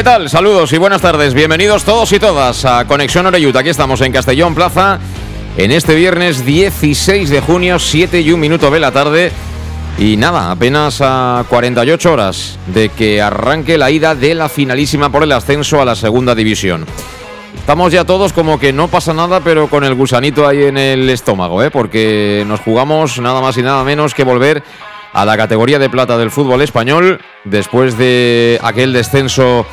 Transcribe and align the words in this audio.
¿Qué 0.00 0.04
tal? 0.04 0.30
Saludos 0.30 0.72
y 0.72 0.78
buenas 0.78 1.02
tardes. 1.02 1.34
Bienvenidos 1.34 1.84
todos 1.84 2.10
y 2.12 2.18
todas 2.18 2.64
a 2.64 2.86
Conexión 2.86 3.26
Oreyut. 3.26 3.54
Aquí 3.54 3.68
estamos 3.68 4.00
en 4.00 4.12
Castellón 4.12 4.54
Plaza 4.54 4.98
en 5.58 5.70
este 5.72 5.94
viernes 5.94 6.46
16 6.46 7.28
de 7.28 7.42
junio, 7.42 7.78
7 7.78 8.22
y 8.22 8.32
un 8.32 8.40
minuto 8.40 8.70
de 8.70 8.80
la 8.80 8.92
tarde. 8.92 9.30
Y 9.98 10.16
nada, 10.16 10.52
apenas 10.52 11.02
a 11.02 11.44
48 11.50 12.12
horas 12.14 12.58
de 12.68 12.88
que 12.88 13.20
arranque 13.20 13.76
la 13.76 13.90
ida 13.90 14.14
de 14.14 14.34
la 14.34 14.48
finalísima 14.48 15.12
por 15.12 15.22
el 15.22 15.32
ascenso 15.32 15.82
a 15.82 15.84
la 15.84 15.94
segunda 15.94 16.34
división. 16.34 16.86
Estamos 17.58 17.92
ya 17.92 18.06
todos 18.06 18.32
como 18.32 18.58
que 18.58 18.72
no 18.72 18.88
pasa 18.88 19.12
nada, 19.12 19.40
pero 19.40 19.68
con 19.68 19.84
el 19.84 19.94
gusanito 19.94 20.48
ahí 20.48 20.62
en 20.62 20.78
el 20.78 21.10
estómago, 21.10 21.62
¿eh? 21.62 21.70
porque 21.70 22.42
nos 22.48 22.60
jugamos 22.60 23.20
nada 23.20 23.42
más 23.42 23.58
y 23.58 23.62
nada 23.62 23.84
menos 23.84 24.14
que 24.14 24.24
volver 24.24 24.62
a 25.12 25.24
la 25.24 25.36
categoría 25.36 25.78
de 25.78 25.90
plata 25.90 26.16
del 26.16 26.30
fútbol 26.30 26.62
español 26.62 27.20
después 27.44 27.98
de 27.98 28.58
aquel 28.62 28.92
descenso 28.92 29.66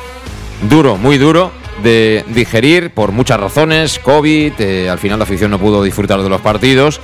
duro, 0.62 0.96
muy 0.96 1.18
duro 1.18 1.50
de 1.82 2.24
digerir 2.28 2.90
por 2.90 3.12
muchas 3.12 3.38
razones, 3.38 3.98
COVID, 3.98 4.52
eh, 4.58 4.90
al 4.90 4.98
final 4.98 5.18
la 5.18 5.24
afición 5.24 5.50
no 5.50 5.58
pudo 5.58 5.82
disfrutar 5.82 6.20
de 6.22 6.28
los 6.28 6.40
partidos 6.40 7.00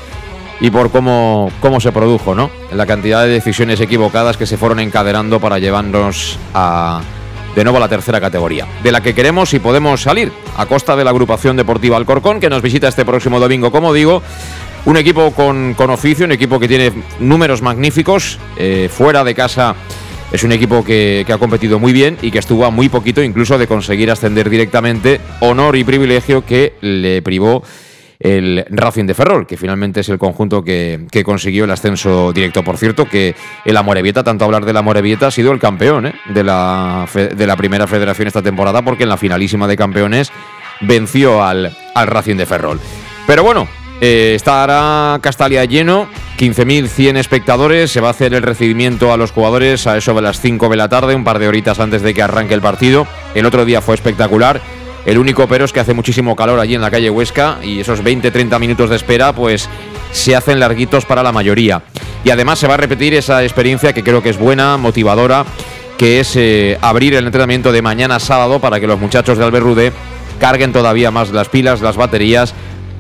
y 0.60 0.70
por 0.70 0.90
cómo, 0.90 1.50
cómo 1.60 1.80
se 1.80 1.92
produjo, 1.92 2.34
¿no? 2.34 2.50
La 2.72 2.86
cantidad 2.86 3.22
de 3.22 3.28
decisiones 3.28 3.80
equivocadas 3.80 4.36
que 4.36 4.46
se 4.46 4.56
fueron 4.56 4.80
encadenando 4.80 5.40
para 5.40 5.58
llevarnos 5.58 6.38
a 6.54 7.02
de 7.54 7.62
nuevo 7.62 7.76
a 7.76 7.80
la 7.80 7.88
tercera 7.88 8.20
categoría, 8.20 8.66
de 8.82 8.90
la 8.90 9.00
que 9.00 9.14
queremos 9.14 9.54
y 9.54 9.60
podemos 9.60 10.02
salir 10.02 10.32
a 10.56 10.66
costa 10.66 10.96
de 10.96 11.04
la 11.04 11.10
agrupación 11.10 11.56
deportiva 11.56 11.96
Alcorcón, 11.96 12.40
que 12.40 12.50
nos 12.50 12.62
visita 12.62 12.88
este 12.88 13.04
próximo 13.04 13.38
domingo, 13.38 13.70
como 13.70 13.92
digo, 13.92 14.22
un 14.86 14.96
equipo 14.96 15.30
con, 15.30 15.74
con 15.74 15.90
oficio, 15.90 16.26
un 16.26 16.32
equipo 16.32 16.58
que 16.58 16.66
tiene 16.66 16.92
números 17.20 17.62
magníficos, 17.62 18.40
eh, 18.56 18.90
fuera 18.92 19.22
de 19.22 19.36
casa 19.36 19.76
es 20.34 20.42
un 20.42 20.50
equipo 20.50 20.84
que, 20.84 21.24
ha 21.32 21.38
competido 21.38 21.78
muy 21.78 21.92
bien 21.92 22.18
y 22.20 22.32
que 22.32 22.40
estuvo 22.40 22.64
a 22.64 22.70
muy 22.70 22.88
poquito 22.88 23.22
incluso 23.22 23.56
de 23.56 23.68
conseguir 23.68 24.10
ascender 24.10 24.50
directamente, 24.50 25.20
honor 25.38 25.76
y 25.76 25.84
privilegio 25.84 26.44
que 26.44 26.72
le 26.80 27.22
privó 27.22 27.62
el 28.18 28.66
Racing 28.68 29.04
de 29.04 29.14
Ferrol, 29.14 29.46
que 29.46 29.56
finalmente 29.56 30.00
es 30.00 30.08
el 30.08 30.18
conjunto 30.18 30.64
que, 30.64 31.06
consiguió 31.24 31.66
el 31.66 31.70
ascenso 31.70 32.32
directo. 32.32 32.64
Por 32.64 32.78
cierto, 32.78 33.04
que 33.04 33.36
el 33.64 33.76
Amorebieta, 33.76 34.24
tanto 34.24 34.44
hablar 34.44 34.64
del 34.64 34.76
Amorebieta, 34.76 35.28
ha 35.28 35.30
sido 35.30 35.52
el 35.52 35.60
campeón 35.60 36.06
¿eh? 36.06 36.14
de, 36.30 36.42
la, 36.42 37.06
primera 37.56 37.86
federación 37.86 38.26
esta 38.26 38.42
temporada, 38.42 38.82
porque 38.82 39.04
en 39.04 39.10
la 39.10 39.16
finalísima 39.16 39.68
de 39.68 39.76
campeones 39.76 40.32
venció 40.80 41.44
al 41.44 41.70
Racing 41.94 42.36
de 42.36 42.46
Ferrol. 42.46 42.80
Pero 43.28 43.44
bueno, 43.44 43.68
eh, 44.00 44.32
estará 44.34 45.18
Castalia 45.20 45.64
lleno, 45.64 46.08
15.100 46.38 47.16
espectadores, 47.16 47.90
se 47.90 48.00
va 48.00 48.08
a 48.08 48.10
hacer 48.10 48.34
el 48.34 48.42
recibimiento 48.42 49.12
a 49.12 49.16
los 49.16 49.30
jugadores 49.30 49.86
a 49.86 49.96
eso 49.96 50.14
de 50.14 50.22
las 50.22 50.40
5 50.40 50.68
de 50.68 50.76
la 50.76 50.88
tarde, 50.88 51.14
un 51.14 51.24
par 51.24 51.38
de 51.38 51.48
horitas 51.48 51.78
antes 51.80 52.02
de 52.02 52.12
que 52.12 52.22
arranque 52.22 52.54
el 52.54 52.60
partido. 52.60 53.06
El 53.34 53.46
otro 53.46 53.64
día 53.64 53.80
fue 53.80 53.94
espectacular. 53.94 54.60
El 55.06 55.18
único 55.18 55.46
pero 55.46 55.64
es 55.64 55.72
que 55.72 55.80
hace 55.80 55.92
muchísimo 55.92 56.34
calor 56.34 56.58
allí 56.58 56.74
en 56.74 56.80
la 56.80 56.90
calle 56.90 57.10
Huesca 57.10 57.58
y 57.62 57.80
esos 57.80 58.02
20-30 58.02 58.58
minutos 58.58 58.90
de 58.90 58.96
espera 58.96 59.34
pues 59.34 59.68
se 60.12 60.34
hacen 60.34 60.60
larguitos 60.60 61.04
para 61.04 61.22
la 61.22 61.32
mayoría. 61.32 61.82
Y 62.24 62.30
además 62.30 62.58
se 62.58 62.66
va 62.66 62.74
a 62.74 62.78
repetir 62.78 63.14
esa 63.14 63.42
experiencia 63.42 63.92
que 63.92 64.02
creo 64.02 64.22
que 64.22 64.30
es 64.30 64.38
buena, 64.38 64.78
motivadora, 64.78 65.44
que 65.98 66.20
es 66.20 66.34
eh, 66.36 66.78
abrir 66.80 67.14
el 67.14 67.26
entrenamiento 67.26 67.70
de 67.70 67.82
mañana 67.82 68.18
sábado 68.18 68.60
para 68.60 68.80
que 68.80 68.86
los 68.86 68.98
muchachos 68.98 69.36
de 69.36 69.44
Albert 69.44 69.64
Rude 69.64 69.92
carguen 70.40 70.72
todavía 70.72 71.10
más 71.10 71.30
las 71.30 71.48
pilas, 71.48 71.82
las 71.82 71.96
baterías 71.96 72.54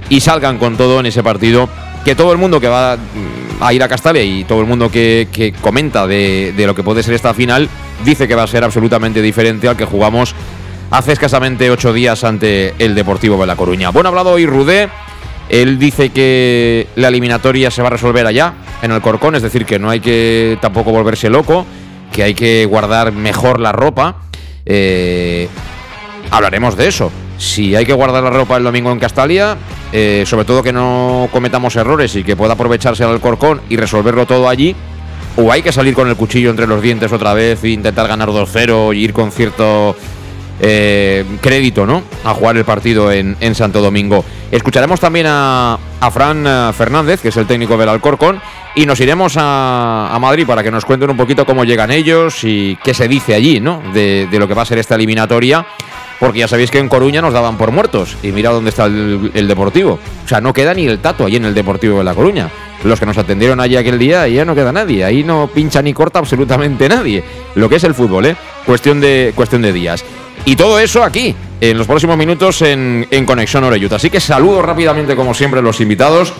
y 0.08 0.20
salgan 0.20 0.58
con 0.58 0.76
todo 0.76 1.00
en 1.00 1.06
ese 1.06 1.22
partido. 1.22 1.68
Que 2.04 2.14
todo 2.14 2.32
el 2.32 2.38
mundo 2.38 2.60
que 2.60 2.68
va 2.68 2.98
a 3.60 3.72
ir 3.72 3.82
a 3.82 3.88
Castalia 3.88 4.22
y 4.22 4.44
todo 4.44 4.60
el 4.60 4.66
mundo 4.66 4.90
que, 4.90 5.28
que 5.32 5.52
comenta 5.52 6.06
de, 6.06 6.52
de, 6.54 6.66
lo 6.66 6.74
que 6.74 6.82
puede 6.82 7.02
ser 7.02 7.14
esta 7.14 7.32
final 7.32 7.68
dice 8.04 8.28
que 8.28 8.34
va 8.34 8.42
a 8.42 8.46
ser 8.46 8.62
absolutamente 8.62 9.22
diferente 9.22 9.68
al 9.68 9.76
que 9.76 9.86
jugamos 9.86 10.34
hace 10.90 11.12
escasamente 11.12 11.70
ocho 11.70 11.92
días 11.92 12.24
ante 12.24 12.74
el 12.78 12.94
Deportivo 12.94 13.38
de 13.38 13.46
La 13.46 13.56
Coruña. 13.56 13.90
Bueno, 13.90 14.08
ha 14.08 14.10
hablado 14.10 14.32
hoy 14.32 14.46
Rudé. 14.46 14.88
Él 15.48 15.78
dice 15.78 16.10
que 16.10 16.86
la 16.96 17.08
eliminatoria 17.08 17.70
se 17.70 17.82
va 17.82 17.88
a 17.88 17.90
resolver 17.90 18.26
allá, 18.26 18.54
en 18.80 18.92
el 18.92 19.02
Corcón, 19.02 19.34
es 19.34 19.42
decir, 19.42 19.66
que 19.66 19.78
no 19.78 19.90
hay 19.90 20.00
que 20.00 20.56
tampoco 20.60 20.90
volverse 20.90 21.28
loco, 21.28 21.66
que 22.12 22.22
hay 22.22 22.34
que 22.34 22.64
guardar 22.64 23.12
mejor 23.12 23.60
la 23.60 23.72
ropa. 23.72 24.16
Eh, 24.64 25.48
hablaremos 26.30 26.76
de 26.76 26.88
eso. 26.88 27.10
Si 27.38 27.74
hay 27.74 27.84
que 27.84 27.92
guardar 27.92 28.22
la 28.22 28.30
ropa 28.30 28.56
el 28.56 28.64
domingo 28.64 28.92
en 28.92 28.98
Castalia, 28.98 29.56
eh, 29.92 30.24
sobre 30.26 30.44
todo 30.44 30.62
que 30.62 30.72
no 30.72 31.28
cometamos 31.32 31.74
errores 31.76 32.14
y 32.16 32.24
que 32.24 32.36
pueda 32.36 32.54
aprovecharse 32.54 33.04
al 33.04 33.20
Corcón 33.20 33.60
y 33.68 33.76
resolverlo 33.76 34.26
todo 34.26 34.48
allí, 34.48 34.74
o 35.36 35.50
hay 35.50 35.62
que 35.62 35.72
salir 35.72 35.94
con 35.94 36.08
el 36.08 36.16
cuchillo 36.16 36.50
entre 36.50 36.66
los 36.66 36.80
dientes 36.80 37.12
otra 37.12 37.34
vez 37.34 37.62
e 37.64 37.70
intentar 37.70 38.06
ganar 38.06 38.28
2-0 38.28 38.94
y 38.94 39.00
ir 39.00 39.12
con 39.12 39.32
cierto 39.32 39.96
eh, 40.60 41.24
crédito 41.40 41.84
¿no? 41.86 42.02
a 42.22 42.32
jugar 42.34 42.56
el 42.56 42.64
partido 42.64 43.10
en, 43.10 43.54
Santo 43.54 43.80
Domingo. 43.80 44.24
Escucharemos 44.52 45.00
también 45.00 45.26
a, 45.28 45.78
Fran 46.12 46.46
eh, 46.46 46.72
Fernández, 46.72 47.20
que 47.20 47.28
es 47.28 47.36
el 47.36 47.46
técnico 47.46 47.76
del 47.76 47.88
Alcorcón, 47.88 48.40
y 48.76 48.86
nos 48.86 49.00
iremos 49.00 49.34
a, 49.36 50.16
Madrid 50.20 50.46
para 50.46 50.62
que 50.62 50.70
nos 50.70 50.84
cuenten 50.84 51.10
un 51.10 51.16
poquito 51.16 51.44
cómo 51.44 51.64
llegan 51.64 51.90
ellos 51.90 52.44
y 52.44 52.76
qué 52.84 52.94
se 52.94 53.08
dice 53.08 53.34
allí 53.34 53.58
¿no? 53.58 53.82
de 53.92 54.28
lo 54.38 54.46
que 54.46 54.54
va 54.54 54.62
a 54.62 54.66
ser 54.66 54.78
esta 54.78 54.94
eliminatoria 54.94 55.66
porque 56.24 56.38
ya 56.38 56.48
sabéis 56.48 56.70
que 56.70 56.78
en 56.78 56.88
Coruña 56.88 57.20
nos 57.20 57.34
daban 57.34 57.58
por 57.58 57.70
muertos. 57.70 58.16
Y 58.22 58.32
mira 58.32 58.48
dónde 58.48 58.70
está 58.70 58.86
el, 58.86 59.46
Deportivo. 59.46 59.98
O 60.24 60.26
sea, 60.28 60.40
no 60.40 60.54
queda 60.54 60.72
ni 60.72 60.86
el 60.86 60.98
tato 60.98 61.26
allí 61.26 61.36
en 61.36 61.44
el 61.44 61.52
Deportivo 61.52 61.98
de 61.98 62.04
La 62.04 62.14
Coruña. 62.14 62.48
Los 62.82 62.98
que 62.98 63.04
nos 63.04 63.18
atendieron 63.18 63.60
allí 63.60 63.76
aquel 63.76 63.98
día, 63.98 64.26
ya 64.26 64.46
no 64.46 64.54
queda 64.54 64.72
nadie. 64.72 65.04
Ahí 65.04 65.22
no 65.22 65.50
pincha 65.52 65.82
ni 65.82 65.92
corta 65.92 66.20
absolutamente 66.20 66.88
nadie. 66.88 67.22
Lo 67.56 67.68
que 67.68 67.76
es 67.76 67.84
el 67.84 67.92
fútbol, 67.92 68.24
¿eh? 68.24 68.36
Cuestión 68.64 69.02
de, 69.02 69.34
cuestión 69.36 69.60
de 69.60 69.70
días. 69.74 70.02
Y 70.46 70.56
todo 70.56 70.78
eso 70.78 71.04
aquí, 71.04 71.36
en 71.60 71.76
los 71.76 71.86
próximos 71.86 72.16
minutos 72.16 72.62
en, 72.62 73.06
en 73.10 73.26
Conexión 73.26 73.62
Oreyut. 73.64 73.92
Así 73.92 74.08
que 74.08 74.18
saludo 74.18 74.62
rápidamente, 74.62 75.14
como 75.14 75.34
siempre, 75.34 75.60
a 75.60 75.62
los 75.62 75.78
invitados. 75.82 76.32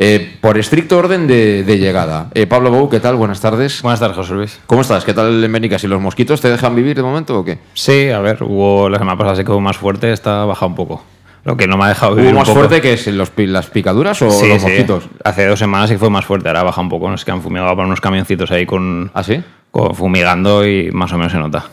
Eh, 0.00 0.36
por 0.40 0.56
estricto 0.58 0.96
orden 0.96 1.26
de, 1.26 1.64
de 1.64 1.76
llegada. 1.76 2.28
Eh, 2.32 2.46
Pablo 2.46 2.70
Bou, 2.70 2.88
¿qué 2.88 3.00
tal? 3.00 3.16
Buenas 3.16 3.40
tardes. 3.40 3.82
Buenas 3.82 3.98
tardes, 3.98 4.16
José 4.16 4.32
Luis. 4.32 4.60
¿Cómo 4.66 4.82
estás? 4.82 5.04
¿Qué 5.04 5.12
tal 5.12 5.42
en 5.42 5.52
Benicas? 5.52 5.82
¿Y 5.82 5.88
los 5.88 6.00
mosquitos 6.00 6.40
te 6.40 6.48
dejan 6.48 6.76
vivir 6.76 6.96
de 6.96 7.02
momento 7.02 7.36
o 7.36 7.44
qué? 7.44 7.58
Sí, 7.74 8.08
a 8.10 8.20
ver, 8.20 8.44
hubo 8.44 8.88
la 8.88 8.98
semana 8.98 9.18
pasada 9.18 9.34
se 9.34 9.44
quedó 9.44 9.58
más 9.58 9.76
fuerte, 9.76 10.12
está 10.12 10.44
bajado 10.44 10.68
un 10.68 10.76
poco. 10.76 11.02
Lo 11.42 11.56
que 11.56 11.66
no 11.66 11.76
me 11.76 11.84
ha 11.84 11.88
dejado 11.88 12.14
vivir. 12.14 12.30
¿Hubo 12.32 12.38
más 12.38 12.48
fuerte 12.48 12.80
que 12.80 12.92
es 12.92 13.08
los, 13.08 13.32
las 13.36 13.66
picaduras 13.66 14.22
o 14.22 14.30
sí, 14.30 14.48
los 14.48 14.62
sí. 14.62 14.68
mosquitos? 14.68 15.04
Hace 15.24 15.46
dos 15.46 15.58
semanas 15.58 15.90
sí 15.90 15.96
fue 15.96 16.10
más 16.10 16.24
fuerte, 16.24 16.46
ahora 16.46 16.62
baja 16.62 16.80
un 16.80 16.88
poco. 16.88 17.10
Nos 17.10 17.24
que 17.24 17.32
han 17.32 17.42
fumigado 17.42 17.74
para 17.74 17.88
unos 17.88 18.00
camioncitos 18.00 18.52
ahí 18.52 18.66
con, 18.66 19.10
¿Ah, 19.14 19.24
sí? 19.24 19.42
con 19.72 19.96
fumigando 19.96 20.64
y 20.64 20.92
más 20.92 21.12
o 21.12 21.16
menos 21.18 21.32
se 21.32 21.38
nota. 21.38 21.64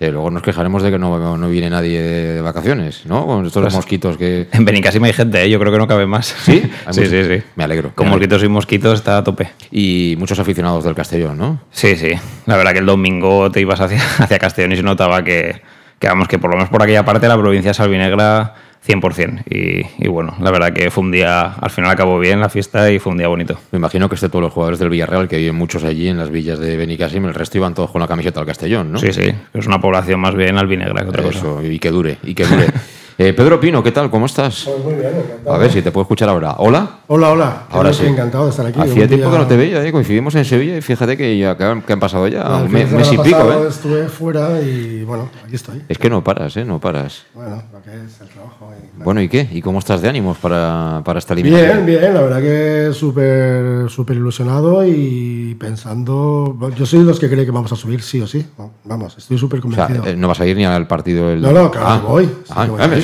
Eh, 0.00 0.10
luego 0.10 0.30
nos 0.30 0.42
quejaremos 0.42 0.82
de 0.82 0.90
que 0.90 0.98
no, 0.98 1.36
no 1.38 1.48
viene 1.48 1.70
nadie 1.70 2.02
de 2.02 2.40
vacaciones, 2.40 3.06
¿no? 3.06 3.26
Con 3.26 3.46
estos 3.46 3.62
pues, 3.62 3.74
mosquitos 3.74 4.16
que. 4.16 4.48
En 4.52 4.64
Benicasima 4.64 5.06
hay 5.06 5.12
gente, 5.12 5.42
¿eh? 5.42 5.48
yo 5.48 5.58
creo 5.60 5.72
que 5.72 5.78
no 5.78 5.86
cabe 5.86 6.06
más. 6.06 6.26
¿Sí? 6.26 6.62
sí, 6.90 7.06
sí, 7.06 7.24
sí. 7.24 7.42
Me 7.54 7.64
alegro. 7.64 7.92
Con 7.94 8.06
me 8.06 8.12
mosquitos 8.12 8.42
y 8.42 8.48
mosquitos 8.48 8.94
está 8.94 9.18
a 9.18 9.24
tope. 9.24 9.50
Y 9.70 10.16
muchos 10.18 10.38
aficionados 10.38 10.84
del 10.84 10.94
Castellón, 10.94 11.38
¿no? 11.38 11.60
Sí, 11.70 11.96
sí. 11.96 12.10
La 12.46 12.56
verdad 12.56 12.72
que 12.72 12.80
el 12.80 12.86
domingo 12.86 13.50
te 13.50 13.60
ibas 13.60 13.80
hacia, 13.80 14.00
hacia 14.18 14.38
Castellón 14.38 14.72
y 14.72 14.76
se 14.76 14.82
notaba 14.82 15.22
que, 15.22 15.62
que, 15.98 16.08
vamos, 16.08 16.26
que 16.26 16.38
por 16.38 16.50
lo 16.50 16.56
menos 16.56 16.70
por 16.70 16.82
aquella 16.82 17.04
parte 17.04 17.28
la 17.28 17.38
provincia 17.38 17.72
salvinegra 17.72 18.54
100%. 18.86 19.44
Y, 19.48 20.04
y, 20.04 20.08
bueno, 20.08 20.34
la 20.40 20.50
verdad 20.50 20.72
que 20.72 20.90
fue 20.90 21.04
un 21.04 21.12
día, 21.12 21.44
al 21.44 21.70
final 21.70 21.90
acabó 21.90 22.18
bien 22.18 22.40
la 22.40 22.48
fiesta 22.48 22.90
y 22.90 22.98
fue 22.98 23.12
un 23.12 23.18
día 23.18 23.28
bonito. 23.28 23.58
Me 23.70 23.78
imagino 23.78 24.08
que 24.08 24.16
todos 24.28 24.42
los 24.42 24.52
jugadores 24.52 24.78
del 24.78 24.88
Villarreal, 24.88 25.28
que 25.28 25.36
viven 25.36 25.54
muchos 25.54 25.84
allí 25.84 26.08
en 26.08 26.18
las 26.18 26.30
villas 26.30 26.58
de 26.58 26.76
Benicassim, 26.76 27.24
el 27.26 27.34
resto 27.34 27.58
iban 27.58 27.74
todos 27.74 27.90
con 27.90 28.00
la 28.00 28.08
camiseta 28.08 28.40
del 28.40 28.46
Castellón, 28.46 28.92
¿no? 28.92 28.98
Sí, 28.98 29.12
sí, 29.12 29.32
es 29.52 29.66
una 29.66 29.80
población 29.80 30.20
más 30.20 30.34
bien 30.34 30.58
albinegra 30.58 31.02
que 31.02 31.08
otra 31.08 31.28
Eso, 31.28 31.62
Y 31.62 31.78
que 31.78 31.90
dure, 31.90 32.18
y 32.22 32.34
que 32.34 32.46
dure. 32.46 32.66
Eh, 33.16 33.32
Pedro 33.32 33.60
Pino, 33.60 33.80
¿qué 33.80 33.92
tal? 33.92 34.10
¿Cómo 34.10 34.26
estás? 34.26 34.64
Pues 34.64 34.82
muy 34.82 34.94
bien, 34.94 35.14
encantado. 35.14 35.54
A 35.54 35.58
ver 35.58 35.70
si 35.70 35.82
te 35.82 35.92
puedo 35.92 36.02
escuchar 36.02 36.28
ahora. 36.28 36.56
¿Hola? 36.58 36.98
Hola, 37.06 37.30
hola. 37.30 37.62
Ahora 37.70 37.92
sí. 37.92 38.06
Encantado 38.06 38.44
de 38.46 38.50
estar 38.50 38.66
aquí. 38.66 38.80
Hacía 38.80 39.06
tiempo 39.06 39.30
que 39.30 39.38
no 39.38 39.46
te 39.46 39.56
veía, 39.56 39.86
¿eh? 39.86 39.92
coincidimos 39.92 40.34
en 40.34 40.44
Sevilla 40.44 40.76
y 40.76 40.80
fíjate 40.80 41.16
que 41.16 41.38
ya 41.38 41.56
que 41.56 41.62
han, 41.62 42.00
pasado 42.00 42.26
ya 42.26 42.44
un 42.56 42.72
mes, 42.72 42.88
y 43.12 43.18
pico. 43.18 43.52
¿eh? 43.52 43.68
Estuve 43.68 44.08
fuera 44.08 44.60
y 44.60 45.04
bueno, 45.04 45.30
aquí 45.44 45.54
estoy. 45.54 45.82
Es 45.88 45.96
que 45.96 46.10
no 46.10 46.24
paras, 46.24 46.56
¿eh? 46.56 46.64
No 46.64 46.80
paras. 46.80 47.22
Bueno, 47.34 47.62
lo 47.72 47.82
que 47.82 47.90
es 47.90 48.20
el 48.20 48.28
trabajo. 48.30 48.72
Bueno, 48.96 49.22
¿y 49.22 49.28
qué? 49.28 49.48
¿Y 49.52 49.62
cómo 49.62 49.78
estás 49.78 50.02
de 50.02 50.08
ánimos 50.08 50.38
para, 50.38 51.00
para 51.04 51.20
esta 51.20 51.34
eliminación? 51.34 51.86
Bien, 51.86 52.00
bien, 52.00 52.14
la 52.14 52.20
verdad 52.20 52.40
que 52.40 52.92
súper 52.92 53.88
súper 53.90 54.16
ilusionado 54.16 54.84
y 54.84 55.56
pensando. 55.60 56.58
Yo 56.76 56.84
soy 56.84 56.98
de 56.98 57.04
los 57.04 57.20
que 57.20 57.30
cree 57.30 57.44
que 57.44 57.52
vamos 57.52 57.70
a 57.70 57.76
subir 57.76 58.02
sí 58.02 58.20
o 58.20 58.26
sí. 58.26 58.44
Vamos, 58.82 59.16
estoy 59.16 59.38
súper 59.38 59.60
convencido. 59.60 60.02
O 60.02 60.04
sea, 60.04 60.16
¿No 60.16 60.26
vas 60.26 60.40
a 60.40 60.46
ir 60.46 60.56
ni 60.56 60.64
al 60.64 60.88
partido 60.88 61.28
del.? 61.28 61.40
No, 61.40 61.52
no, 61.52 61.70
claro 61.70 61.86
ah. 61.88 62.00
que 62.00 62.06
voy. 62.06 62.28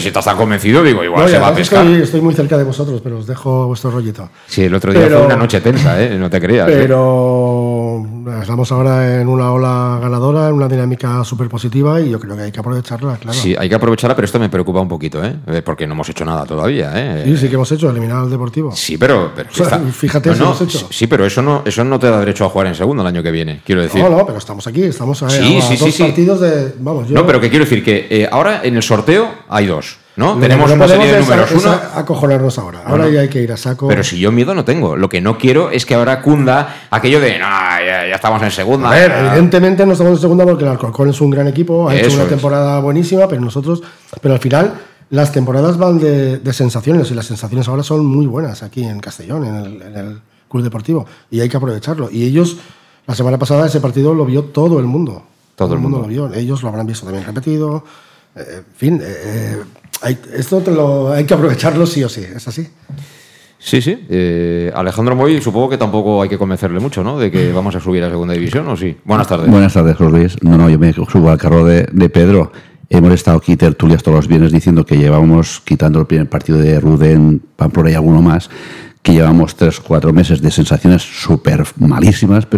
Si 0.00 0.08
estás 0.08 0.24
tan 0.24 0.36
convencido, 0.36 0.82
digo, 0.82 1.04
igual 1.04 1.28
se 1.28 1.38
va 1.38 1.48
a 1.48 1.54
pescar. 1.54 1.84
Estoy, 1.84 2.02
estoy, 2.02 2.20
muy 2.20 2.34
cerca 2.34 2.56
de 2.56 2.64
vosotros, 2.64 3.00
pero 3.02 3.18
os 3.18 3.26
dejo 3.26 3.66
vuestro 3.66 3.90
rollito. 3.90 4.28
Sí, 4.46 4.64
el 4.64 4.74
otro 4.74 4.92
día 4.92 5.06
fue 5.06 5.26
una 5.26 5.36
noche 5.36 5.60
tensa, 5.60 6.02
¿eh? 6.02 6.16
No 6.16 6.30
te 6.30 6.40
creas. 6.40 6.68
¿eh? 6.68 6.78
Estamos 8.40 8.70
ahora 8.72 9.20
en 9.20 9.28
una 9.28 9.52
ola 9.52 9.98
ganadora, 10.00 10.48
en 10.48 10.54
una 10.54 10.68
dinámica 10.68 11.24
súper 11.24 11.48
positiva 11.48 12.00
y 12.00 12.10
yo 12.10 12.20
creo 12.20 12.36
que 12.36 12.42
hay 12.42 12.52
que 12.52 12.60
aprovecharla, 12.60 13.16
claro. 13.16 13.38
Sí, 13.38 13.54
hay 13.58 13.68
que 13.68 13.74
aprovecharla, 13.74 14.14
pero 14.14 14.26
esto 14.26 14.38
me 14.38 14.48
preocupa 14.48 14.80
un 14.80 14.88
poquito, 14.88 15.24
¿eh? 15.24 15.36
eh 15.46 15.62
porque 15.62 15.86
no 15.86 15.94
hemos 15.94 16.08
hecho 16.08 16.24
nada 16.24 16.44
todavía, 16.44 16.92
¿eh? 16.94 17.24
Sí, 17.26 17.36
sí 17.36 17.48
que 17.48 17.54
hemos 17.54 17.70
hecho, 17.72 17.90
eliminar 17.90 18.18
al 18.18 18.30
Deportivo. 18.30 18.72
Sí, 18.72 18.96
pero... 18.96 19.32
Fíjate 19.92 20.34
si 20.34 20.42
hemos 20.42 20.60
hecho. 20.60 20.88
Sí, 20.90 21.06
pero 21.06 21.26
eso 21.26 21.42
no, 21.42 21.62
eso 21.64 21.84
no 21.84 21.98
te 21.98 22.08
da 22.08 22.18
derecho 22.18 22.44
a 22.44 22.48
jugar 22.48 22.68
en 22.68 22.74
segundo 22.74 23.02
el 23.02 23.08
año 23.08 23.22
que 23.22 23.30
viene, 23.30 23.60
quiero 23.64 23.82
decir. 23.82 24.02
No, 24.02 24.10
no, 24.10 24.26
pero 24.26 24.38
estamos 24.38 24.66
aquí, 24.66 24.82
estamos 24.84 25.22
a, 25.22 25.30
sí, 25.30 25.60
sí, 25.62 25.76
dos 25.76 25.96
partidos 25.96 26.40
de... 26.40 26.74
Vamos, 26.80 27.10
No, 27.10 27.26
pero 27.26 27.40
que 27.40 27.50
quiero 27.50 27.64
decir 27.64 27.84
que 27.84 28.06
eh, 28.10 28.28
ahora 28.30 28.60
en 28.64 28.76
el 28.76 28.82
sorteo 28.82 29.28
hay 29.48 29.66
dos. 29.66 29.98
¿No? 30.20 30.38
Tenemos 30.38 30.70
una 30.70 30.86
serie 30.86 31.12
de 31.12 31.20
números. 31.20 31.50
Uno, 31.52 31.72
acojonarnos 31.94 32.58
ahora. 32.58 32.82
Ahora 32.84 33.08
ya 33.08 33.20
hay 33.22 33.28
que 33.28 33.40
ir 33.40 33.50
a 33.50 33.56
saco. 33.56 33.88
Pero 33.88 34.04
si 34.04 34.20
yo 34.20 34.30
miedo 34.30 34.54
no 34.54 34.64
tengo. 34.64 34.96
Lo 34.96 35.08
que 35.08 35.20
no 35.20 35.38
quiero 35.38 35.70
es 35.70 35.86
que 35.86 35.94
ahora 35.94 36.20
cunda 36.20 36.86
aquello 36.90 37.20
de, 37.20 37.38
no, 37.38 37.46
ya, 37.46 38.14
estamos 38.14 38.42
en 38.42 38.50
segunda. 38.50 38.90
A 38.90 38.94
ver, 38.94 39.10
evidentemente 39.10 39.86
no 39.86 39.92
estamos 39.92 40.12
en 40.14 40.20
segunda 40.20 40.44
porque 40.44 40.64
el 40.64 40.70
Alcorcón 40.70 41.08
es 41.08 41.20
un 41.20 41.30
gran 41.30 41.48
equipo, 41.48 41.88
ha 41.88 41.96
hecho 41.96 42.14
una 42.14 42.26
temporada 42.26 42.80
buenísima, 42.80 43.26
pero 43.26 43.40
nosotros, 43.40 43.82
pero 44.20 44.34
al 44.34 44.40
final 44.40 44.74
las 45.08 45.32
temporadas 45.32 45.78
van 45.78 45.98
de, 45.98 46.52
sensaciones 46.52 47.10
y 47.10 47.14
las 47.14 47.26
sensaciones 47.26 47.66
ahora 47.66 47.82
son 47.82 48.04
muy 48.04 48.26
buenas 48.26 48.62
aquí 48.62 48.84
en 48.84 49.00
Castellón, 49.00 49.44
en 49.44 49.96
el, 49.96 50.20
Club 50.50 50.64
Deportivo, 50.64 51.06
y 51.30 51.40
hay 51.40 51.48
que 51.48 51.56
aprovecharlo. 51.56 52.10
Y 52.10 52.24
ellos, 52.24 52.56
la 53.06 53.14
semana 53.14 53.38
pasada 53.38 53.66
ese 53.66 53.80
partido 53.80 54.14
lo 54.14 54.26
vio 54.26 54.44
todo 54.44 54.80
el 54.80 54.86
mundo. 54.86 55.22
Todo, 55.54 55.74
el 55.74 55.80
mundo. 55.80 56.00
lo 56.00 56.08
vio. 56.08 56.32
Ellos 56.34 56.62
lo 56.62 56.68
habrán 56.70 56.86
visto 56.86 57.06
también 57.06 57.24
repetido. 57.24 57.84
Eh, 58.34 58.56
en 58.58 58.74
fin, 58.76 59.00
eh, 59.00 59.04
eh 59.06 59.62
hay, 60.02 60.18
esto 60.34 60.62
lo, 60.66 61.12
hay 61.12 61.24
que 61.24 61.34
aprovecharlo 61.34 61.86
sí 61.86 62.02
o 62.02 62.08
sí, 62.08 62.22
¿es 62.22 62.46
así? 62.48 62.68
Sí, 63.58 63.82
sí. 63.82 64.06
Eh, 64.08 64.72
Alejandro 64.74 65.14
Moy, 65.14 65.40
supongo 65.42 65.68
que 65.68 65.76
tampoco 65.76 66.22
hay 66.22 66.30
que 66.30 66.38
convencerle 66.38 66.80
mucho, 66.80 67.04
¿no? 67.04 67.18
De 67.18 67.30
que 67.30 67.52
vamos 67.52 67.74
a 67.76 67.80
subir 67.80 68.02
a 68.02 68.08
segunda 68.08 68.32
división, 68.32 68.66
¿o 68.68 68.76
sí? 68.76 68.96
Buenas 69.04 69.28
tardes. 69.28 69.50
Buenas 69.50 69.74
tardes, 69.74 69.96
José 69.96 70.10
Luis. 70.10 70.42
No, 70.42 70.56
no, 70.56 70.70
yo 70.70 70.78
me 70.78 70.92
subo 70.94 71.30
al 71.30 71.36
carro 71.36 71.66
de, 71.66 71.84
Pedro. 72.08 72.52
Hemos 72.88 73.12
estado 73.12 73.36
aquí 73.36 73.56
tertulias 73.56 74.02
todos 74.02 74.16
los 74.16 74.28
viernes 74.28 74.50
diciendo 74.50 74.86
que 74.86 74.96
llevamos 74.96 75.60
quitando 75.60 76.00
el 76.00 76.06
primer 76.06 76.28
partido 76.28 76.58
de 76.58 76.80
Ruden, 76.80 77.42
Pamplona 77.54 77.90
y 77.90 77.94
alguno 77.94 78.22
más, 78.22 78.48
que 79.02 79.12
llevamos 79.12 79.54
tres, 79.54 79.78
cuatro 79.78 80.12
meses 80.14 80.40
de 80.40 80.50
sensaciones 80.50 81.02
súper 81.02 81.64
malísimas. 81.76 82.48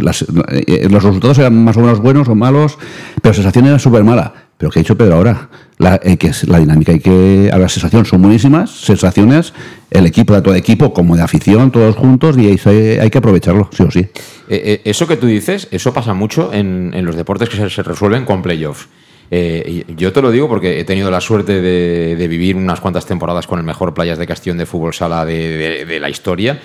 Eh, 0.51 0.89
los 0.89 1.03
resultados 1.03 1.37
eran 1.39 1.65
más 1.65 1.77
o 1.77 1.81
menos 1.81 1.99
buenos 1.99 2.29
o 2.29 2.35
malos, 2.37 2.79
pero 3.21 3.31
la 3.31 3.35
sensación 3.35 3.67
era 3.67 3.79
súper 3.81 4.05
mala. 4.05 4.42
Pero 4.63 4.71
¿qué 4.71 4.79
ha 4.79 4.83
dicho 4.83 4.97
Pedro 4.97 5.17
ahora? 5.17 5.49
La, 5.79 6.01
eh, 6.05 6.17
que 6.17 6.29
es 6.29 6.47
la 6.47 6.61
dinámica 6.61 6.93
hay 6.93 7.01
que. 7.01 7.51
A 7.53 7.59
la 7.59 7.69
sensación 7.69 8.05
son 8.07 8.23
buenísimas, 8.23 8.71
sensaciones, 8.71 9.53
el 9.91 10.07
equipo 10.07 10.37
de 10.37 10.41
todo 10.41 10.55
equipo, 10.55 10.93
como 10.93 11.17
de 11.17 11.23
afición, 11.23 11.73
todos 11.73 11.97
juntos, 11.97 12.39
y 12.39 12.47
hay, 12.47 13.11
que 13.11 13.19
aprovecharlo, 13.19 13.69
sí 13.77 13.83
o 13.83 13.91
sí. 13.91 13.99
Eh, 13.99 14.13
eh, 14.49 14.81
eso 14.85 15.09
que 15.09 15.17
tú 15.17 15.27
dices, 15.27 15.67
eso 15.73 15.93
pasa 15.93 16.15
mucho 16.15 16.53
en, 16.53 16.93
los 17.05 17.17
deportes 17.17 17.49
que 17.49 17.69
se, 17.69 17.83
resuelven 17.83 18.25
con 18.25 18.41
playoffs. 18.41 18.87
yo 19.33 20.13
te 20.13 20.23
lo 20.23 20.31
digo 20.31 20.49
porque 20.49 20.79
he 20.79 20.85
tenido 20.85 21.11
la 21.11 21.21
suerte 21.21 21.61
de, 21.61 22.29
vivir 22.29 22.55
unas 22.55 22.79
cuantas 22.79 23.05
temporadas 23.05 23.49
con 23.49 23.59
el 23.59 23.65
mejor 23.65 23.95
playas 23.95 24.17
de 24.17 24.29
Castellón 24.29 24.59
de 24.59 24.67
fútbol 24.67 24.95
sala 24.95 25.25
de 25.25 25.99
la 26.01 26.09
historia 26.09 26.61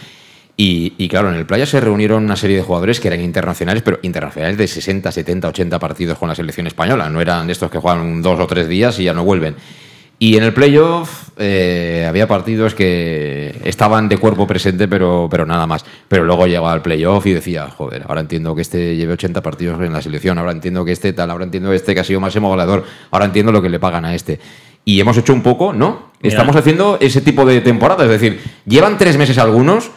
y, 0.59 1.07
claro, 1.07 1.29
en 1.29 1.35
el 1.35 1.45
Playa 1.45 1.67
se 1.67 1.79
reunieron 1.79 2.23
una 2.23 2.35
serie 2.35 2.57
de 2.57 2.63
jugadores 2.63 2.99
que 2.99 3.09
eran 3.09 3.21
internacionales, 3.21 3.83
pero 3.83 3.99
internacionales 4.01 4.57
de 4.57 4.67
60, 4.67 5.11
70, 5.11 5.49
80 5.49 5.77
partidos 5.77 6.17
con 6.17 6.29
la 6.29 6.33
selección 6.33 6.65
española. 6.65 7.11
No 7.11 7.21
eran 7.21 7.45
de 7.45 7.53
estos 7.53 7.69
que 7.69 7.77
juegan 7.77 8.23
dos 8.23 8.39
o 8.39 8.47
tres 8.47 8.67
días 8.67 8.99
y 8.99 9.03
ya 9.03 9.13
no 9.13 9.23
vuelven. 9.23 9.55
Y 10.17 10.35
en 10.35 10.43
el 10.43 10.55
playoff 10.55 11.29
eh, 11.37 12.07
había 12.09 12.27
partidos 12.27 12.73
que 12.73 13.55
estaban 13.65 14.09
de 14.09 14.17
cuerpo 14.17 14.47
presente, 14.47 14.87
pero, 14.87 15.27
pero 15.29 15.45
nada 15.45 15.67
más. 15.67 15.85
Pero 16.07 16.23
luego 16.23 16.47
llegaba 16.47 16.73
al 16.73 16.81
playoff 16.81 17.27
y 17.27 17.33
decía, 17.33 17.69
joder, 17.69 18.05
ahora 18.07 18.21
entiendo 18.21 18.55
que 18.55 18.63
este 18.63 18.95
lleve 18.95 19.13
80 19.13 19.43
partidos 19.43 19.79
en 19.79 19.93
la 19.93 20.01
selección, 20.01 20.39
ahora 20.39 20.53
entiendo 20.53 20.83
que 20.83 20.91
este 20.91 21.13
tal, 21.13 21.29
ahora 21.29 21.43
entiendo 21.43 21.71
este 21.71 21.93
que 21.93 21.99
ha 21.99 22.03
sido 22.03 22.19
máximo 22.19 22.49
goleador, 22.49 22.83
ahora 23.11 23.25
entiendo 23.25 23.51
lo 23.51 23.61
que 23.61 23.69
le 23.69 23.79
pagan 23.79 24.05
a 24.05 24.15
este. 24.15 24.39
Y 24.85 24.99
hemos 24.99 25.15
hecho 25.17 25.33
un 25.33 25.43
poco, 25.43 25.71
¿no? 25.71 26.13
Estamos 26.23 26.55
haciendo 26.55 26.97
ese 26.99 27.21
tipo 27.21 27.45
de 27.45 27.61
temporada. 27.61 28.05
Es 28.05 28.09
decir, 28.09 28.41
llevan 28.65 28.97
tres 28.97 29.17
meses 29.17 29.37
algunos 29.37 29.91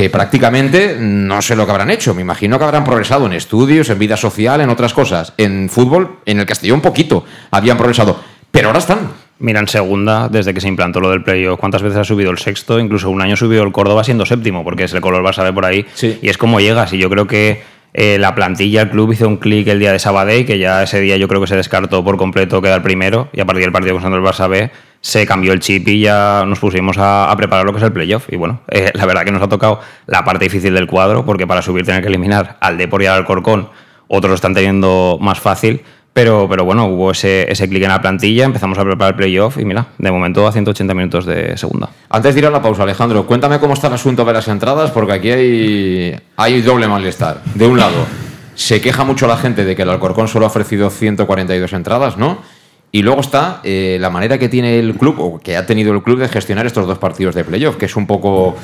que 0.00 0.08
prácticamente 0.08 0.96
no 0.98 1.42
sé 1.42 1.54
lo 1.54 1.66
que 1.66 1.72
habrán 1.72 1.90
hecho. 1.90 2.14
Me 2.14 2.22
imagino 2.22 2.58
que 2.58 2.64
habrán 2.64 2.84
progresado 2.84 3.26
en 3.26 3.34
estudios, 3.34 3.90
en 3.90 3.98
vida 3.98 4.16
social, 4.16 4.62
en 4.62 4.70
otras 4.70 4.94
cosas. 4.94 5.34
En 5.36 5.68
fútbol, 5.68 6.20
en 6.24 6.40
el 6.40 6.46
Castellón 6.46 6.76
un 6.76 6.80
poquito 6.80 7.26
habían 7.50 7.76
progresado. 7.76 8.18
Pero 8.50 8.68
ahora 8.68 8.78
están. 8.78 9.10
Mira, 9.40 9.60
en 9.60 9.68
segunda, 9.68 10.30
desde 10.30 10.54
que 10.54 10.60
se 10.62 10.68
implantó 10.68 11.00
lo 11.00 11.10
del 11.10 11.22
playoff, 11.22 11.60
¿cuántas 11.60 11.82
veces 11.82 11.98
ha 11.98 12.04
subido 12.04 12.30
el 12.30 12.38
sexto? 12.38 12.80
Incluso 12.80 13.10
un 13.10 13.20
año 13.20 13.34
ha 13.34 13.36
subido 13.36 13.62
el 13.62 13.72
Córdoba 13.72 14.02
siendo 14.02 14.24
séptimo, 14.24 14.64
porque 14.64 14.84
es 14.84 14.94
el 14.94 15.02
color 15.02 15.22
va 15.22 15.30
a 15.30 15.34
saber 15.34 15.52
por 15.52 15.66
ahí. 15.66 15.84
Y 16.00 16.30
es 16.30 16.38
como 16.38 16.60
llegas. 16.60 16.94
Y 16.94 16.98
yo 16.98 17.10
creo 17.10 17.26
que 17.26 17.62
eh, 17.92 18.18
la 18.18 18.34
plantilla, 18.34 18.82
el 18.82 18.90
club 18.90 19.12
hizo 19.12 19.26
un 19.26 19.36
clic 19.36 19.66
el 19.68 19.80
día 19.80 19.92
de 19.92 19.98
Sabadell, 19.98 20.46
que 20.46 20.58
ya 20.58 20.82
ese 20.82 21.00
día 21.00 21.16
yo 21.16 21.26
creo 21.26 21.40
que 21.40 21.46
se 21.46 21.56
descartó 21.56 22.04
por 22.04 22.16
completo 22.16 22.62
quedar 22.62 22.82
primero. 22.82 23.28
Y 23.32 23.40
a 23.40 23.44
partir 23.44 23.64
del 23.64 23.72
partido 23.72 23.98
con 23.98 24.12
el 24.12 24.20
Barça 24.20 24.48
B 24.48 24.70
se 25.00 25.26
cambió 25.26 25.52
el 25.52 25.60
chip 25.60 25.88
y 25.88 26.00
ya 26.00 26.44
nos 26.46 26.58
pusimos 26.58 26.96
a, 26.98 27.32
preparar 27.36 27.64
lo 27.64 27.72
que 27.72 27.78
es 27.78 27.84
el 27.84 27.92
playoff. 27.92 28.26
Y 28.30 28.36
bueno, 28.36 28.60
eh, 28.68 28.90
la 28.94 29.06
verdad 29.06 29.24
que 29.24 29.32
nos 29.32 29.42
ha 29.42 29.48
tocado 29.48 29.80
la 30.06 30.24
parte 30.24 30.44
difícil 30.44 30.74
del 30.74 30.86
cuadro, 30.86 31.24
porque 31.24 31.46
para 31.46 31.62
subir 31.62 31.84
tener 31.84 32.02
que 32.02 32.08
eliminar 32.08 32.58
al 32.60 32.78
Depor 32.78 33.02
y 33.02 33.06
al 33.06 33.18
Alcorcón, 33.18 33.70
otros 34.08 34.28
lo 34.30 34.34
están 34.34 34.54
teniendo 34.54 35.18
más 35.20 35.40
fácil. 35.40 35.82
Pero, 36.12 36.48
pero 36.48 36.64
bueno, 36.64 36.86
hubo 36.86 37.12
ese, 37.12 37.50
ese 37.50 37.68
clic 37.68 37.84
en 37.84 37.90
la 37.90 38.02
plantilla, 38.02 38.44
empezamos 38.44 38.76
a 38.78 38.84
preparar 38.84 39.12
el 39.12 39.16
playoff 39.16 39.58
y 39.58 39.64
mira, 39.64 39.86
de 39.96 40.10
momento 40.10 40.46
a 40.46 40.52
180 40.52 40.92
minutos 40.92 41.24
de 41.24 41.56
segunda. 41.56 41.88
Antes 42.08 42.34
de 42.34 42.40
ir 42.40 42.46
a 42.46 42.50
la 42.50 42.60
pausa, 42.60 42.82
Alejandro, 42.82 43.26
cuéntame 43.26 43.60
cómo 43.60 43.74
está 43.74 43.86
el 43.86 43.94
asunto 43.94 44.24
de 44.24 44.32
las 44.32 44.48
entradas, 44.48 44.90
porque 44.90 45.12
aquí 45.12 45.30
hay, 45.30 46.20
hay 46.36 46.62
doble 46.62 46.88
malestar. 46.88 47.42
De 47.54 47.64
un 47.66 47.78
lado, 47.78 48.06
se 48.56 48.80
queja 48.80 49.04
mucho 49.04 49.28
la 49.28 49.36
gente 49.36 49.64
de 49.64 49.76
que 49.76 49.82
el 49.82 49.90
Alcorcón 49.90 50.26
solo 50.26 50.46
ha 50.46 50.48
ofrecido 50.48 50.90
142 50.90 51.72
entradas, 51.72 52.16
¿no? 52.16 52.38
Y 52.92 53.02
luego 53.02 53.20
está 53.20 53.60
eh, 53.62 53.98
la 54.00 54.10
manera 54.10 54.36
que 54.36 54.48
tiene 54.48 54.78
el 54.78 54.96
club, 54.96 55.16
o 55.20 55.38
que 55.38 55.56
ha 55.56 55.64
tenido 55.64 55.92
el 55.92 56.02
club, 56.02 56.18
de 56.18 56.28
gestionar 56.28 56.66
estos 56.66 56.86
dos 56.86 56.98
partidos 56.98 57.34
de 57.34 57.44
playoff, 57.44 57.76
que 57.76 57.86
es 57.86 57.96
un 57.96 58.06
poco. 58.06 58.56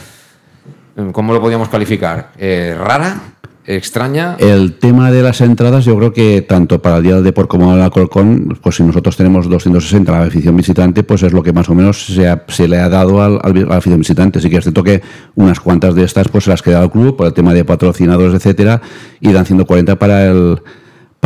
¿Cómo 1.13 1.33
lo 1.33 1.41
podríamos 1.41 1.69
calificar? 1.69 2.33
Eh, 2.39 2.75
¿Rara? 2.77 3.21
¿Extraña? 3.67 4.37
El 4.39 4.75
tema 4.75 5.11
de 5.11 5.23
las 5.23 5.41
entradas, 5.41 5.85
yo 5.85 5.97
creo 5.97 6.13
que 6.13 6.43
tanto 6.43 6.81
para 6.81 6.99
el 6.99 7.03
Día 7.03 7.15
del 7.17 7.25
Deport 7.25 7.49
como 7.49 7.75
la 7.77 7.91
Colcón, 7.91 8.57
pues 8.63 8.77
si 8.77 8.85
nosotros 8.85 9.17
tenemos 9.17 9.49
260 9.49 10.17
a 10.17 10.21
la 10.21 10.27
afición 10.27 10.57
visitante, 10.57 11.03
pues 11.03 11.25
es 11.25 11.33
lo 11.33 11.43
que 11.43 11.53
más 11.53 11.69
o 11.69 11.75
menos 11.75 12.07
se, 12.07 12.69
le 12.69 12.79
ha 12.79 12.89
dado 12.89 13.21
al, 13.21 13.41
afición 13.73 13.99
visitante. 13.99 14.41
Sí 14.41 14.49
que 14.49 14.59
es 14.59 14.65
cierto 14.65 14.85
que 14.85 15.03
unas 15.35 15.59
cuantas 15.59 15.97
de 15.97 16.05
estas 16.05 16.29
pues 16.29 16.45
se 16.45 16.51
las 16.51 16.63
queda 16.63 16.81
al 16.81 16.93
club 16.93 17.17
por 17.17 17.27
el 17.27 17.33
tema 17.33 17.53
de 17.53 17.65
patrocinadores, 17.65 18.35
etcétera, 18.35 18.81
y 19.21 19.33
dan 19.33 19.45
140 19.45 19.99
para 19.99 20.27
el 20.27 20.61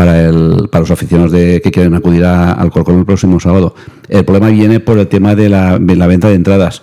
para, 0.01 0.23
el, 0.23 0.69
para 0.71 0.81
los 0.81 0.91
aficionados 0.91 1.33
de, 1.33 1.61
que 1.61 1.71
quieren 1.71 1.95
acudir 1.95 2.25
al 2.25 2.71
Corcón 2.71 3.01
el 3.01 3.05
próximo 3.05 3.39
sábado. 3.39 3.75
El 4.09 4.25
problema 4.25 4.49
viene 4.49 4.81
por 4.81 4.99
el 4.99 5.09
tema 5.09 5.35
de 5.35 5.51
la, 5.51 5.79
venta 5.79 6.29
de 6.29 6.35
entradas. 6.35 6.81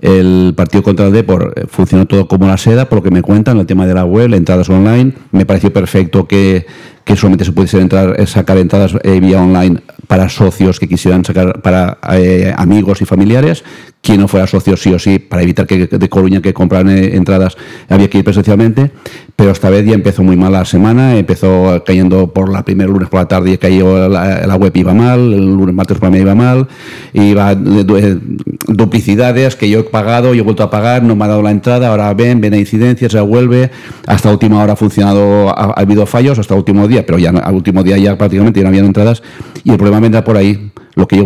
El 0.00 0.54
partido 0.56 0.82
contra 0.82 1.06
el 1.06 1.12
Depor 1.12 1.52
eh, 1.56 1.64
funcionó 1.68 2.06
todo 2.06 2.28
como 2.28 2.46
la 2.46 2.56
seda, 2.56 2.88
por 2.88 2.98
lo 2.98 3.02
que 3.02 3.10
me 3.10 3.22
cuentan, 3.22 3.58
el 3.58 3.66
tema 3.66 3.86
de 3.86 3.94
la 3.94 4.04
web, 4.04 4.32
entradas 4.34 4.68
online. 4.68 5.12
Me 5.32 5.44
pareció 5.44 5.72
perfecto 5.72 6.26
que, 6.26 6.66
que 7.04 7.16
solamente 7.16 7.44
se 7.44 7.52
pudiese 7.52 7.80
entrar, 7.80 8.26
sacar 8.26 8.58
entradas 8.58 8.94
eh, 9.02 9.20
vía 9.20 9.40
online 9.42 9.80
para 10.08 10.28
socios 10.30 10.80
que 10.80 10.88
quisieran 10.88 11.24
sacar, 11.24 11.60
para 11.60 11.98
eh, 12.14 12.52
amigos 12.56 13.02
y 13.02 13.04
familiares. 13.04 13.62
Quien 14.00 14.20
no 14.20 14.28
fuera 14.28 14.46
socio, 14.46 14.76
sí 14.76 14.92
o 14.92 14.98
sí, 14.98 15.18
para 15.18 15.42
evitar 15.42 15.66
que 15.66 15.86
de 15.86 16.08
Coruña 16.08 16.40
que 16.40 16.54
compran 16.54 16.88
eh, 16.88 17.16
entradas 17.16 17.56
había 17.88 18.08
que 18.08 18.18
ir 18.18 18.24
presencialmente. 18.24 18.90
Pero 19.36 19.50
esta 19.50 19.70
vez 19.70 19.84
ya 19.84 19.92
empezó 19.92 20.22
muy 20.22 20.36
mal 20.36 20.52
la 20.52 20.64
semana, 20.64 21.16
empezó 21.16 21.82
cayendo 21.84 22.32
por 22.32 22.50
la 22.50 22.64
primera 22.64 22.90
lunes 22.90 23.08
por 23.08 23.20
la 23.20 23.28
tarde 23.28 23.52
y 23.52 23.58
cayó 23.58 24.08
la, 24.08 24.46
la 24.46 24.56
web 24.56 24.72
iba 24.74 24.94
mal, 24.94 25.32
el 25.32 25.54
lunes 25.54 25.74
martes 25.74 25.98
por 25.98 26.10
la 26.10 26.18
iba 26.18 26.34
mal, 26.34 26.68
iba 27.12 27.54
duplicidades 27.54 29.56
que 29.56 29.68
yo 29.68 29.80
he 29.80 29.84
pagado, 29.84 30.32
yo 30.32 30.40
he 30.40 30.44
vuelto 30.44 30.62
a 30.62 30.70
pagar, 30.70 31.02
no 31.02 31.14
me 31.14 31.24
ha 31.24 31.28
dado 31.28 31.42
la 31.42 31.50
entrada, 31.50 31.88
ahora 31.88 32.12
ven, 32.14 32.40
ven 32.40 32.54
a 32.54 32.56
incidencias, 32.56 33.12
se 33.12 33.20
vuelve, 33.20 33.70
hasta 34.06 34.30
última 34.30 34.62
hora 34.62 34.72
ha 34.72 34.76
funcionado, 34.76 35.50
ha, 35.50 35.72
habido 35.72 36.06
fallos 36.06 36.38
hasta 36.38 36.54
último 36.54 36.88
día, 36.88 37.04
pero 37.04 37.18
ya 37.18 37.30
al 37.30 37.54
último 37.54 37.82
día 37.82 37.98
ya 37.98 38.16
prácticamente 38.16 38.60
ya 38.60 38.64
no 38.64 38.70
habían 38.70 38.86
entradas 38.86 39.22
y 39.64 39.70
el 39.70 39.76
problema 39.76 40.00
vendrá 40.00 40.24
por 40.24 40.36
ahí. 40.36 40.70
Lo 40.94 41.06
que 41.06 41.16
yo, 41.16 41.24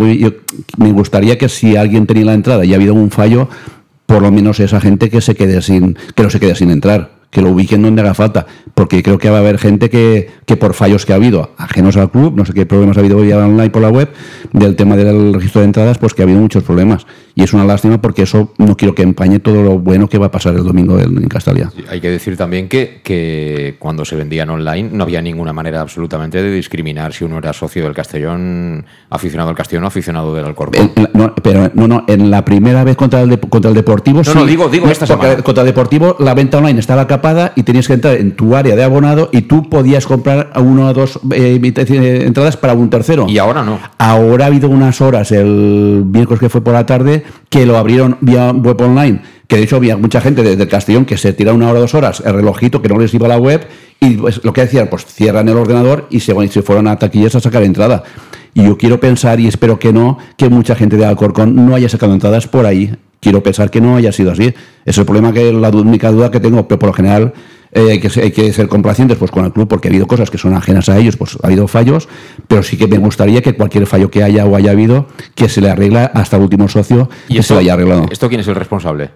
me 0.78 0.92
gustaría 0.92 1.38
que 1.38 1.48
si 1.48 1.76
alguien 1.76 2.06
tenía 2.06 2.26
la 2.26 2.34
entrada 2.34 2.64
y 2.64 2.72
ha 2.72 2.76
habido 2.76 2.94
un 2.94 3.10
fallo, 3.10 3.48
por 4.06 4.22
lo 4.22 4.30
menos 4.30 4.60
esa 4.60 4.80
gente 4.80 5.08
que 5.08 5.20
se 5.20 5.34
quede 5.34 5.62
sin, 5.62 5.96
que 6.14 6.22
no 6.22 6.30
se 6.30 6.40
quede 6.40 6.54
sin 6.54 6.70
entrar 6.70 7.22
que 7.32 7.40
lo 7.40 7.50
ubiquen 7.50 7.80
donde 7.82 8.02
haga 8.02 8.12
falta, 8.12 8.46
porque 8.74 9.02
creo 9.02 9.18
que 9.18 9.30
va 9.30 9.36
a 9.36 9.40
haber 9.40 9.58
gente 9.58 9.90
que, 9.90 10.30
que 10.46 10.56
por 10.56 10.74
fallos 10.74 11.06
que 11.06 11.12
ha 11.12 11.16
habido, 11.16 11.50
ajenos 11.56 11.96
al 11.96 12.10
club, 12.10 12.34
no 12.36 12.44
sé 12.44 12.52
qué 12.52 12.66
problemas 12.66 12.96
ha 12.96 13.00
habido 13.00 13.18
hoy 13.18 13.32
online 13.32 13.70
por 13.70 13.82
la 13.82 13.90
web, 13.90 14.10
del 14.52 14.76
tema 14.76 14.96
del 14.96 15.34
registro 15.34 15.60
de 15.60 15.66
entradas, 15.66 15.98
pues 15.98 16.14
que 16.14 16.22
ha 16.22 16.24
habido 16.24 16.40
muchos 16.40 16.62
problemas. 16.64 17.06
Y 17.34 17.42
es 17.42 17.52
una 17.52 17.64
lástima 17.64 18.00
porque 18.00 18.22
eso 18.22 18.52
no 18.58 18.76
quiero 18.76 18.94
que 18.94 19.02
empañe 19.02 19.38
todo 19.38 19.62
lo 19.62 19.78
bueno 19.78 20.08
que 20.08 20.18
va 20.18 20.26
a 20.26 20.30
pasar 20.30 20.54
el 20.54 20.64
domingo 20.64 20.98
en, 20.98 21.22
Castalia. 21.28 21.70
hay 21.88 22.00
que 22.00 22.10
decir 22.10 22.36
también 22.36 22.68
que, 22.68 23.00
que 23.02 23.76
cuando 23.78 24.04
se 24.04 24.16
vendían 24.16 24.50
online 24.50 24.90
no 24.92 25.04
había 25.04 25.22
ninguna 25.22 25.52
manera 25.52 25.80
absolutamente 25.80 26.42
de 26.42 26.52
discriminar 26.52 27.14
si 27.14 27.24
uno 27.24 27.38
era 27.38 27.52
socio 27.54 27.84
del 27.84 27.94
Castellón, 27.94 28.84
aficionado 29.08 29.48
al 29.48 29.56
Castellón 29.56 29.84
o 29.84 29.86
aficionado 29.86 30.34
del 30.34 30.44
Alcorcón. 30.44 30.92
no, 31.14 31.34
pero 31.36 31.70
no, 31.74 31.88
no, 31.88 32.04
en 32.06 32.30
la 32.30 32.44
primera 32.44 32.84
vez 32.84 32.96
contra 32.96 33.22
el, 33.22 33.38
contra 33.40 33.70
el 33.70 33.74
Deportivo... 33.74 34.22
No, 34.26 34.34
no, 34.34 34.44
digo, 34.44 34.68
digo 34.68 34.88
esta 34.88 35.06
semana. 35.06 35.36
Contra 35.36 35.62
el 35.62 35.68
Deportivo 35.68 36.16
la 36.18 36.34
venta 36.34 36.58
online 36.58 36.80
estaba 36.80 37.06
y 37.54 37.62
tenías 37.62 37.86
que 37.86 37.94
entrar 37.94 38.14
en 38.16 38.32
tu 38.32 38.56
de 38.62 38.82
abonado 38.82 39.28
y 39.32 39.42
tú 39.42 39.68
podías 39.68 40.06
comprar 40.06 40.50
a 40.54 40.60
uno 40.60 40.86
o 40.86 40.94
dos 40.94 41.18
eh, 41.34 41.60
entradas 42.24 42.56
para 42.56 42.74
un 42.74 42.88
tercero. 42.88 43.26
Y 43.28 43.38
ahora 43.38 43.62
no. 43.62 43.78
Ahora 43.98 44.44
ha 44.44 44.48
habido 44.48 44.68
unas 44.68 45.00
horas, 45.00 45.32
el 45.32 46.04
miércoles 46.06 46.40
que 46.40 46.48
fue 46.48 46.62
por 46.62 46.72
la 46.72 46.86
tarde, 46.86 47.24
que 47.48 47.66
lo 47.66 47.76
abrieron 47.76 48.16
vía 48.20 48.52
web 48.52 48.80
online. 48.80 49.20
Que 49.46 49.56
de 49.56 49.64
hecho 49.64 49.76
había 49.76 49.96
mucha 49.96 50.20
gente 50.20 50.42
desde 50.42 50.62
el 50.62 50.68
Castellón 50.68 51.04
que 51.04 51.18
se 51.18 51.32
tira 51.32 51.52
una 51.52 51.68
hora 51.68 51.80
o 51.80 51.82
dos 51.82 51.94
horas 51.94 52.22
el 52.24 52.32
relojito 52.32 52.80
que 52.80 52.88
no 52.88 52.98
les 52.98 53.12
iba 53.12 53.26
a 53.26 53.28
la 53.28 53.38
web 53.38 53.66
y 54.00 54.16
pues, 54.16 54.42
lo 54.44 54.52
que 54.52 54.62
decían, 54.62 54.88
pues 54.88 55.04
cierran 55.04 55.48
el 55.48 55.56
ordenador 55.56 56.06
y 56.10 56.20
se, 56.20 56.48
se 56.48 56.62
fueron 56.62 56.86
a 56.88 56.96
taquillas 56.98 57.34
a 57.34 57.40
sacar 57.40 57.62
entrada. 57.62 58.04
Y 58.54 58.64
yo 58.64 58.78
quiero 58.78 59.00
pensar, 59.00 59.40
y 59.40 59.46
espero 59.46 59.78
que 59.78 59.92
no, 59.92 60.18
que 60.36 60.48
mucha 60.48 60.74
gente 60.74 60.96
de 60.96 61.04
Alcorcón 61.04 61.54
no 61.54 61.74
haya 61.74 61.88
sacado 61.88 62.12
entradas 62.12 62.46
por 62.46 62.66
ahí 62.66 62.94
quiero 63.22 63.42
pensar 63.42 63.70
que 63.70 63.80
no 63.80 63.96
haya 63.96 64.12
sido 64.12 64.32
así. 64.32 64.52
Es 64.84 64.98
el 64.98 65.06
problema 65.06 65.32
que 65.32 65.52
la 65.52 65.70
única 65.70 66.10
duda 66.10 66.30
que 66.30 66.40
tengo, 66.40 66.66
pero 66.68 66.78
por 66.78 66.88
lo 66.88 66.92
general 66.92 67.32
eh, 67.72 67.90
hay, 67.90 68.00
que, 68.00 68.20
hay, 68.20 68.30
que, 68.30 68.52
ser 68.52 68.68
complacientes 68.68 69.16
pues, 69.16 69.30
con 69.30 69.44
el 69.44 69.52
club 69.52 69.66
porque 69.66 69.88
ha 69.88 69.90
habido 69.90 70.06
cosas 70.06 70.30
que 70.30 70.38
son 70.38 70.54
ajenas 70.54 70.88
a 70.88 70.98
ellos, 70.98 71.16
pues 71.16 71.38
ha 71.42 71.46
habido 71.46 71.66
fallos, 71.68 72.08
pero 72.46 72.62
sí 72.62 72.76
que 72.76 72.86
me 72.86 72.98
gustaría 72.98 73.40
que 73.42 73.54
cualquier 73.54 73.86
fallo 73.86 74.10
que 74.10 74.22
haya 74.22 74.44
o 74.44 74.56
haya 74.56 74.72
habido, 74.72 75.06
que 75.34 75.48
se 75.48 75.60
le 75.60 75.70
arregla 75.70 76.10
hasta 76.14 76.36
el 76.36 76.42
último 76.42 76.68
socio 76.68 77.08
¿Y 77.28 77.36
que 77.36 77.42
se 77.42 77.54
le 77.54 77.60
haya 77.60 77.74
arreglado. 77.74 78.06
¿Esto 78.10 78.28
quién 78.28 78.40
es 78.40 78.48
el 78.48 78.54
responsable? 78.54 79.10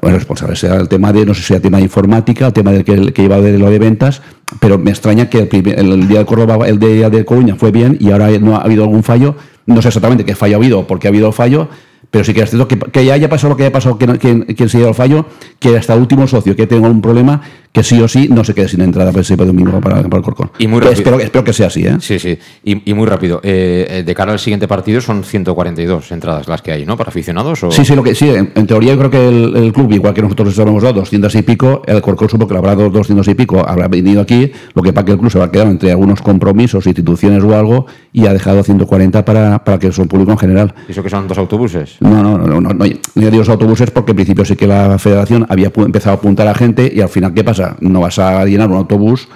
Bueno, 0.00 0.16
responsable 0.16 0.56
sea 0.56 0.76
el 0.76 0.88
tema 0.88 1.12
de, 1.12 1.26
no 1.26 1.34
sé 1.34 1.42
si 1.42 1.48
sea 1.48 1.56
el 1.56 1.62
tema 1.62 1.76
de 1.76 1.84
informática, 1.84 2.46
el 2.46 2.52
tema 2.54 2.72
del 2.72 2.82
que, 2.82 3.12
que 3.12 3.22
lleva 3.22 3.40
de 3.40 3.58
lo 3.58 3.68
de 3.68 3.78
ventas, 3.78 4.22
pero 4.58 4.78
me 4.78 4.90
extraña 4.90 5.28
que 5.28 5.48
el, 5.50 6.08
día 6.08 6.20
de 6.20 6.24
Córdoba, 6.24 6.66
el 6.66 6.78
día 6.78 7.10
de 7.10 7.24
Coruña 7.24 7.56
fue 7.56 7.70
bien 7.72 7.98
y 8.00 8.10
ahora 8.10 8.30
no 8.38 8.56
ha 8.56 8.62
habido 8.62 8.84
algún 8.84 9.02
fallo. 9.02 9.36
No 9.66 9.82
sé 9.82 9.88
exactamente 9.88 10.24
qué 10.24 10.34
fallo 10.34 10.56
ha 10.56 10.58
habido, 10.58 10.86
porque 10.86 11.08
ha 11.08 11.10
habido 11.10 11.30
fallo, 11.30 11.68
pero 12.10 12.24
sí 12.24 12.32
que 12.32 12.42
es 12.42 12.50
cierto 12.50 12.68
que, 12.68 12.78
que 12.78 13.04
ya 13.04 13.14
haya 13.14 13.28
pasado 13.28 13.50
lo 13.50 13.56
que 13.56 13.64
haya 13.64 13.72
pasado, 13.72 13.98
quien, 13.98 14.16
quien, 14.16 14.68
se 14.68 14.78
lleva 14.78 14.90
el 14.90 14.94
fallo, 14.94 15.26
que 15.58 15.76
hasta 15.76 15.94
el 15.94 16.00
último 16.00 16.26
socio 16.26 16.56
que 16.56 16.66
tenga 16.66 16.88
un 16.88 17.02
problema, 17.02 17.42
que 17.72 17.82
sí 17.82 18.00
o 18.00 18.06
sí 18.06 18.28
no 18.28 18.44
se 18.44 18.54
quede 18.54 18.68
sin 18.68 18.82
entrada 18.82 19.10
para 19.10 19.22
ese 19.22 19.34
domingo 19.34 19.80
para, 19.80 20.02
para 20.02 20.16
el 20.18 20.22
Corcón. 20.22 20.50
Y 20.58 20.66
muy 20.66 20.80
rápido. 20.80 21.18
Espero, 21.18 21.44
que 21.44 21.52
sea 21.54 21.68
así, 21.68 21.86
¿eh? 21.86 21.96
Sí, 22.00 22.18
sí. 22.18 22.38
Y, 22.64 22.92
muy 22.92 23.06
rápido. 23.06 23.40
Eh, 23.42 23.86
eh, 23.88 24.02
de 24.02 24.14
cara 24.14 24.32
al 24.32 24.38
siguiente 24.38 24.68
partido 24.68 25.00
son 25.00 25.24
142 25.24 26.12
entradas 26.12 26.48
las 26.48 26.60
que 26.60 26.72
hay, 26.72 26.84
¿no? 26.84 26.96
Para 26.96 27.08
aficionados. 27.08 27.64
¿o? 27.64 27.70
Sí, 27.70 27.84
sí, 27.84 27.94
lo 27.94 28.02
que, 28.02 28.14
sí. 28.14 28.28
En, 28.28 28.66
teoría 28.66 28.92
yo 28.92 28.98
creo 28.98 29.10
que 29.10 29.28
el, 29.28 29.72
club, 29.72 29.90
igual 29.92 30.12
que 30.12 30.20
nosotros 30.20 30.48
les 30.48 30.58
hemos 30.58 30.82
dado 30.82 31.00
200 31.00 31.34
y 31.34 31.42
pico, 31.42 31.82
el 31.86 32.02
Corcón 32.02 32.28
supo 32.28 32.46
que 32.46 32.52
le 32.52 32.58
habrá 32.58 32.76
dado 32.76 32.90
200 32.90 33.26
y 33.26 33.34
pico, 33.34 33.66
habrá 33.66 33.88
venido 33.88 34.20
aquí, 34.20 34.52
lo 34.74 34.82
que 34.82 34.92
pasa 34.92 35.06
que 35.06 35.12
el 35.12 35.18
club 35.18 35.30
se 35.30 35.38
va 35.38 35.46
a 35.46 35.50
quedar 35.50 35.66
entre 35.66 35.90
algunos 35.90 36.20
compromisos, 36.20 36.86
instituciones 36.86 37.42
o 37.42 37.56
algo, 37.56 37.86
y 38.12 38.26
ha 38.26 38.32
dejado 38.34 38.62
140 38.62 39.24
para, 39.24 39.64
para 39.64 39.78
que 39.78 39.90
son 39.92 40.08
público 40.08 40.32
en 40.32 40.38
general. 40.38 40.74
¿Y 40.88 40.92
eso 40.92 41.02
que 41.02 41.08
son 41.08 41.26
dos 41.26 41.38
autobuses? 41.38 41.96
No, 42.00 42.22
no, 42.22 42.36
no, 42.36 42.46
no, 42.46 42.60
no, 42.60 42.74
no 42.74 43.30
digo 43.30 43.44
autobuses 43.50 43.90
porque 43.90 44.12
en 44.12 44.16
principio 44.16 44.44
sí 44.44 44.56
que 44.56 44.66
la 44.66 44.98
federación 44.98 45.46
había 45.48 45.72
empezado 45.74 46.16
a 46.16 46.18
apuntar 46.18 46.46
a 46.46 46.54
gente 46.54 46.92
y 46.94 47.00
al 47.00 47.08
final, 47.08 47.32
¿qué 47.34 47.42
pasa? 47.42 47.61
No 47.80 48.00
vas 48.00 48.18
a 48.18 48.44
llenar 48.44 48.70
un 48.70 48.76
autobús 48.76 49.28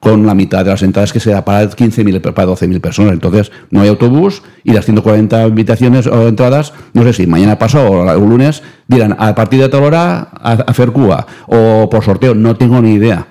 con 0.00 0.26
la 0.26 0.34
mitad 0.34 0.64
de 0.64 0.70
las 0.72 0.82
entradas 0.82 1.12
que 1.12 1.20
sea 1.20 1.44
para 1.44 1.70
15.000, 1.70 2.20
para 2.32 2.48
12.000 2.48 2.80
personas. 2.80 3.12
Entonces, 3.12 3.52
no 3.70 3.82
hay 3.82 3.88
autobús 3.88 4.42
y 4.64 4.72
las 4.72 4.84
140 4.84 5.46
invitaciones 5.46 6.08
o 6.08 6.26
entradas, 6.26 6.72
no 6.92 7.04
sé 7.04 7.12
si 7.12 7.26
mañana 7.26 7.58
pasado 7.58 7.90
o 7.90 8.10
el 8.10 8.18
lunes, 8.18 8.62
dirán 8.88 9.14
a 9.18 9.34
partir 9.34 9.60
de 9.60 9.68
tal 9.68 9.84
hora 9.84 10.28
a, 10.32 10.52
a 10.52 10.74
Fercúa 10.74 11.26
o 11.46 11.88
por 11.88 12.02
sorteo, 12.02 12.34
no 12.34 12.56
tengo 12.56 12.82
ni 12.82 12.94
idea 12.94 13.28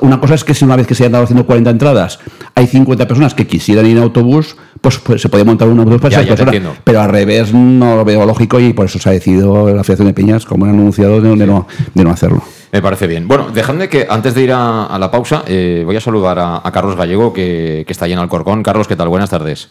una 0.00 0.20
cosa 0.20 0.34
es 0.34 0.44
que 0.44 0.54
si 0.54 0.64
una 0.64 0.76
vez 0.76 0.86
que 0.86 0.94
se 0.94 1.06
han 1.06 1.12
dado 1.12 1.26
140 1.26 1.70
entradas 1.70 2.18
hay 2.54 2.66
50 2.66 3.06
personas 3.06 3.34
que 3.34 3.46
quisieran 3.46 3.86
ir 3.86 3.96
en 3.96 4.02
autobús, 4.02 4.56
pues, 4.80 4.98
pues 4.98 5.22
se 5.22 5.28
podía 5.28 5.44
montar 5.44 5.68
un 5.68 5.78
autobús 5.78 6.00
para 6.00 6.20
esas 6.20 6.26
personas. 6.26 6.78
Pero 6.84 7.00
al 7.00 7.10
revés 7.10 7.54
no 7.54 7.96
lo 7.96 8.04
veo 8.04 8.26
lógico 8.26 8.60
y 8.60 8.72
por 8.72 8.86
eso 8.86 8.98
se 8.98 9.08
ha 9.08 9.12
decidido 9.12 9.66
la 9.74 9.84
Federación 9.84 10.08
de 10.08 10.14
Peñas, 10.14 10.44
como 10.44 10.64
han 10.64 10.72
anunciado, 10.72 11.20
de, 11.20 11.46
no, 11.46 11.66
de 11.94 12.04
no 12.04 12.10
hacerlo. 12.10 12.42
Me 12.72 12.80
parece 12.80 13.06
bien. 13.06 13.28
Bueno, 13.28 13.50
dejadme 13.50 13.88
que 13.88 14.06
antes 14.08 14.34
de 14.34 14.42
ir 14.42 14.52
a, 14.52 14.96
la 14.98 15.10
pausa, 15.10 15.44
eh, 15.46 15.82
voy 15.84 15.94
a 15.94 16.00
saludar 16.00 16.38
a, 16.38 16.70
Carlos 16.72 16.96
Gallego, 16.96 17.32
que, 17.32 17.84
que 17.86 17.92
está 17.92 18.06
ahí 18.06 18.12
en 18.14 18.18
Alcorcón. 18.18 18.62
Carlos, 18.62 18.88
¿qué 18.88 18.96
tal? 18.96 19.08
Buenas 19.08 19.28
tardes. 19.28 19.68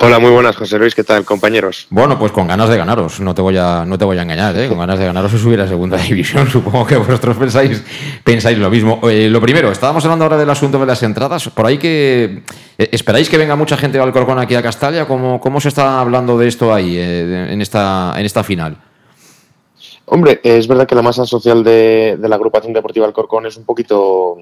Hola, 0.00 0.20
muy 0.20 0.30
buenas, 0.30 0.54
José 0.54 0.78
Luis, 0.78 0.94
¿qué 0.94 1.02
tal, 1.02 1.24
compañeros? 1.24 1.88
Bueno, 1.90 2.20
pues 2.20 2.30
con 2.30 2.46
ganas 2.46 2.68
de 2.68 2.76
ganaros, 2.76 3.18
no 3.18 3.34
te 3.34 3.42
voy 3.42 3.56
a, 3.56 3.84
no 3.84 3.98
te 3.98 4.04
voy 4.04 4.16
a 4.16 4.22
engañar, 4.22 4.56
¿eh? 4.56 4.68
con 4.68 4.78
ganas 4.78 4.96
de 4.96 5.06
ganaros 5.06 5.32
y 5.32 5.38
subir 5.38 5.60
a 5.60 5.66
segunda 5.66 5.96
división, 6.08 6.48
supongo 6.48 6.86
que 6.86 6.96
vosotros 6.96 7.36
pensáis, 7.36 7.82
pensáis 8.22 8.56
lo 8.58 8.70
mismo. 8.70 9.00
Eh, 9.10 9.28
lo 9.28 9.40
primero, 9.40 9.72
estábamos 9.72 10.04
hablando 10.04 10.24
ahora 10.24 10.36
del 10.36 10.48
asunto 10.50 10.78
de 10.78 10.86
las 10.86 11.02
entradas, 11.02 11.48
por 11.48 11.66
ahí 11.66 11.78
que 11.78 12.44
esperáis 12.76 13.28
que 13.28 13.38
venga 13.38 13.56
mucha 13.56 13.76
gente 13.76 13.98
de 13.98 14.04
Alcorcón 14.04 14.38
aquí 14.38 14.54
a 14.54 14.62
Castalia, 14.62 15.04
¿cómo, 15.04 15.40
cómo 15.40 15.60
se 15.60 15.66
está 15.66 16.00
hablando 16.00 16.38
de 16.38 16.46
esto 16.46 16.72
ahí, 16.72 16.96
en, 16.96 17.60
esta, 17.60 18.14
en 18.16 18.24
esta 18.24 18.44
final? 18.44 18.76
Hombre, 20.10 20.40
es 20.42 20.66
verdad 20.66 20.86
que 20.86 20.94
la 20.94 21.02
masa 21.02 21.26
social 21.26 21.62
de, 21.62 22.18
la 22.20 22.36
agrupación 22.36 22.72
deportiva 22.72 23.06
Alcorcón 23.06 23.46
es 23.46 23.56
un 23.56 23.64
poquito 23.64 24.36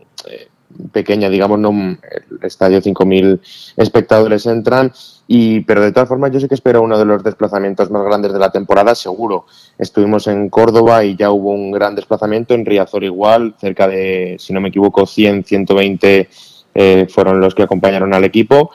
pequeña, 0.93 1.29
digamos, 1.29 1.59
no 1.59 1.71
el 1.71 1.99
estadio 2.43 2.81
5.000 2.81 3.41
espectadores 3.77 4.47
entran 4.47 4.93
y, 5.29 5.61
pero 5.61 5.81
de 5.81 5.93
todas 5.93 6.09
formas, 6.09 6.31
yo 6.31 6.41
sí 6.41 6.49
que 6.49 6.55
espero 6.55 6.83
uno 6.83 6.99
de 6.99 7.05
los 7.05 7.23
desplazamientos 7.23 7.91
más 7.91 8.05
grandes 8.05 8.33
de 8.33 8.39
la 8.39 8.53
temporada, 8.53 8.95
seguro. 8.95 9.47
Estuvimos 9.79 10.27
en 10.29 10.49
Córdoba 10.49 11.05
y 11.05 11.17
ya 11.17 11.31
hubo 11.31 11.51
un 11.51 11.73
gran 11.73 11.95
desplazamiento, 11.95 12.55
en 12.55 12.65
Riazor 12.65 13.03
igual, 13.03 13.55
cerca 13.59 13.89
de, 13.89 14.37
si 14.39 14.53
no 14.53 14.61
me 14.61 14.69
equivoco, 14.69 15.05
100, 15.05 15.45
120 15.45 16.29
eh, 16.75 17.07
fueron 17.09 17.41
los 17.41 17.55
que 17.55 17.63
acompañaron 17.63 18.15
al 18.15 18.25
equipo. 18.25 18.71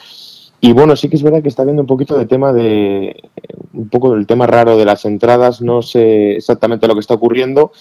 Y 0.64 0.74
bueno, 0.74 0.96
sí 0.96 1.10
que 1.10 1.16
es 1.16 1.24
verdad 1.24 1.42
que 1.42 1.50
está 1.50 1.64
viendo 1.64 1.82
un 1.82 1.88
poquito 1.88 2.18
de 2.18 2.28
tema 2.28 2.54
de, 2.54 3.30
un 3.74 3.90
poco 3.90 4.14
del 4.16 4.28
tema 4.28 4.46
raro 4.46 4.78
de 4.78 4.86
las 4.86 5.06
entradas, 5.06 5.60
no 5.62 5.82
sé 5.82 6.34
exactamente 6.38 6.88
lo 6.88 6.94
que 6.94 7.00
está 7.00 7.16
ocurriendo, 7.16 7.72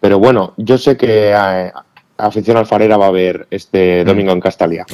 pero 0.00 0.18
bueno, 0.18 0.52
yo 0.56 0.76
sé 0.76 0.96
que 0.96 1.32
a, 1.32 1.68
a 1.68 1.84
afición 2.18 2.56
alfarera 2.56 2.96
va 2.96 3.06
a 3.06 3.08
haber 3.08 3.46
este 3.50 4.02
mm. 4.02 4.06
domingo 4.06 4.32
en 4.32 4.40
Castalia. 4.40 4.84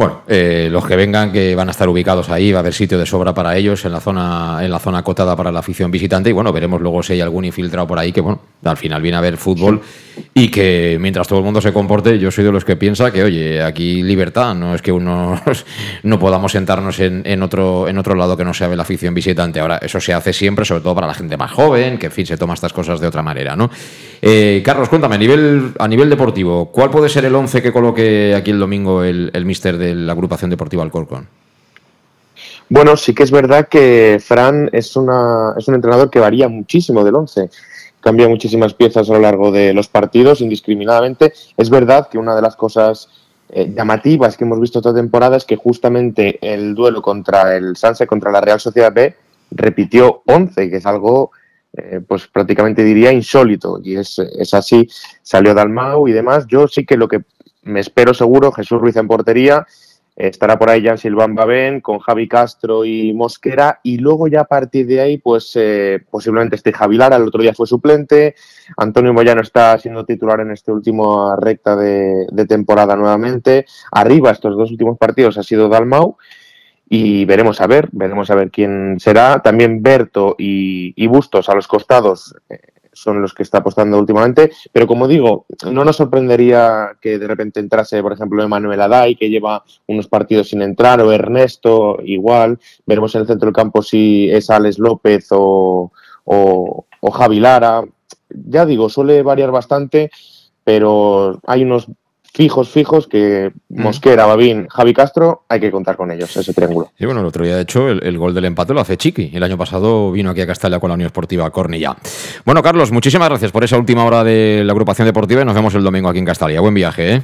Bueno, 0.00 0.22
eh, 0.28 0.70
los 0.72 0.86
que 0.86 0.96
vengan, 0.96 1.30
que 1.30 1.54
van 1.54 1.68
a 1.68 1.72
estar 1.72 1.86
ubicados 1.86 2.30
ahí, 2.30 2.52
va 2.52 2.60
a 2.60 2.60
haber 2.60 2.72
sitio 2.72 2.98
de 2.98 3.04
sobra 3.04 3.34
para 3.34 3.54
ellos 3.58 3.84
en 3.84 3.92
la 3.92 4.00
zona, 4.00 4.60
en 4.62 4.70
la 4.70 4.78
zona 4.78 5.00
acotada 5.00 5.36
para 5.36 5.52
la 5.52 5.58
afición 5.58 5.90
visitante. 5.90 6.30
Y 6.30 6.32
bueno, 6.32 6.54
veremos 6.54 6.80
luego 6.80 7.02
si 7.02 7.12
hay 7.12 7.20
algún 7.20 7.44
infiltrado 7.44 7.86
por 7.86 7.98
ahí 7.98 8.10
que, 8.10 8.22
bueno, 8.22 8.40
al 8.64 8.78
final 8.78 9.02
viene 9.02 9.18
a 9.18 9.20
ver 9.20 9.36
fútbol 9.36 9.82
y 10.32 10.50
que 10.50 10.96
mientras 10.98 11.28
todo 11.28 11.40
el 11.40 11.44
mundo 11.44 11.60
se 11.60 11.74
comporte, 11.74 12.18
yo 12.18 12.30
soy 12.30 12.44
de 12.44 12.52
los 12.52 12.64
que 12.64 12.76
piensa 12.76 13.10
que, 13.10 13.22
oye, 13.22 13.62
aquí 13.62 14.02
libertad, 14.02 14.54
no 14.54 14.74
es 14.74 14.80
que 14.80 14.90
uno 14.90 15.38
no 16.02 16.18
podamos 16.18 16.52
sentarnos 16.52 16.98
en, 17.00 17.42
otro, 17.42 17.86
en 17.86 17.98
otro 17.98 18.14
lado 18.14 18.38
que 18.38 18.44
no 18.44 18.54
sea 18.54 18.68
la 18.68 18.82
afición 18.84 19.12
visitante. 19.12 19.60
Ahora, 19.60 19.80
eso 19.82 20.00
se 20.00 20.14
hace 20.14 20.32
siempre, 20.32 20.64
sobre 20.64 20.80
todo 20.80 20.94
para 20.94 21.08
la 21.08 21.14
gente 21.14 21.36
más 21.36 21.52
joven, 21.52 21.98
que 21.98 22.06
en 22.06 22.12
fin 22.12 22.24
se 22.24 22.38
toma 22.38 22.54
estas 22.54 22.72
cosas 22.72 23.00
de 23.00 23.06
otra 23.06 23.22
manera, 23.22 23.54
¿no? 23.54 23.68
Eh, 24.22 24.62
Carlos, 24.64 24.88
cuéntame, 24.88 25.16
a 25.16 25.18
nivel, 25.18 25.72
a 25.78 25.86
nivel 25.86 26.08
deportivo, 26.08 26.72
¿cuál 26.72 26.90
puede 26.90 27.10
ser 27.10 27.26
el 27.26 27.34
11 27.34 27.60
que 27.60 27.70
coloque 27.70 28.34
aquí 28.34 28.50
el 28.50 28.58
domingo 28.58 29.04
el 29.04 29.44
mister 29.44 29.76
de 29.76 29.89
la 29.94 30.12
agrupación 30.12 30.50
deportiva 30.50 30.82
Alcorcón? 30.82 31.28
Bueno, 32.68 32.96
sí 32.96 33.14
que 33.14 33.24
es 33.24 33.30
verdad 33.30 33.68
que 33.68 34.20
Fran 34.24 34.70
es, 34.72 34.96
una, 34.96 35.54
es 35.58 35.66
un 35.68 35.74
entrenador 35.74 36.08
que 36.08 36.20
varía 36.20 36.48
muchísimo 36.48 37.04
del 37.04 37.16
11 37.16 37.50
cambia 38.00 38.28
muchísimas 38.28 38.74
piezas 38.74 39.08
a 39.08 39.12
lo 39.12 39.20
largo 39.20 39.52
de 39.52 39.72
los 39.72 39.88
partidos 39.88 40.40
indiscriminadamente. 40.40 41.32
Es 41.56 41.70
verdad 41.70 42.08
que 42.08 42.18
una 42.18 42.34
de 42.34 42.42
las 42.42 42.56
cosas 42.56 43.08
eh, 43.50 43.72
llamativas 43.74 44.36
que 44.36 44.44
hemos 44.44 44.60
visto 44.60 44.78
esta 44.78 44.94
temporada 44.94 45.36
es 45.36 45.44
que 45.44 45.56
justamente 45.56 46.38
el 46.40 46.74
duelo 46.74 47.02
contra 47.02 47.56
el 47.56 47.76
Sanse, 47.76 48.06
contra 48.06 48.32
la 48.32 48.40
Real 48.40 48.60
Sociedad 48.60 48.92
B, 48.92 49.14
repitió 49.50 50.22
11, 50.26 50.70
que 50.70 50.76
es 50.76 50.86
algo 50.86 51.30
eh, 51.72 52.00
pues 52.06 52.26
prácticamente 52.26 52.82
diría 52.82 53.12
insólito. 53.12 53.80
Y 53.82 53.96
es, 53.96 54.18
es 54.18 54.54
así, 54.54 54.88
salió 55.22 55.54
Dalmau 55.54 56.08
y 56.08 56.12
demás. 56.12 56.46
Yo 56.48 56.66
sí 56.68 56.84
que 56.86 56.96
lo 56.96 57.08
que 57.08 57.22
me 57.62 57.80
espero 57.80 58.14
seguro, 58.14 58.52
Jesús 58.52 58.80
Ruiz 58.80 58.96
en 58.96 59.08
portería, 59.08 59.66
estará 60.16 60.58
por 60.58 60.68
ahí 60.68 60.84
Jan 60.84 60.98
Silván 60.98 61.34
Babén 61.34 61.80
con 61.80 61.98
Javi 61.98 62.28
Castro 62.28 62.84
y 62.84 63.12
Mosquera. 63.14 63.80
Y 63.82 63.98
luego 63.98 64.28
ya 64.28 64.42
a 64.42 64.44
partir 64.44 64.86
de 64.86 65.00
ahí 65.00 65.18
pues 65.18 65.52
eh, 65.54 66.00
posiblemente 66.10 66.56
esté 66.56 66.72
Javi 66.72 66.96
Lara, 66.96 67.16
el 67.16 67.22
otro 67.22 67.42
día 67.42 67.54
fue 67.54 67.66
suplente, 67.66 68.34
Antonio 68.76 69.12
Moyano 69.12 69.40
está 69.40 69.78
siendo 69.78 70.04
titular 70.04 70.40
en 70.40 70.50
este 70.50 70.72
último 70.72 71.34
recta 71.36 71.76
de, 71.76 72.26
temporada 72.48 72.96
nuevamente, 72.96 73.66
arriba 73.92 74.30
estos 74.30 74.56
dos 74.56 74.70
últimos 74.70 74.98
partidos 74.98 75.38
ha 75.38 75.42
sido 75.42 75.68
Dalmau. 75.68 76.16
Y 76.92 77.24
veremos 77.24 77.60
a 77.60 77.68
ver, 77.68 77.88
veremos 77.92 78.32
a 78.32 78.34
ver 78.34 78.50
quién 78.50 78.96
será, 78.98 79.40
también 79.42 79.80
Berto 79.80 80.34
y, 80.36 80.92
y 80.96 81.06
Bustos 81.06 81.48
a 81.48 81.54
los 81.54 81.68
costados 81.68 82.34
eh, 82.48 82.58
son 82.92 83.22
los 83.22 83.34
que 83.34 83.42
está 83.42 83.58
apostando 83.58 83.98
últimamente. 83.98 84.50
Pero 84.72 84.86
como 84.86 85.08
digo, 85.08 85.46
no 85.70 85.84
nos 85.84 85.96
sorprendería 85.96 86.96
que 87.00 87.18
de 87.18 87.26
repente 87.26 87.60
entrase, 87.60 88.02
por 88.02 88.12
ejemplo, 88.12 88.42
Emanuel 88.42 88.80
Aday, 88.80 89.16
que 89.16 89.30
lleva 89.30 89.64
unos 89.86 90.08
partidos 90.08 90.48
sin 90.48 90.62
entrar, 90.62 91.00
o 91.00 91.12
Ernesto, 91.12 91.98
igual. 92.04 92.58
Veremos 92.86 93.14
en 93.14 93.22
el 93.22 93.26
centro 93.26 93.46
del 93.46 93.54
campo 93.54 93.82
si 93.82 94.30
es 94.30 94.50
Alex 94.50 94.78
López 94.78 95.28
o, 95.30 95.92
o, 96.24 96.86
o 97.00 97.10
Javi 97.10 97.40
Lara. 97.40 97.84
Ya 98.28 98.66
digo, 98.66 98.88
suele 98.88 99.22
variar 99.22 99.50
bastante, 99.50 100.10
pero 100.64 101.40
hay 101.46 101.64
unos 101.64 101.88
fijos, 102.40 102.70
fijos, 102.70 103.06
que 103.06 103.52
mm. 103.68 103.82
Mosquera, 103.82 104.24
Babín, 104.24 104.66
Javi 104.68 104.94
Castro, 104.94 105.44
hay 105.46 105.60
que 105.60 105.70
contar 105.70 105.98
con 105.98 106.10
ellos, 106.10 106.34
ese 106.34 106.54
triángulo. 106.54 106.90
Y 106.98 107.04
bueno, 107.04 107.20
el 107.20 107.26
otro 107.26 107.44
día, 107.44 107.54
de 107.54 107.60
hecho, 107.60 107.90
el, 107.90 108.16
gol 108.16 108.32
del 108.32 108.46
empate 108.46 108.72
lo 108.72 108.80
hace 108.80 108.96
Chiqui. 108.96 109.30
El 109.34 109.42
año 109.42 109.58
pasado 109.58 110.10
vino 110.10 110.30
aquí 110.30 110.40
a 110.40 110.46
Castalla 110.46 110.80
con 110.80 110.88
la 110.88 110.94
Unión 110.94 111.08
Esportiva 111.08 111.50
Cornilla. 111.50 111.94
Bueno, 112.46 112.62
Carlos, 112.62 112.92
muchísimas 112.92 113.28
gracias 113.28 113.52
por 113.52 113.62
esa 113.62 113.76
última 113.76 114.06
hora 114.06 114.24
de 114.24 114.62
la 114.64 114.72
agrupación 114.72 115.04
deportiva 115.04 115.42
y 115.42 115.44
nos 115.44 115.54
vemos 115.54 115.74
el 115.74 115.82
domingo 115.82 116.08
aquí 116.08 116.18
en 116.18 116.24
Castalla. 116.24 116.62
Buen 116.62 116.72
viaje, 116.72 117.16
¿eh? 117.16 117.22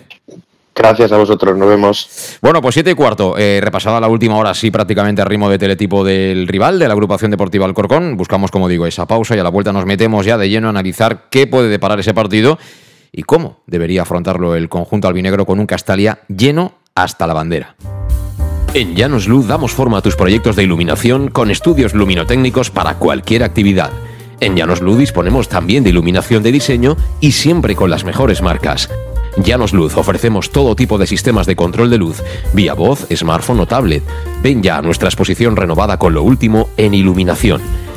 Gracias 0.74 1.10
a 1.12 1.16
vosotros, 1.16 1.56
nos 1.56 1.68
vemos. 1.70 2.38
Bueno, 2.42 2.60
pues 2.60 2.74
siete 2.74 2.90
y 2.90 2.94
cuarto, 2.94 3.38
eh, 3.38 3.60
repasada 3.62 3.98
la 3.98 4.08
última 4.08 4.36
hora, 4.36 4.52
sí, 4.52 4.70
prácticamente 4.70 5.22
a 5.22 5.24
ritmo 5.24 5.48
de 5.48 5.56
teletipo 5.56 6.04
del 6.04 6.46
rival, 6.46 6.78
de 6.78 6.88
la 6.88 6.92
agrupación 6.92 7.30
deportiva 7.30 7.64
Alcorcón. 7.64 8.18
Buscamos, 8.18 8.50
como 8.50 8.68
digo, 8.68 8.86
esa 8.86 9.06
pausa 9.06 9.34
y 9.34 9.38
a 9.38 9.42
la 9.42 9.48
vuelta 9.48 9.72
nos 9.72 9.86
metemos 9.86 10.26
ya 10.26 10.36
de 10.36 10.50
lleno 10.50 10.66
a 10.66 10.70
analizar 10.70 11.30
qué 11.30 11.46
puede 11.46 11.70
deparar 11.70 12.00
ese 12.00 12.12
partido 12.12 12.58
y 13.12 13.22
cómo 13.22 13.60
debería 13.66 14.02
afrontarlo 14.02 14.54
el 14.54 14.68
conjunto 14.68 15.08
albinegro 15.08 15.46
con 15.46 15.60
un 15.60 15.66
Castalia 15.66 16.20
lleno 16.28 16.74
hasta 16.94 17.26
la 17.26 17.34
bandera. 17.34 17.76
En 18.74 18.94
Llanos 18.94 19.26
Luz 19.26 19.46
damos 19.46 19.72
forma 19.72 19.98
a 19.98 20.02
tus 20.02 20.16
proyectos 20.16 20.54
de 20.54 20.64
iluminación 20.64 21.28
con 21.28 21.50
estudios 21.50 21.94
luminotécnicos 21.94 22.70
para 22.70 22.96
cualquier 22.96 23.42
actividad. 23.42 23.90
En 24.40 24.54
Llanos 24.54 24.82
Luz 24.82 24.98
disponemos 24.98 25.48
también 25.48 25.82
de 25.82 25.90
iluminación 25.90 26.42
de 26.42 26.52
diseño 26.52 26.96
y 27.20 27.32
siempre 27.32 27.74
con 27.74 27.88
las 27.88 28.04
mejores 28.04 28.42
marcas. 28.42 28.90
Llanos 29.38 29.72
Luz 29.72 29.96
ofrecemos 29.96 30.50
todo 30.50 30.76
tipo 30.76 30.98
de 30.98 31.06
sistemas 31.06 31.46
de 31.46 31.56
control 31.56 31.90
de 31.90 31.98
luz, 31.98 32.22
vía 32.52 32.74
voz, 32.74 33.06
smartphone 33.14 33.60
o 33.60 33.66
tablet. 33.66 34.02
Ven 34.42 34.62
ya 34.62 34.78
a 34.78 34.82
nuestra 34.82 35.08
exposición 35.08 35.56
renovada 35.56 35.98
con 35.98 36.14
lo 36.14 36.22
último 36.22 36.68
en 36.76 36.94
iluminación. 36.94 37.60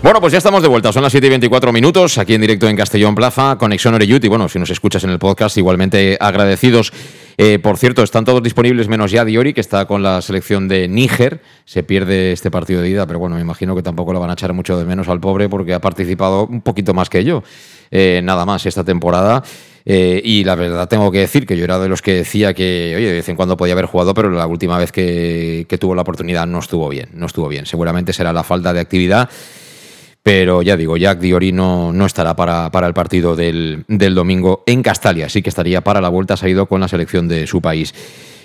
Bueno, 0.00 0.20
pues 0.20 0.32
ya 0.32 0.38
estamos 0.38 0.62
de 0.62 0.68
vuelta. 0.68 0.92
Son 0.92 1.02
las 1.02 1.10
7 1.10 1.26
y 1.26 1.30
24 1.30 1.72
minutos 1.72 2.18
aquí 2.18 2.34
en 2.34 2.40
directo 2.40 2.68
en 2.68 2.76
Castellón 2.76 3.16
Plaza, 3.16 3.56
Conexión 3.58 3.94
Oreyut. 3.94 4.24
Y 4.24 4.28
bueno, 4.28 4.48
si 4.48 4.58
nos 4.60 4.70
escuchas 4.70 5.02
en 5.02 5.10
el 5.10 5.18
podcast, 5.18 5.58
igualmente 5.58 6.16
agradecidos. 6.20 6.92
Eh, 7.36 7.58
por 7.58 7.78
cierto, 7.78 8.04
están 8.04 8.24
todos 8.24 8.40
disponibles 8.40 8.86
menos 8.86 9.10
ya 9.10 9.24
Diori, 9.24 9.52
que 9.52 9.60
está 9.60 9.86
con 9.86 10.04
la 10.04 10.22
selección 10.22 10.68
de 10.68 10.86
Níger. 10.86 11.40
Se 11.64 11.82
pierde 11.82 12.30
este 12.30 12.48
partido 12.48 12.80
de 12.80 12.90
ida, 12.90 13.06
pero 13.06 13.18
bueno, 13.18 13.34
me 13.34 13.40
imagino 13.40 13.74
que 13.74 13.82
tampoco 13.82 14.12
lo 14.12 14.20
van 14.20 14.30
a 14.30 14.34
echar 14.34 14.52
mucho 14.52 14.78
de 14.78 14.84
menos 14.84 15.08
al 15.08 15.18
pobre 15.18 15.48
porque 15.48 15.74
ha 15.74 15.80
participado 15.80 16.46
un 16.46 16.62
poquito 16.62 16.94
más 16.94 17.10
que 17.10 17.24
yo. 17.24 17.42
Eh, 17.90 18.20
nada 18.22 18.46
más 18.46 18.66
esta 18.66 18.84
temporada. 18.84 19.42
Eh, 19.84 20.20
y 20.24 20.44
la 20.44 20.54
verdad 20.54 20.88
tengo 20.88 21.10
que 21.10 21.18
decir 21.18 21.44
que 21.44 21.56
yo 21.56 21.64
era 21.64 21.78
de 21.80 21.88
los 21.88 22.02
que 22.02 22.14
decía 22.14 22.54
que, 22.54 22.94
oye, 22.96 23.06
de 23.06 23.14
vez 23.14 23.28
en 23.28 23.36
cuando 23.36 23.56
podía 23.56 23.72
haber 23.72 23.86
jugado, 23.86 24.14
pero 24.14 24.30
la 24.30 24.46
última 24.46 24.78
vez 24.78 24.92
que, 24.92 25.66
que 25.68 25.78
tuvo 25.78 25.94
la 25.96 26.02
oportunidad 26.02 26.46
no 26.46 26.60
estuvo 26.60 26.88
bien, 26.88 27.08
no 27.14 27.26
estuvo 27.26 27.48
bien. 27.48 27.66
Seguramente 27.66 28.12
será 28.12 28.32
la 28.32 28.44
falta 28.44 28.72
de 28.72 28.80
actividad 28.80 29.28
pero 30.28 30.60
ya 30.60 30.76
digo, 30.76 30.98
Jack 30.98 31.20
Diori 31.20 31.52
no, 31.52 31.90
no 31.90 32.04
estará 32.04 32.36
para, 32.36 32.86
el 32.86 32.92
partido 32.92 33.34
del, 33.34 33.86
domingo 33.88 34.62
en 34.66 34.82
Castalia, 34.82 35.26
sí 35.30 35.40
que 35.40 35.48
estaría 35.48 35.80
para 35.80 36.02
la 36.02 36.10
vuelta, 36.10 36.36
se 36.36 36.44
ha 36.44 36.48
ido 36.50 36.66
con 36.66 36.82
la 36.82 36.88
selección 36.88 37.28
de 37.28 37.46
su 37.46 37.62
país. 37.62 37.94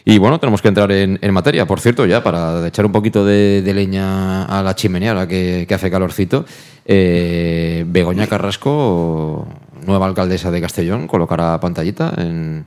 Y 0.06 0.17
bueno, 0.17 0.39
tenemos 0.39 0.62
que 0.62 0.69
entrar 0.69 0.89
en, 0.93 1.19
materia, 1.34 1.65
por 1.65 1.82
cierto, 1.82 2.06
ya 2.06 2.24
para 2.24 2.65
echar 2.65 2.86
un 2.86 2.93
poquito 2.93 3.26
de, 3.26 3.62
de 3.62 3.74
leña 3.74 4.46
a 4.46 4.63
la 4.63 4.76
chimenea, 4.76 5.12
ahora 5.12 5.28
que, 5.28 5.65
que 5.67 5.74
hace 5.74 5.91
calorcito. 5.91 6.46
Eh, 6.86 7.84
Begoña 7.86 8.28
Carrasco, 8.28 9.46
nueva 9.86 10.06
alcaldesa 10.06 10.52
de 10.52 10.62
Castellón, 10.62 11.06
colocará 11.06 11.60
pantallita 11.60 12.13
en, 12.15 12.63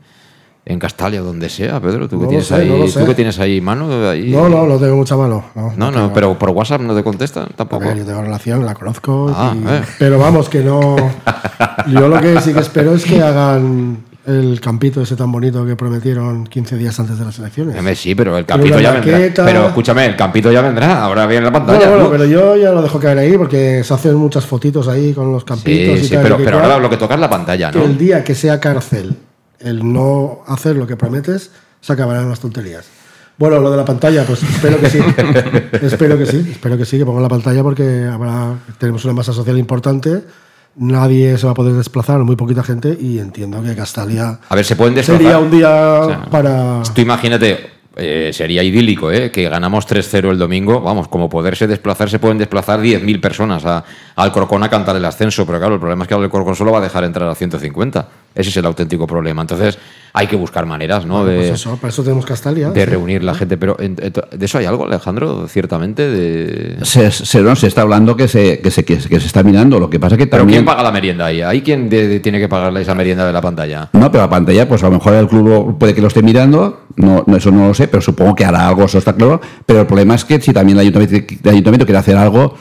en 0.69 0.79
Castalia, 0.81 1.21
donde 1.21 1.49
sea, 1.49 1.81
Pedro. 1.81 2.09
¿Tú, 2.09 2.17
No 2.17 2.23
que, 2.23 2.27
tienes 2.29 2.47
sé, 2.49 2.55
ahí, 2.57 2.69
no 2.69 2.85
¿tú 3.01 3.07
que 3.07 3.15
tienes 3.15 3.39
ahí 3.39 3.61
mano? 3.61 4.11
Ahí? 4.11 4.31
No, 4.33 4.49
no, 4.49 4.67
no 4.67 4.77
tengo 4.79 4.97
mucha 4.97 5.17
mano. 5.17 5.45
No, 5.55 5.73
No, 5.77 5.91
no, 5.93 6.13
pero 6.13 6.37
por 6.37 6.51
WhatsApp 6.51 6.81
no 6.81 6.95
te 6.95 7.05
contestan 7.05 7.49
tampoco. 7.55 7.85
Ver, 7.85 7.99
yo 7.99 8.05
tengo 8.05 8.21
relación, 8.23 8.67
la 8.67 8.75
conozco. 8.75 9.33
Ah, 9.35 9.55
y- 9.55 9.65
eh. 9.65 9.83
Pero 10.01 10.19
vamos, 10.19 10.49
que 10.49 10.65
no. 10.65 10.97
Yo 11.87 12.09
lo 12.09 12.21
que 12.21 12.41
sí 12.41 12.53
que 12.53 12.61
espero 12.61 12.95
es 12.95 13.05
que 13.05 13.23
hagan 13.23 13.99
el 14.27 14.61
campito 14.61 15.01
ese 15.01 15.15
tan 15.15 15.31
bonito 15.31 15.65
que 15.65 15.77
prometieron 15.77 16.49
15 16.49 16.77
días 16.77 16.99
antes 16.99 17.17
de 17.17 17.25
las 17.25 17.39
elecciones. 17.39 17.97
Sí, 17.97 18.17
pero 18.17 18.37
el 18.37 18.45
campito 18.45 18.81
ya 18.81 18.91
vendrá. 18.91 19.45
Pero 19.45 19.67
escúchame, 19.69 20.05
el 20.07 20.17
campito 20.17 20.51
ya 20.51 20.63
vendrá. 20.63 21.05
Ahora 21.05 21.27
viene 21.29 21.45
la 21.47 21.53
pantalla. 21.53 21.79
Bueno, 21.79 21.93
bueno, 21.93 22.05
¿no? 22.07 22.11
pero 22.11 22.25
yo 22.25 22.57
ya 22.57 22.73
lo 22.73 22.83
dejo 22.83 22.99
caer 22.99 23.19
ahí 23.19 23.39
porque 23.39 23.85
se 23.85 23.95
hacen 23.95 24.17
muchas 24.17 24.45
fotitos 24.45 24.89
ahí 24.89 25.13
con 25.13 25.31
los 25.31 25.45
campitos 25.45 26.01
Sí, 26.01 26.07
y 26.07 26.09
sí, 26.09 26.15
tal. 26.15 26.25
pero, 26.25 26.43
y 26.43 26.47
ahora 26.49 26.81
lo 26.81 26.91
que 26.91 26.97
toca 26.97 27.15
es 27.15 27.21
la 27.21 27.31
pantalla, 27.31 27.71
Que 27.71 27.79
¿no? 27.79 27.85
el 27.85 27.97
día 27.97 28.25
que 28.25 28.35
sea 28.35 28.59
cárcel 28.59 29.15
el 29.67 29.93
no 29.93 30.41
hacer 30.47 30.77
lo 30.77 30.87
que 30.87 30.97
prometes, 30.97 31.51
se 31.81 31.93
acabarán 31.93 32.29
las 32.29 32.41
tonterías. 32.41 32.87
Bueno, 33.39 33.61
lo 33.61 33.71
de 33.71 33.77
la 33.77 33.85
pantalla, 33.85 34.25
pues 34.25 34.43
espero 34.43 34.81
que 34.81 34.89
sí. 34.89 34.99
espero 35.83 36.17
que 36.17 36.27
sí, 36.27 36.49
espero 36.53 36.79
que 36.79 36.87
sí, 36.87 36.99
que 36.99 37.05
pongan 37.05 37.23
la 37.23 37.29
pantalla 37.29 37.63
porque 37.63 38.05
habrá, 38.05 38.55
tenemos 38.79 39.05
una 39.05 39.13
masa 39.13 39.33
social 39.33 39.59
importante, 39.59 40.23
nadie 40.77 41.37
se 41.37 41.45
va 41.45 41.53
a 41.53 41.55
poder 41.55 41.75
desplazar, 41.75 42.21
muy 42.21 42.37
poquita 42.37 42.63
gente, 42.63 42.97
y 42.99 43.19
entiendo 43.19 43.63
que 43.63 43.75
Castalia 43.75 44.41
A 44.49 44.55
ver, 44.55 44.65
se 44.65 44.75
pueden 44.75 44.95
desplazar. 44.95 45.23
sería 45.23 45.39
un 45.39 45.51
día 45.51 46.01
O 46.01 46.09
sea, 46.09 46.25
para... 46.25 46.83
Tú 46.95 47.03
imagínate, 47.03 47.77
eh, 47.99 48.31
sería 48.33 48.63
idílico, 48.63 49.11
¿eh? 49.11 49.31
Que 49.31 49.49
ganamos 49.49 49.89
3-0 49.89 50.31
el 50.31 50.39
domingo. 50.39 50.83
Vamos, 50.83 51.09
como 51.09 51.31
poderse 51.31 51.67
desplazar, 51.67 52.11
se 52.11 52.19
pueden 52.19 52.37
desplazar 52.37 52.81
10.000 52.81 53.21
personas 53.23 53.65
a, 53.65 53.85
al 54.15 54.33
Corcón 54.33 54.63
a 54.63 54.69
cantar 54.69 54.97
el 54.97 55.05
ascenso. 55.05 55.47
Pero 55.47 55.59
claro, 55.59 55.75
el 55.75 55.81
problema 55.81 56.05
es 56.05 56.09
que 56.09 56.15
ahora 56.15 56.27
el 56.27 56.31
Corcón 56.31 56.55
solo 56.55 56.73
va 56.73 56.79
a 56.79 56.83
dejar 56.83 57.05
entrar 57.05 57.27
a 57.29 57.35
150. 57.35 58.09
Ese 58.37 58.51
es 58.51 58.57
el 58.59 58.67
auténtico 58.67 59.07
problema. 59.07 59.41
Entonces, 59.43 59.79
hay 60.13 60.27
que 60.27 60.37
buscar 60.37 60.65
maneras, 60.67 61.05
¿no? 61.07 61.25
De, 61.25 61.37
Pues 61.37 61.51
eso, 61.51 61.77
para 61.77 61.89
eso 61.89 62.03
tenemos 62.03 62.25
Castalia. 62.27 62.71
de 62.71 62.87
reunir 62.87 63.25
la 63.25 63.35
gente. 63.35 63.57
Pero, 63.57 63.77
en- 63.81 63.97
en- 64.01 64.13
¿de 64.39 64.47
eso 64.47 64.59
hay 64.59 64.67
algo, 64.67 64.85
Alejandro? 64.87 65.49
Ciertamente. 65.49 66.09
De... 66.09 66.77
Se, 66.85 67.11
se- 67.11 67.41
no, 67.43 67.57
se 67.57 67.67
está 67.67 67.83
hablando 67.83 68.17
que 68.17 68.29
se, 68.29 68.61
que, 68.61 68.71
se, 68.71 68.85
que, 68.85 69.01
se- 69.01 69.09
que 69.09 69.19
se 69.21 69.27
está 69.27 69.43
mirando. 69.43 69.81
Lo 69.81 69.89
que 69.91 69.99
pasa 69.99 70.17
que 70.17 70.27
Pero 70.27 70.43
también. 70.43 70.59
¿quién 70.61 70.65
paga 70.67 70.83
la 70.83 70.93
merienda 70.93 71.27
ahí? 71.27 71.41
¿Hay 71.43 71.63
quien 71.63 71.89
de- 71.89 72.09
de- 72.09 72.21
tiene 72.21 72.39
que 72.39 72.49
pagarle 72.49 72.83
esa 72.83 72.95
merienda 72.95 73.27
de 73.27 73.33
la 73.33 73.41
pantalla? 73.41 73.89
No, 73.95 74.11
pero 74.13 74.25
la 74.25 74.31
pantalla, 74.31 74.69
pues 74.69 74.83
a 74.83 74.87
lo 74.87 74.93
mejor 74.93 75.15
el 75.15 75.27
club 75.29 75.79
puede 75.79 75.95
que 75.95 76.01
lo 76.03 76.09
esté 76.09 76.23
mirando, 76.23 76.83
no, 76.97 77.25
no, 77.27 77.37
eso 77.37 77.51
no 77.51 77.69
lo 77.69 77.75
sé, 77.75 77.89
pero 77.89 78.01
supongo 78.03 78.35
que 78.35 78.45
hará 78.45 78.69
algo, 78.69 78.85
eso 78.85 78.99
está 78.99 79.15
claro. 79.15 79.41
Pero 79.65 79.81
el 79.81 79.87
problema 79.87 80.15
es 80.15 80.25
que 80.25 80.41
si 80.41 80.53
también 80.53 80.77
el 80.79 80.83
ayuntamiento, 80.83 81.17
el 81.45 81.51
ayuntamiento 81.51 81.85
quiere 81.87 81.99
hacer 81.99 82.17
algo, 82.17 82.55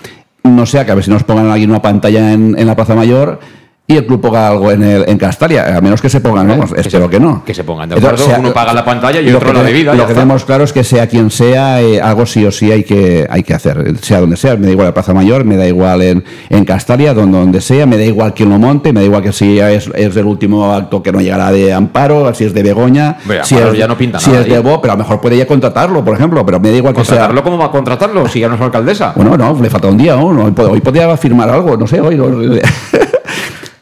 no 0.43 0.65
sé, 0.65 0.83
que 0.85 0.91
a 0.91 0.95
ver 0.95 1.03
si 1.03 1.09
nos 1.11 1.23
pongan 1.23 1.49
aquí 1.51 1.65
una 1.65 1.81
pantalla 1.81 2.31
en, 2.33 2.55
en 2.57 2.67
la 2.67 2.75
Plaza 2.75 2.95
Mayor 2.95 3.39
y 3.87 3.97
el 3.97 4.07
club 4.07 4.19
ponga 4.19 4.47
algo 4.47 4.71
en, 4.71 4.81
el, 4.81 5.05
en 5.07 5.15
Castalia, 5.19 5.77
a 5.77 5.79
menos 5.79 6.01
que 6.01 6.09
se 6.09 6.19
pongan, 6.19 6.59
espero 6.75 7.07
que 7.07 7.19
no. 7.19 7.43
Que 7.45 7.53
se 7.53 7.63
pongan 7.63 7.87
de 7.87 7.95
Entonces, 7.97 8.19
acuerdo, 8.21 8.33
sea- 8.35 8.39
uno 8.43 8.51
paga 8.53 8.73
la 8.73 8.83
pantalla 8.83 9.21
y 9.21 9.31
otro 9.31 9.49
que 9.51 9.53
la 9.53 9.63
debida. 9.63 9.91
Lo 9.93 10.05
que 10.07 10.11
está. 10.13 10.21
tenemos 10.23 10.43
claro 10.43 10.63
es 10.63 10.73
que 10.73 10.83
sea 10.83 11.05
quien 11.05 11.29
sea, 11.29 11.79
eh, 11.83 12.01
algo 12.01 12.25
sí 12.25 12.43
o 12.45 12.51
sí 12.51 12.71
hay 12.71 12.83
que, 12.83 13.27
hay 13.29 13.43
que 13.43 13.53
hacer, 13.53 13.95
sea 14.01 14.21
donde 14.21 14.37
sea. 14.37 14.55
Me 14.55 14.65
da 14.65 14.71
igual 14.71 14.87
la 14.87 14.93
Plaza 14.95 15.13
Mayor, 15.13 15.45
me 15.45 15.55
da 15.55 15.67
igual 15.67 16.01
en, 16.01 16.23
en 16.49 16.65
Castalia, 16.65 17.13
donde, 17.13 17.37
donde 17.37 17.61
sea, 17.61 17.85
me 17.85 17.95
da 17.97 18.03
igual 18.05 18.33
quien 18.33 18.49
lo 18.49 18.57
monte, 18.57 18.91
me 18.91 19.01
da 19.01 19.05
igual 19.05 19.21
que 19.21 19.31
si 19.31 19.59
es, 19.59 19.87
es 19.93 20.15
el 20.17 20.25
último 20.25 20.73
acto 20.73 21.03
que 21.03 21.11
no 21.11 21.21
llegará 21.21 21.51
de 21.51 21.71
Amparo, 21.71 22.33
si 22.33 22.45
es 22.45 22.55
de 22.55 22.63
Begoña, 22.63 23.17
Hombre, 23.21 23.41
si 23.43 23.53
es, 23.55 23.71
ya 23.77 23.87
no 23.87 23.95
pinta 23.95 24.19
si 24.19 24.31
nada 24.31 24.41
es 24.41 24.49
de. 24.49 24.57
Bo, 24.59 24.81
pero 24.81 24.93
a 24.93 24.95
lo 24.95 25.03
mejor 25.03 25.21
puede 25.21 25.37
ya 25.37 25.45
contratarlo, 25.45 26.03
por 26.03 26.15
ejemplo, 26.15 26.43
pero 26.43 26.59
me 26.59 26.71
da 26.71 26.77
igual 26.77 26.95
que 26.95 27.01
sea. 27.05 27.27
¿Contratarlo? 27.27 27.43
¿Cómo 27.43 27.57
va 27.59 27.65
a 27.65 27.71
contratarlo 27.71 28.27
si 28.27 28.39
ya 28.39 28.49
no 28.49 28.55
es 28.55 28.61
alcaldesa? 28.61 29.13
Bueno, 29.15 29.37
no, 29.37 29.55
le 29.61 29.69
falta 29.69 29.89
un 29.89 29.97
día 29.97 30.15
pod- 30.17 30.71
hoy 30.71 30.81
podría 30.81 31.15
firmar 31.17 31.49
algo, 31.51 31.77
no 31.77 31.85
sé, 31.85 32.01
hoy. 32.01 32.15
no- 32.15 32.25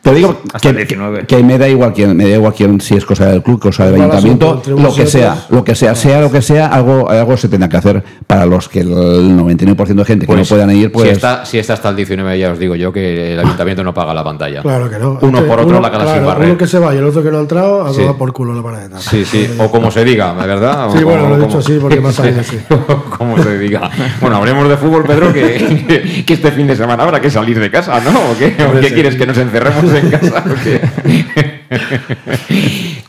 Te 0.04 0.13
digo 0.13 0.42
Hasta 0.48 0.60
que, 0.60 0.68
el 0.70 0.76
19. 0.76 1.26
que 1.28 1.42
me 1.44 1.58
da 1.58 1.70
igual 1.70 1.94
quién, 1.94 2.16
me 2.18 2.26
da 2.28 2.36
igual 2.36 2.54
quién, 2.54 2.82
si 2.82 2.94
es 2.96 3.06
cosa 3.06 3.26
del 3.28 3.42
club, 3.42 3.58
cosa 3.62 3.86
del 3.86 3.96
ayuntamiento, 3.96 4.62
lo 4.68 4.94
que 4.94 5.08
sea, 5.08 5.32
otros. 5.32 5.46
lo 5.50 5.63
que 5.63 5.76
sea, 5.76 5.96
sea 5.96 6.20
lo 6.20 6.30
que 6.30 6.42
sea, 6.42 6.68
algo, 6.68 7.10
algo 7.10 7.38
se 7.38 7.48
tendrá 7.48 7.70
que 7.70 7.78
hacer 7.78 8.04
para 8.28 8.46
los 8.46 8.68
que 8.68 8.82
el 8.82 8.89
99% 8.89 9.94
de 9.96 10.04
gente 10.04 10.26
que 10.26 10.32
no 10.34 10.39
Pues, 10.39 10.50
puedan 10.50 10.72
ir, 10.72 10.92
pues 10.92 11.08
si, 11.08 11.13
está, 11.16 11.46
si 11.46 11.58
está 11.58 11.74
hasta 11.76 11.88
el 11.88 11.96
19, 11.96 12.38
ya 12.38 12.52
os 12.52 12.60
digo 12.60 12.76
yo 12.76 12.92
que 12.92 13.32
el 13.34 13.39
ayuntamiento 13.39 13.82
no 13.86 13.94
paga 13.94 14.13
la 14.13 14.26
pantalla. 14.26 14.62
Claro 14.62 14.89
que 14.89 15.00
no. 15.00 15.20
Uno 15.22 15.38
Este, 15.38 15.50
por 15.50 15.60
otro 15.62 15.70
uno- 15.78 15.80
la 15.80 15.89
cara 15.89 16.04
claro, 16.04 16.20
sin 16.20 16.28
barrer. 16.28 16.50
Uno 16.50 16.58
que 16.58 16.68
se 16.68 16.80
va 16.80 16.94
y 16.94 16.98
el 16.98 17.06
otro 17.06 17.24
que 17.24 17.32
no 17.32 17.38
ha 17.38 17.42
entrado, 17.42 17.86
a 17.86 17.94
Sí. 17.94 18.02
por 18.18 18.34
culo 18.34 18.54
la 18.54 18.62
paradeta. 18.62 19.00
Sí, 19.00 19.24
sí, 19.24 19.50
o 19.58 19.72
como 19.72 19.89
se 19.89 20.04
diga, 20.04 20.34
¿verdad? 20.34 20.88
O 20.89 20.98
Sí, 20.98 21.04
bueno, 21.06 21.30
lo 21.30 21.38
he 21.38 21.46
dicho 21.48 21.60
así 21.60 21.78
porque 21.80 22.02
ha 22.06 22.12
salido 22.12 22.42
así. 22.42 22.58
como 23.18 23.42
se 23.42 23.58
diga. 23.58 23.89
Bueno, 24.20 24.36
hablemos 24.36 24.68
de 24.68 24.76
fútbol, 24.76 25.06
Pedro, 25.06 25.32
que, 25.32 26.24
que- 26.28 26.34
este 26.34 26.52
fin 26.52 26.68
de 26.68 26.76
semana 26.76 27.04
habrá 27.04 27.22
que 27.22 27.32
salir 27.32 27.58
de 27.58 27.72
casa, 27.72 28.02
¿no? 28.02 28.10
¿O 28.32 28.38
qué, 28.38 28.54
¿O 28.66 28.82
qué 28.82 28.94
quieres? 28.94 29.16
¿Que 29.16 29.26
nos 29.26 29.38
encerremos 29.38 29.92
en 29.97 30.10
casa? 30.10 30.43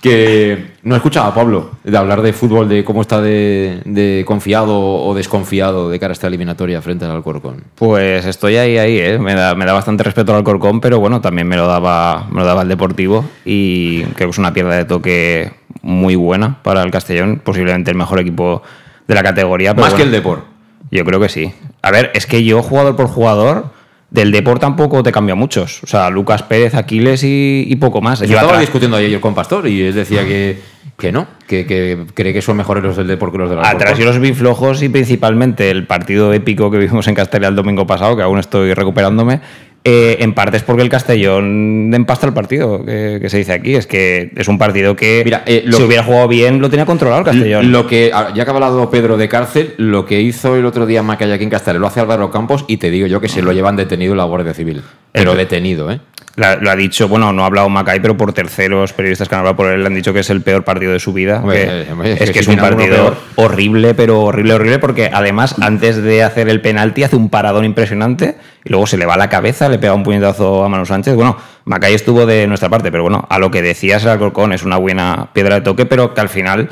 Que 0.00 0.66
no 0.82 0.94
he 0.94 0.98
escuchado 0.98 1.26
a 1.26 1.34
Pablo 1.34 1.70
de 1.82 1.96
hablar 1.96 2.22
de 2.22 2.32
fútbol, 2.32 2.68
de 2.68 2.84
cómo 2.84 3.00
está 3.02 3.20
de, 3.20 3.80
de 3.84 4.24
confiado 4.26 4.78
o 4.78 5.14
desconfiado 5.14 5.88
de 5.88 5.98
cara 5.98 6.12
a 6.12 6.14
esta 6.14 6.26
eliminatoria 6.26 6.82
frente 6.82 7.04
al 7.04 7.12
Alcorcón. 7.12 7.64
Pues 7.74 8.26
estoy 8.26 8.56
ahí, 8.56 8.78
ahí, 8.78 8.98
¿eh? 8.98 9.18
Me 9.18 9.34
da, 9.34 9.54
me 9.54 9.64
da 9.64 9.72
bastante 9.72 10.02
respeto 10.04 10.32
al 10.32 10.38
Alcorcón, 10.38 10.80
pero 10.80 11.00
bueno, 11.00 11.20
también 11.20 11.48
me 11.48 11.56
lo 11.56 11.66
daba, 11.66 12.26
me 12.30 12.40
lo 12.40 12.46
daba 12.46 12.62
el 12.62 12.68
Deportivo 12.68 13.24
y 13.44 14.02
creo 14.02 14.28
que 14.28 14.32
es 14.32 14.38
una 14.38 14.52
pierda 14.52 14.76
de 14.76 14.84
toque 14.84 15.52
muy 15.82 16.16
buena 16.16 16.62
para 16.62 16.82
el 16.82 16.90
Castellón, 16.90 17.40
posiblemente 17.42 17.90
el 17.90 17.96
mejor 17.96 18.20
equipo 18.20 18.62
de 19.06 19.14
la 19.14 19.22
categoría. 19.22 19.74
Más 19.74 19.94
que 19.94 20.02
el 20.02 20.10
Depor. 20.10 20.44
Yo 20.90 21.04
creo 21.04 21.20
que 21.20 21.28
sí. 21.28 21.52
A 21.82 21.90
ver, 21.90 22.10
es 22.14 22.26
que 22.26 22.44
yo, 22.44 22.62
jugador 22.62 22.96
por 22.96 23.08
jugador, 23.08 23.70
del 24.14 24.30
Deport 24.30 24.60
tampoco 24.60 25.02
te 25.02 25.10
cambia 25.10 25.34
muchos. 25.34 25.82
O 25.82 25.88
sea, 25.88 26.08
Lucas 26.08 26.44
Pérez, 26.44 26.74
Aquiles 26.76 27.24
y, 27.24 27.66
y 27.68 27.76
poco 27.76 28.00
más. 28.00 28.20
Yo 28.20 28.26
estaba 28.26 28.44
atrás- 28.44 28.60
discutiendo 28.60 28.96
ayer 28.96 29.18
con 29.20 29.34
Pastor 29.34 29.66
y 29.66 29.82
él 29.82 29.92
decía 29.92 30.24
que, 30.24 30.60
que 30.96 31.10
no, 31.10 31.26
que, 31.48 31.66
que 31.66 32.06
cree 32.14 32.32
que 32.32 32.40
son 32.40 32.56
mejores 32.56 32.84
los 32.84 32.96
del 32.96 33.08
Depor 33.08 33.32
que 33.32 33.38
los 33.38 33.50
del 33.50 33.58
Alcorcón. 33.58 33.82
Atrás 33.82 33.98
yo 33.98 34.04
los 34.04 34.20
vi 34.20 34.32
flojos 34.32 34.82
y 34.84 34.88
principalmente 34.88 35.68
el 35.68 35.88
partido 35.88 36.32
épico 36.32 36.70
que 36.70 36.78
vimos 36.78 37.08
en 37.08 37.16
Castellón 37.16 37.48
el 37.50 37.56
domingo 37.56 37.88
pasado, 37.88 38.16
que 38.16 38.22
aún 38.22 38.38
estoy 38.38 38.72
recuperándome, 38.72 39.40
eh, 39.84 40.16
en 40.20 40.32
parte 40.32 40.56
es 40.56 40.62
porque 40.62 40.82
el 40.82 40.88
Castellón 40.88 41.92
empasta 41.92 42.26
el 42.26 42.32
partido, 42.32 42.84
que, 42.84 43.18
que 43.20 43.28
se 43.28 43.38
dice 43.38 43.52
aquí. 43.52 43.74
Es 43.74 43.86
que 43.86 44.32
es 44.34 44.48
un 44.48 44.56
partido 44.58 44.96
que 44.96 45.22
Mira, 45.24 45.42
eh, 45.46 45.62
lo 45.66 45.72
si 45.76 45.82
que- 45.82 45.86
hubiera 45.88 46.02
jugado 46.02 46.26
bien 46.28 46.60
lo 46.60 46.70
tenía 46.70 46.86
controlado 46.86 47.20
el 47.20 47.26
Castellón. 47.26 47.70
Lo 47.70 47.86
que, 47.86 48.10
ya 48.34 48.44
que 48.44 48.50
ha 48.50 48.54
hablado 48.54 48.90
Pedro 48.90 49.16
de 49.16 49.28
cárcel, 49.28 49.74
lo 49.76 50.06
que 50.06 50.20
hizo 50.20 50.56
el 50.56 50.64
otro 50.64 50.86
día 50.86 51.02
Macaya 51.02 51.34
aquí 51.34 51.44
en 51.44 51.50
Castellón 51.50 51.82
lo 51.82 51.88
hace 51.88 52.00
Álvaro 52.00 52.30
Campos 52.30 52.64
y 52.66 52.78
te 52.78 52.90
digo 52.90 53.06
yo 53.06 53.20
que 53.20 53.28
se 53.28 53.42
lo 53.42 53.52
llevan 53.52 53.76
detenido 53.76 54.14
la 54.14 54.24
Guardia 54.24 54.54
Civil. 54.54 54.82
Pero 55.12 55.32
El- 55.32 55.38
detenido, 55.38 55.90
¿eh? 55.92 56.00
La- 56.36 56.56
lo 56.56 56.68
ha 56.70 56.74
dicho, 56.76 57.06
bueno, 57.08 57.32
no 57.32 57.44
ha 57.44 57.46
hablado 57.46 57.68
Macay, 57.68 58.00
pero 58.00 58.16
por 58.16 58.32
terceros 58.32 58.92
periodistas 58.92 59.28
que 59.28 59.34
han 59.36 59.38
hablado 59.40 59.56
por 59.56 59.70
él 59.72 59.80
le 59.82 59.86
han 59.86 59.94
dicho 59.94 60.12
que 60.12 60.18
es 60.20 60.30
el 60.30 60.40
peor 60.42 60.64
partido 60.64 60.92
de 60.92 60.98
su 60.98 61.12
vida. 61.12 61.38
Hombre, 61.40 61.64
que- 61.64 61.82
eh, 61.82 61.92
hombre, 61.92 62.12
es 62.14 62.18
que 62.18 62.32
que 62.32 62.38
es 62.40 62.48
un 62.48 62.56
partido 62.56 63.16
horrible, 63.36 63.94
pero 63.94 64.20
horrible, 64.22 64.54
horrible, 64.54 64.78
porque 64.80 65.10
además 65.12 65.54
antes 65.60 66.02
de 66.02 66.22
hacer 66.24 66.48
el 66.48 66.60
penalti 66.60 67.04
hace 67.04 67.14
un 67.16 67.28
paradón 67.28 67.64
impresionante 67.64 68.36
y 68.64 68.70
luego 68.70 68.86
se 68.86 68.96
le 68.96 69.06
va 69.06 69.16
la 69.16 69.28
cabeza, 69.28 69.68
le 69.68 69.78
pega 69.78 69.94
un 69.94 70.02
puñetazo 70.02 70.64
a 70.64 70.68
Manu 70.68 70.86
Sánchez. 70.86 71.14
Bueno, 71.14 71.36
Macay 71.66 71.94
estuvo 71.94 72.26
de 72.26 72.46
nuestra 72.48 72.68
parte, 72.68 72.90
pero 72.90 73.04
bueno, 73.04 73.24
a 73.30 73.38
lo 73.38 73.50
que 73.52 73.62
decías 73.62 74.02
el 74.02 74.08
Alcorcón 74.10 74.52
es 74.52 74.64
una 74.64 74.76
buena 74.76 75.28
piedra 75.32 75.54
de 75.56 75.60
toque, 75.60 75.86
pero 75.86 76.14
que 76.14 76.20
al 76.20 76.28
final 76.28 76.68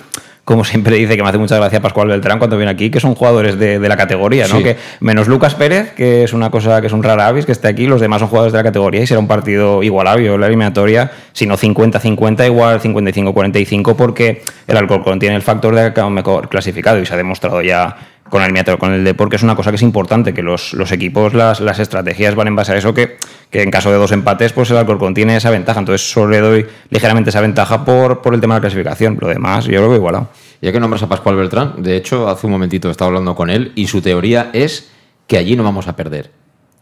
como 0.52 0.64
siempre 0.64 0.96
dice, 0.96 1.16
que 1.16 1.22
me 1.22 1.30
hace 1.30 1.38
mucha 1.38 1.56
gracia 1.56 1.80
Pascual 1.80 2.08
Beltrán 2.08 2.38
cuando 2.38 2.58
viene 2.58 2.70
aquí, 2.70 2.90
que 2.90 3.00
son 3.00 3.14
jugadores 3.14 3.58
de, 3.58 3.78
la 3.78 3.96
categoría, 3.96 4.46
¿no? 4.48 4.62
Que 4.62 4.76
menos 5.00 5.26
Lucas 5.26 5.54
Pérez, 5.54 5.92
que 5.94 6.24
es 6.24 6.34
una 6.34 6.50
cosa 6.50 6.82
que 6.82 6.88
es 6.88 6.92
un 6.92 7.02
rara 7.02 7.26
avis 7.26 7.46
que 7.46 7.52
esté 7.52 7.68
aquí, 7.68 7.86
los 7.86 8.02
demás 8.02 8.20
son 8.20 8.28
jugadores 8.28 8.52
de 8.52 8.58
la 8.58 8.62
categoría 8.62 9.00
y 9.00 9.06
será 9.06 9.18
un 9.18 9.26
partido 9.26 9.82
igualable 9.82 10.36
la 10.36 10.46
eliminatoria, 10.46 11.10
sino 11.32 11.56
50-50, 11.56 12.44
igual 12.44 12.80
55-45, 12.80 13.96
porque 13.96 14.42
el 14.66 14.76
Alcorcón 14.76 15.18
tiene 15.18 15.36
el 15.36 15.42
factor 15.42 15.74
de 15.74 15.94
que 15.94 16.02
mejor 16.02 16.50
clasificado 16.50 17.00
y 17.00 17.06
se 17.06 17.14
ha 17.14 17.16
demostrado 17.16 17.62
ya 17.62 17.96
con 18.32 18.42
el 18.42 18.78
con 18.78 18.94
el 18.94 19.04
deporte, 19.04 19.36
es 19.36 19.42
una 19.42 19.54
cosa 19.54 19.70
que 19.70 19.76
es 19.76 19.82
importante, 19.82 20.32
que 20.32 20.42
los, 20.42 20.72
equipos, 20.90 21.34
las, 21.34 21.60
las, 21.60 21.78
estrategias 21.78 22.34
van 22.34 22.48
en 22.48 22.56
base 22.56 22.72
a 22.72 22.78
eso, 22.78 22.94
que, 22.94 23.18
que, 23.50 23.60
en 23.60 23.70
caso 23.70 23.90
de 23.90 23.98
dos 23.98 24.10
empates, 24.10 24.54
pues 24.54 24.70
el 24.70 24.78
Alcorcón 24.78 25.12
tiene 25.12 25.36
esa 25.36 25.50
ventaja. 25.50 25.80
Entonces 25.80 26.10
solo 26.10 26.30
le 26.30 26.40
doy 26.40 26.66
ligeramente 26.88 27.28
esa 27.28 27.42
ventaja 27.42 27.84
por, 27.84 28.22
por 28.22 28.32
el 28.32 28.40
tema 28.40 28.54
de 28.54 28.60
la 28.60 28.60
clasificación. 28.62 29.18
Lo 29.20 29.28
demás, 29.28 29.66
yo 29.66 29.82
lo 29.82 29.88
veo 29.90 29.98
igualado. 29.98 30.30
Ya 30.62 30.72
que 30.72 30.80
nombras 30.80 31.02
a 31.02 31.10
Pascual 31.10 31.36
Beltrán, 31.36 31.82
de 31.82 31.94
hecho, 31.94 32.26
hace 32.26 32.46
un 32.46 32.54
momentito 32.54 32.90
estaba 32.90 33.08
hablando 33.08 33.34
con 33.34 33.50
él 33.50 33.72
y 33.74 33.86
su 33.86 34.00
teoría 34.00 34.48
es 34.54 34.90
que 35.26 35.36
allí 35.36 35.54
no 35.54 35.62
vamos 35.62 35.86
a 35.86 35.94
perder. 35.94 36.30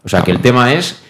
O 0.05 0.07
sea, 0.07 0.21
que 0.21 0.31
el 0.31 0.39
tema 0.39 0.73
es 0.73 1.03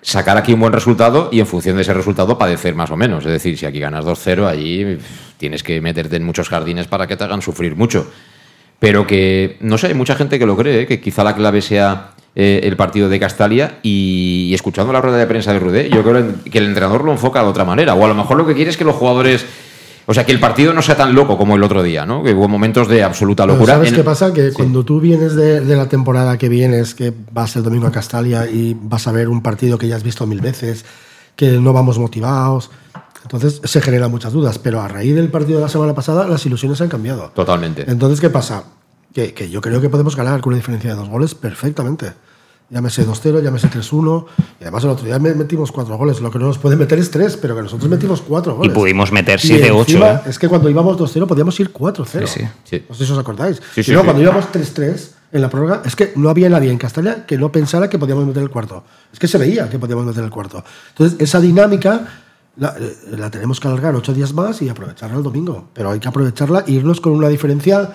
sacar 0.00 0.38
aquí 0.38 0.54
un 0.54 0.60
buen 0.60 0.72
resultado 0.72 1.28
y 1.30 1.40
en 1.40 1.46
función 1.46 1.76
de 1.76 1.82
ese 1.82 1.92
resultado 1.92 2.38
padecer 2.38 2.74
más 2.74 2.90
o 2.90 2.96
menos. 2.96 3.26
Es 3.26 3.32
decir, 3.32 3.58
si 3.58 3.66
aquí 3.66 3.78
ganas 3.78 4.06
2-0, 4.06 4.46
allí 4.46 4.96
tienes 5.36 5.62
que 5.62 5.82
meterte 5.82 6.16
en 6.16 6.24
muchos 6.24 6.48
jardines 6.48 6.86
para 6.86 7.06
que 7.06 7.14
te 7.18 7.24
hagan 7.24 7.42
sufrir 7.42 7.76
mucho 7.76 8.10
pero 8.82 9.06
que, 9.06 9.58
no 9.60 9.78
sé, 9.78 9.86
hay 9.86 9.94
mucha 9.94 10.16
gente 10.16 10.40
que 10.40 10.44
lo 10.44 10.56
cree, 10.56 10.88
que 10.88 11.00
quizá 11.00 11.22
la 11.22 11.36
clave 11.36 11.62
sea 11.62 12.14
eh, 12.34 12.62
el 12.64 12.76
partido 12.76 13.08
de 13.08 13.20
Castalia 13.20 13.78
y, 13.80 14.50
escuchando 14.52 14.92
la 14.92 15.00
rueda 15.00 15.18
de 15.18 15.26
prensa 15.28 15.52
de 15.52 15.60
Rudé, 15.60 15.88
yo 15.88 16.02
creo 16.02 16.34
que 16.50 16.58
el 16.58 16.66
entrenador 16.66 17.04
lo 17.04 17.12
enfoca 17.12 17.44
de 17.44 17.46
otra 17.46 17.64
manera, 17.64 17.94
o 17.94 18.04
a 18.04 18.08
lo 18.08 18.16
mejor 18.16 18.38
lo 18.38 18.44
que 18.44 18.54
quiere 18.54 18.72
es 18.72 18.76
que 18.76 18.82
los 18.82 18.96
jugadores... 18.96 19.46
O 20.06 20.12
sea, 20.12 20.26
que 20.26 20.32
el 20.32 20.40
partido 20.40 20.72
no 20.72 20.82
sea 20.82 20.96
tan 20.96 21.14
loco 21.14 21.38
como 21.38 21.54
el 21.54 21.62
otro 21.62 21.80
día, 21.80 22.04
¿no? 22.04 22.24
Que 22.24 22.34
hubo 22.34 22.48
momentos 22.48 22.88
de 22.88 23.04
absoluta 23.04 23.46
locura. 23.46 23.74
¿Sabes 23.74 23.92
qué 23.92 24.02
pasa? 24.02 24.32
Que 24.32 24.52
cuando 24.52 24.84
tú 24.84 24.98
vienes 24.98 25.36
de, 25.36 25.60
de, 25.60 25.76
la 25.76 25.88
temporada 25.88 26.36
que 26.36 26.48
vienes, 26.48 26.96
que 26.96 27.12
vas 27.30 27.54
el 27.54 27.62
domingo 27.62 27.86
a 27.86 27.92
Castalia 27.92 28.50
y 28.50 28.76
vas 28.82 29.06
a 29.06 29.12
ver 29.12 29.28
un 29.28 29.42
partido 29.42 29.78
que 29.78 29.86
ya 29.86 29.94
has 29.94 30.02
visto 30.02 30.26
mil 30.26 30.40
veces, 30.40 30.84
que 31.36 31.52
no 31.52 31.72
vamos 31.72 32.00
motivados, 32.00 32.72
entonces 33.22 33.60
se 33.64 33.80
generan 33.80 34.10
muchas 34.10 34.32
dudas, 34.32 34.58
pero 34.58 34.80
a 34.80 34.88
raíz 34.88 35.14
del 35.14 35.28
partido 35.28 35.58
de 35.58 35.64
la 35.64 35.68
semana 35.68 35.94
pasada 35.94 36.26
las 36.26 36.44
ilusiones 36.46 36.80
han 36.80 36.88
cambiado. 36.88 37.30
Totalmente. 37.34 37.84
Entonces, 37.90 38.20
¿qué 38.20 38.30
pasa? 38.30 38.64
Que, 39.14 39.34
que 39.34 39.50
yo 39.50 39.60
creo 39.60 39.80
que 39.80 39.88
podemos 39.88 40.16
ganar 40.16 40.40
con 40.40 40.52
una 40.52 40.56
diferencia 40.56 40.90
de 40.90 40.96
dos 40.96 41.08
goles 41.08 41.34
perfectamente. 41.34 42.12
Llámese 42.72 43.06
2-0, 43.06 43.42
llámese 43.42 43.68
3-1. 43.68 44.24
Y 44.58 44.62
además 44.62 44.84
el 44.84 44.90
otro 44.90 45.04
día 45.04 45.18
metimos 45.18 45.70
cuatro 45.70 45.98
goles. 45.98 46.22
Lo 46.22 46.30
que 46.30 46.38
no 46.38 46.46
nos 46.46 46.56
pueden 46.56 46.78
meter 46.78 46.98
es 46.98 47.10
tres, 47.10 47.36
pero 47.36 47.54
que 47.54 47.60
nosotros 47.60 47.90
metimos 47.90 48.22
cuatro 48.22 48.54
goles. 48.56 48.72
Y 48.72 48.74
pudimos 48.74 49.12
meter 49.12 49.38
7-8. 49.38 50.02
¿eh? 50.02 50.20
Es 50.30 50.38
que 50.38 50.48
cuando 50.48 50.70
íbamos 50.70 50.96
2-0 50.96 51.26
podíamos 51.26 51.60
ir 51.60 51.70
4-0. 51.70 52.26
Sí, 52.26 52.40
sí. 52.64 52.84
No 52.88 52.94
sé 52.94 53.04
si 53.04 53.12
os 53.12 53.18
acordáis. 53.18 53.60
Sí, 53.74 53.82
sí, 53.82 53.92
no, 53.92 54.02
cuando 54.02 54.22
íbamos 54.22 54.46
3-3 54.46 55.10
en 55.32 55.42
la 55.42 55.50
prórroga, 55.50 55.82
es 55.84 55.94
que 55.94 56.12
no 56.16 56.30
había 56.30 56.48
nadie 56.48 56.70
en 56.70 56.78
Castalia 56.78 57.26
que 57.26 57.36
no 57.36 57.52
pensara 57.52 57.90
que 57.90 57.98
podíamos 57.98 58.24
meter 58.24 58.42
el 58.42 58.48
cuarto. 58.48 58.84
Es 59.12 59.18
que 59.18 59.28
se 59.28 59.36
veía 59.36 59.68
que 59.68 59.78
podíamos 59.78 60.06
meter 60.06 60.24
el 60.24 60.30
cuarto. 60.30 60.64
Entonces, 60.90 61.20
esa 61.20 61.40
dinámica 61.40 62.08
eh, 62.60 63.16
la, 63.16 63.30
tenemos 63.30 63.60
que 63.60 63.68
alargar 63.68 63.94
ocho 63.94 64.12
días 64.12 64.32
más 64.34 64.60
y 64.62 64.68
aprovecharla 64.68 65.16
el 65.16 65.22
domingo. 65.22 65.68
Pero 65.72 65.90
hay 65.90 66.00
que 66.00 66.08
aprovecharla 66.08 66.64
e 66.66 66.72
irnos 66.72 67.00
con 67.00 67.12
una 67.12 67.28
diferencia 67.28 67.94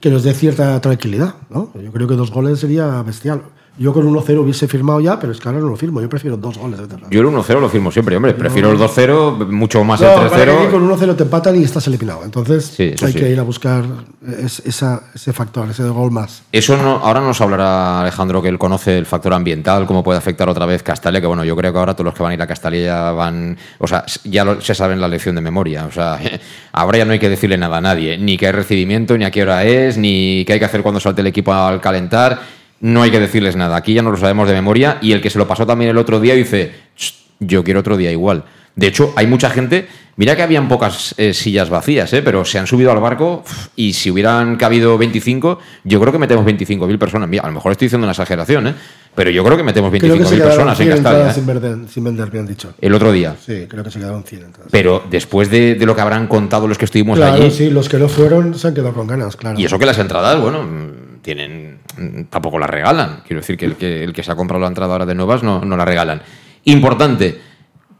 que 0.00 0.10
nos 0.10 0.22
dé 0.22 0.34
cierta 0.34 0.80
tranquilidad. 0.80 1.34
¿no? 1.50 1.72
Yo 1.74 1.92
creo 1.92 2.06
que 2.06 2.14
dos 2.14 2.30
goles 2.30 2.60
sería 2.60 3.02
bestial. 3.02 3.42
Yo 3.76 3.92
con 3.92 4.06
1-0 4.06 4.38
hubiese 4.38 4.68
firmado 4.68 5.00
ya, 5.00 5.18
pero 5.18 5.32
es 5.32 5.40
que 5.40 5.48
ahora 5.48 5.60
no 5.60 5.66
lo 5.66 5.76
firmo. 5.76 6.00
Yo 6.00 6.08
prefiero 6.08 6.36
dos 6.36 6.56
goles. 6.56 6.78
De 6.78 6.96
Yo 7.10 7.20
el 7.20 7.26
1-0 7.26 7.60
lo 7.60 7.68
firmo 7.68 7.90
siempre, 7.90 8.14
hombre. 8.14 8.32
Prefiero 8.34 8.70
el 8.70 8.78
2-0, 8.78 9.48
mucho 9.48 9.82
más 9.82 10.00
el 10.00 10.08
3-0. 10.08 10.70
Con 10.70 10.88
1-0 10.88 11.16
te 11.16 11.24
empatan 11.24 11.56
y 11.56 11.64
estás 11.64 11.84
eliminado. 11.88 12.22
Entonces 12.24 12.78
hay 12.78 13.12
que 13.12 13.28
ir 13.28 13.40
a 13.40 13.42
buscar 13.42 13.84
ese 14.24 15.32
factor, 15.32 15.68
ese 15.70 15.82
gol 15.88 16.12
más. 16.12 16.44
Eso 16.52 16.76
no, 16.76 16.98
ahora 16.98 17.20
nos 17.20 17.40
hablará 17.40 18.02
Alejandro, 18.02 18.40
que 18.40 18.48
él 18.48 18.58
conoce 18.58 18.96
el 18.96 19.06
factor 19.06 19.32
ambiental, 19.32 19.86
cómo 19.86 20.04
puede 20.04 20.18
afectar 20.18 20.48
otra 20.48 20.66
vez 20.66 20.84
Castalia, 20.84 21.20
que 21.20 21.26
bueno, 21.26 21.44
yo 21.44 21.56
creo 21.56 21.72
que 21.72 21.78
ahora 21.78 21.94
todos 21.94 22.06
los 22.06 22.14
que 22.14 22.22
van 22.22 22.30
a 22.30 22.34
ir 22.34 22.42
a 22.42 22.46
Castalia 22.46 22.84
ya 22.84 23.10
van. 23.10 23.58
O 23.78 23.88
sea, 23.88 24.04
ya 24.22 24.56
se 24.60 24.74
saben 24.76 25.00
la 25.00 25.08
lección 25.08 25.34
de 25.34 25.40
memoria. 25.40 25.86
O 25.86 25.90
sea, 25.90 26.20
ahora 26.72 26.98
ya 26.98 27.04
no 27.04 27.12
hay 27.12 27.18
que 27.18 27.28
decirle 27.28 27.58
nada 27.58 27.78
a 27.78 27.80
nadie. 27.80 28.18
Ni 28.18 28.36
que 28.36 28.46
hay 28.46 28.52
recibimiento, 28.52 29.18
ni 29.18 29.24
a 29.24 29.32
qué 29.32 29.42
hora 29.42 29.64
es, 29.64 29.98
ni 29.98 30.44
qué 30.44 30.52
hay 30.52 30.58
que 30.60 30.64
hacer 30.64 30.82
cuando 30.82 31.00
salte 31.00 31.22
el 31.22 31.26
equipo 31.26 31.52
al 31.52 31.80
calentar 31.80 32.53
no 32.84 33.02
hay 33.02 33.10
que 33.10 33.18
decirles 33.18 33.56
nada. 33.56 33.76
Aquí 33.76 33.94
ya 33.94 34.02
no 34.02 34.10
lo 34.10 34.18
sabemos 34.18 34.46
de 34.46 34.52
memoria 34.52 34.98
y 35.00 35.12
el 35.12 35.22
que 35.22 35.30
se 35.30 35.38
lo 35.38 35.48
pasó 35.48 35.66
también 35.66 35.90
el 35.90 35.96
otro 35.96 36.20
día 36.20 36.34
dice, 36.34 36.72
yo 37.40 37.64
quiero 37.64 37.80
otro 37.80 37.96
día 37.96 38.12
igual. 38.12 38.44
De 38.76 38.88
hecho, 38.88 39.14
hay 39.16 39.26
mucha 39.26 39.48
gente, 39.48 39.86
mira 40.16 40.36
que 40.36 40.42
habían 40.42 40.68
pocas 40.68 41.14
eh, 41.16 41.32
sillas 41.32 41.70
vacías, 41.70 42.12
eh, 42.12 42.20
pero 42.20 42.44
se 42.44 42.58
han 42.58 42.66
subido 42.66 42.92
al 42.92 43.00
barco 43.00 43.42
y 43.74 43.94
si 43.94 44.10
hubieran 44.10 44.56
cabido 44.56 44.98
25, 44.98 45.60
yo 45.84 45.98
creo 45.98 46.12
que 46.12 46.18
metemos 46.18 46.44
25.000 46.44 46.98
personas. 46.98 47.30
a 47.42 47.46
lo 47.46 47.52
mejor 47.52 47.72
estoy 47.72 47.86
diciendo 47.86 48.04
una 48.04 48.12
exageración, 48.12 48.66
¿eh? 48.66 48.74
pero 49.14 49.30
yo 49.30 49.42
creo 49.42 49.56
que 49.56 49.62
metemos 49.62 49.90
25.000 49.90 50.42
personas 50.42 50.78
en 50.80 50.88
Castalia. 50.90 51.32
Sin 51.32 51.46
vender, 51.46 51.88
sin 51.88 52.04
vender, 52.04 52.30
bien 52.30 52.46
dicho. 52.46 52.74
El 52.78 52.92
otro 52.92 53.12
día. 53.12 53.34
Sí, 53.40 53.64
creo 53.66 53.82
que 53.82 53.90
se 53.90 53.98
quedaron 53.98 54.24
100 54.24 54.46
Pero 54.70 55.04
después 55.08 55.50
de, 55.50 55.78
lo 55.80 55.96
que 55.96 56.02
habrán 56.02 56.26
contado 56.26 56.68
los 56.68 56.76
que 56.76 56.84
estuvimos 56.84 57.16
claro, 57.16 57.44
allí. 57.44 57.50
sí, 57.50 57.70
los 57.70 57.88
que 57.88 57.96
no 57.96 58.10
fueron 58.10 58.58
se 58.58 58.68
han 58.68 58.74
quedado 58.74 58.92
con 58.92 59.06
ganas, 59.06 59.36
claro. 59.36 59.58
Y 59.58 59.64
eso 59.64 59.78
que 59.78 59.86
las 59.86 59.98
entradas, 59.98 60.38
bueno, 60.38 61.03
tienen 61.24 61.80
tampoco 62.30 62.58
la 62.58 62.66
regalan. 62.66 63.22
Quiero 63.26 63.40
decir 63.40 63.56
que 63.56 63.64
el 63.64 63.76
que, 63.76 64.04
el 64.04 64.12
que 64.12 64.22
se 64.22 64.30
ha 64.30 64.36
comprado 64.36 64.60
la 64.60 64.68
entrada 64.68 64.92
ahora 64.92 65.06
de 65.06 65.14
nuevas 65.14 65.42
no, 65.42 65.64
no 65.64 65.76
la 65.76 65.84
regalan. 65.84 66.22
Importante, 66.64 67.40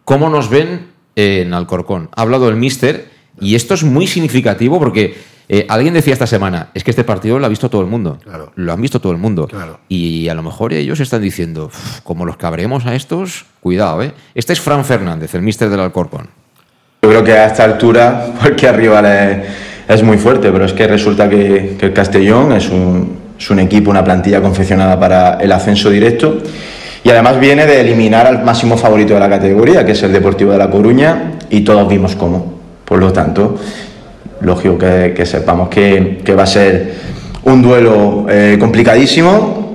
¿cómo 0.04 0.28
nos 0.28 0.50
ven 0.50 0.88
en 1.16 1.54
Alcorcón? 1.54 2.10
Ha 2.14 2.22
hablado 2.22 2.48
el 2.48 2.56
Mister 2.56 3.08
y 3.40 3.54
esto 3.54 3.74
es 3.74 3.82
muy 3.82 4.06
significativo 4.06 4.78
porque 4.78 5.16
eh, 5.48 5.66
alguien 5.68 5.94
decía 5.94 6.12
esta 6.12 6.26
semana, 6.26 6.68
es 6.74 6.84
que 6.84 6.90
este 6.90 7.04
partido 7.04 7.38
lo 7.38 7.46
ha 7.46 7.48
visto 7.48 7.68
todo 7.68 7.80
el 7.80 7.86
mundo. 7.86 8.18
Lo 8.54 8.72
han 8.72 8.80
visto 8.80 9.00
todo 9.00 9.12
el 9.12 9.18
mundo. 9.18 9.48
Y 9.88 10.28
a 10.28 10.34
lo 10.34 10.42
mejor 10.42 10.72
ellos 10.72 11.00
están 11.00 11.22
diciendo, 11.22 11.70
como 12.02 12.24
los 12.24 12.36
cabremos 12.36 12.86
a 12.86 12.94
estos, 12.94 13.46
cuidado, 13.60 14.02
¿eh? 14.02 14.12
Este 14.34 14.52
es 14.52 14.60
Fran 14.60 14.84
Fernández, 14.84 15.34
el 15.34 15.42
Mister 15.42 15.68
del 15.70 15.80
Alcorcón. 15.80 16.28
Yo 17.02 17.08
creo 17.10 17.24
que 17.24 17.32
a 17.32 17.46
esta 17.46 17.64
altura, 17.64 18.34
porque 18.42 18.68
arriba 18.68 19.00
es 19.00 19.48
muy 20.02 20.18
fuerte, 20.18 20.50
pero 20.50 20.64
es 20.64 20.72
que 20.72 20.86
resulta 20.86 21.28
que, 21.28 21.76
el 21.80 21.92
Castellón 21.92 22.52
es 22.52 22.68
un, 22.68 23.18
es 23.38 23.50
un 23.50 23.58
equipo, 23.58 23.90
una 23.90 24.04
plantilla 24.04 24.40
confeccionada 24.40 24.98
para 24.98 25.38
el 25.40 25.52
ascenso 25.52 25.90
directo 25.90 26.38
y 27.04 27.10
además 27.10 27.38
viene 27.38 27.66
de 27.66 27.82
eliminar 27.82 28.26
al 28.26 28.42
máximo 28.42 28.78
favorito 28.78 29.12
de 29.12 29.20
la 29.20 29.28
categoría, 29.28 29.84
que 29.84 29.92
es 29.92 30.02
el 30.02 30.12
Deportivo 30.12 30.52
de 30.52 30.58
La 30.58 30.70
Coruña, 30.70 31.32
y 31.50 31.60
todos 31.60 31.86
vimos 31.86 32.16
cómo. 32.16 32.54
Por 32.86 32.98
lo 32.98 33.12
tanto, 33.12 33.56
lógico 34.40 34.78
que, 34.78 35.26
sepamos 35.26 35.68
que, 35.68 36.34
va 36.36 36.44
a 36.44 36.46
ser 36.46 36.94
un 37.44 37.60
duelo 37.60 38.24
eh, 38.30 38.56
complicadísimo. 38.58 39.74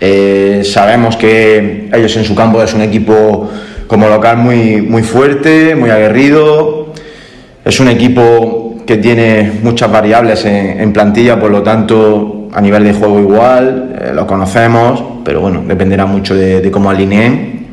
Eh, 0.00 0.62
sabemos 0.64 1.16
que 1.16 1.90
ellos 1.92 2.16
en 2.16 2.24
su 2.24 2.34
campo 2.34 2.62
es 2.62 2.72
un 2.72 2.80
equipo 2.80 3.50
como 3.86 4.08
local 4.08 4.38
muy, 4.38 4.80
muy 4.80 5.02
fuerte, 5.02 5.74
muy 5.74 5.90
aguerrido. 5.90 6.94
Es 7.66 7.80
un 7.80 7.88
equipo 7.88 8.61
que 8.92 8.98
tiene 8.98 9.60
muchas 9.62 9.90
variables 9.90 10.44
en 10.44 10.92
plantilla, 10.92 11.40
por 11.40 11.50
lo 11.50 11.62
tanto 11.62 12.42
a 12.52 12.60
nivel 12.60 12.84
de 12.84 12.92
juego 12.92 13.18
igual, 13.18 13.96
eh, 13.98 14.12
lo 14.14 14.26
conocemos, 14.26 15.02
pero 15.24 15.40
bueno, 15.40 15.62
dependerá 15.66 16.04
mucho 16.04 16.34
de, 16.34 16.70
cómo 16.70 16.90
alineen. 16.90 17.66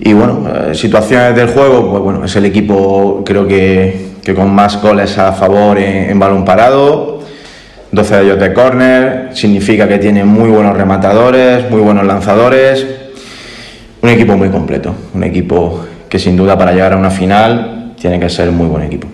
Y 0.00 0.12
bueno, 0.12 0.46
eh, 0.46 0.74
situaciones 0.74 1.34
del 1.34 1.48
juego, 1.48 1.90
pues 1.90 2.02
bueno, 2.02 2.24
es 2.24 2.36
el 2.36 2.44
equipo 2.44 3.22
creo 3.24 3.46
que, 3.46 4.08
que 4.22 4.34
con 4.34 4.54
más 4.54 4.80
goles 4.82 5.16
a 5.16 5.32
favor 5.32 5.78
en, 5.78 6.18
balón 6.18 6.44
parado, 6.44 7.20
12 7.90 8.16
de 8.16 8.22
ellos 8.24 8.38
de 8.38 8.52
córner, 8.52 9.30
significa 9.32 9.88
que 9.88 9.98
tiene 9.98 10.22
muy 10.24 10.50
buenos 10.50 10.76
rematadores, 10.76 11.70
muy 11.70 11.80
buenos 11.80 12.04
lanzadores, 12.04 12.86
un 14.02 14.10
equipo 14.10 14.36
muy 14.36 14.50
completo, 14.50 14.94
un 15.14 15.24
equipo 15.24 15.86
que 16.10 16.18
sin 16.18 16.36
duda 16.36 16.58
para 16.58 16.72
llegar 16.72 16.92
a 16.92 16.96
una 16.98 17.10
final 17.10 17.94
tiene 17.98 18.20
que 18.20 18.28
ser 18.28 18.52
muy 18.52 18.66
buen 18.66 18.82
equipo. 18.82 19.08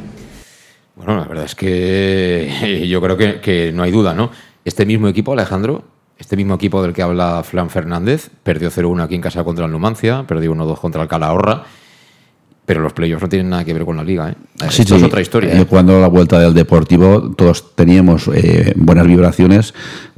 Bueno, 1.05 1.21
la 1.21 1.27
verdad 1.27 1.45
es 1.45 1.55
que 1.55 2.87
yo 2.89 3.01
creo 3.01 3.17
que, 3.17 3.73
no 3.75 3.83
hay 3.83 3.91
duda, 3.91 4.15
¿no? 4.15 4.31
Este 4.65 4.87
mismo 4.87 5.09
equipo, 5.09 5.33
Alejandro, 5.33 5.85
este 6.19 6.37
mismo 6.37 6.55
equipo 6.55 6.83
del 6.83 6.95
que 6.95 7.03
habla 7.03 7.43
Flan 7.43 7.69
Fernández, 7.69 8.31
perdió 8.43 8.71
0-1 8.71 9.03
aquí 9.03 9.15
en 9.15 9.21
casa 9.21 9.45
contra 9.45 9.67
el 9.67 9.73
Numancia, 9.73 10.25
perdió 10.27 10.55
1-2 10.55 10.79
contra 10.79 11.03
el 11.03 11.09
Calahorra. 11.09 11.65
Pero 12.67 12.81
los 12.81 12.95
playoffs 12.95 13.21
no 13.21 13.29
tienen 13.29 13.51
nada 13.51 13.63
que 13.63 13.75
ver 13.75 13.85
con 13.85 13.97
la 13.97 14.03
liga. 14.03 14.31
¿eh? 14.31 14.35
Sí, 14.71 14.83
Esto 14.83 14.97
es 14.97 15.03
otra 15.03 15.21
historia. 15.21 15.61
¿eh? 15.61 15.67
Cuando 15.67 16.01
la 16.01 16.09
vuelta 16.09 16.39
del 16.39 16.55
Deportivo 16.55 17.33
todos 17.33 17.75
teníamos 17.75 18.31
eh, 18.33 18.73
buenas 18.75 19.07
vibraciones 19.07 19.75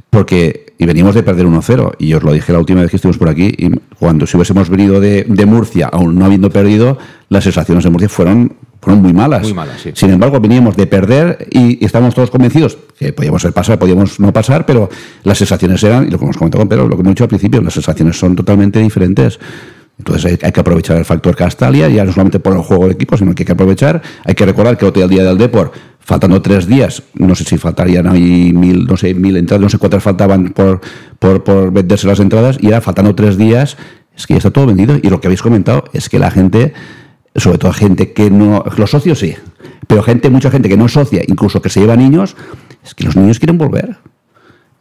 porque 0.09 0.67
y 0.77 0.85
venimos 0.85 1.15
de 1.15 1.23
perder 1.23 1.45
1-0 1.45 1.95
y 1.97 2.13
os 2.13 2.23
lo 2.23 2.31
dije 2.31 2.53
la 2.53 2.59
última 2.59 2.81
vez 2.81 2.89
que 2.89 2.97
estuvimos 2.97 3.17
por 3.17 3.29
aquí 3.29 3.53
y 3.57 3.69
cuando 3.99 4.27
si 4.27 4.37
hubiésemos 4.37 4.69
venido 4.69 4.99
de, 5.01 5.25
de 5.27 5.45
Murcia 5.45 5.87
aún 5.87 6.17
no 6.17 6.23
habiendo 6.23 6.49
perdido 6.51 6.97
las 7.29 7.43
sensaciones 7.43 7.83
de 7.83 7.89
Murcia 7.89 8.07
fueron 8.07 8.55
fueron 8.81 9.01
muy 9.01 9.13
malas. 9.13 9.43
Muy 9.43 9.53
malas 9.53 9.81
sí. 9.81 9.91
Sin 9.93 10.11
embargo, 10.11 10.39
veníamos 10.39 10.75
de 10.75 10.87
perder 10.87 11.47
y, 11.51 11.83
estábamos 11.83 12.15
todos 12.15 12.29
convencidos 12.29 12.77
que 12.97 13.13
podíamos 13.13 13.43
pasar, 13.45 13.79
podíamos 13.79 14.19
no 14.19 14.31
pasar, 14.33 14.65
pero 14.65 14.89
las 15.23 15.37
sensaciones 15.37 15.83
eran, 15.83 16.07
y 16.07 16.11
lo 16.11 16.17
que 16.17 16.25
hemos 16.25 16.37
comentado 16.37 16.61
con 16.61 16.69
Pedro, 16.69 16.87
lo 16.87 16.95
que 16.95 17.01
hemos 17.01 17.11
dicho 17.11 17.23
al 17.23 17.29
principio, 17.29 17.61
las 17.61 17.73
sensaciones 17.73 18.17
son 18.17 18.35
totalmente 18.35 18.79
diferentes. 18.79 19.39
Entonces 19.97 20.37
hay, 20.43 20.51
que 20.51 20.59
aprovechar 20.59 20.97
el 20.97 21.05
factor 21.05 21.35
Castalia, 21.35 21.89
ya 21.89 22.05
no 22.05 22.11
solamente 22.11 22.39
por 22.39 22.53
el 22.53 22.61
juego 22.61 22.85
de 22.85 22.93
equipo, 22.93 23.17
sino 23.17 23.33
que 23.33 23.43
hay 23.43 23.47
que 23.47 23.53
aprovechar. 23.53 24.01
Hay 24.25 24.35
que 24.35 24.45
recordar 24.45 24.77
que 24.77 24.85
otro 24.85 25.07
día 25.07 25.23
del 25.23 25.37
Deport 25.37 25.73
faltando 25.99 26.41
tres 26.41 26.67
días, 26.67 27.03
no 27.15 27.35
sé 27.35 27.43
si 27.43 27.57
faltarían 27.57 28.07
ahí 28.07 28.53
mil, 28.53 28.85
no 28.85 28.95
sé, 28.95 29.13
mil 29.13 29.35
entradas, 29.35 29.61
no 29.61 29.69
sé 29.69 29.77
cuántas 29.77 30.01
faltaban 30.01 30.53
por, 30.53 30.79
por, 31.19 31.43
por 31.43 31.71
venderse 31.71 32.07
las 32.07 32.21
entradas, 32.21 32.57
y 32.61 32.67
ahora 32.67 32.79
faltando 32.79 33.13
tres 33.13 33.37
días, 33.37 33.75
es 34.15 34.25
que 34.25 34.33
ya 34.33 34.37
está 34.37 34.51
todo 34.51 34.67
vendido. 34.67 34.97
Y 35.01 35.09
lo 35.09 35.19
que 35.19 35.27
habéis 35.27 35.41
comentado 35.41 35.83
es 35.93 36.09
que 36.09 36.17
la 36.17 36.31
gente, 36.31 36.73
sobre 37.37 37.57
todo 37.57 37.71
gente 37.71 38.13
que 38.13 38.29
no, 38.29 38.63
los 38.77 38.91
socios 38.91 39.19
sí, 39.19 39.35
pero 39.87 40.03
gente, 40.03 40.29
mucha 40.29 40.51
gente 40.51 40.69
que 40.69 40.77
no 40.77 40.87
socia, 40.87 41.21
incluso 41.27 41.61
que 41.61 41.69
se 41.69 41.79
lleva 41.79 41.95
niños, 41.95 42.35
es 42.83 42.93
que 42.93 43.05
los 43.05 43.15
niños 43.15 43.39
quieren 43.39 43.57
volver. 43.57 43.97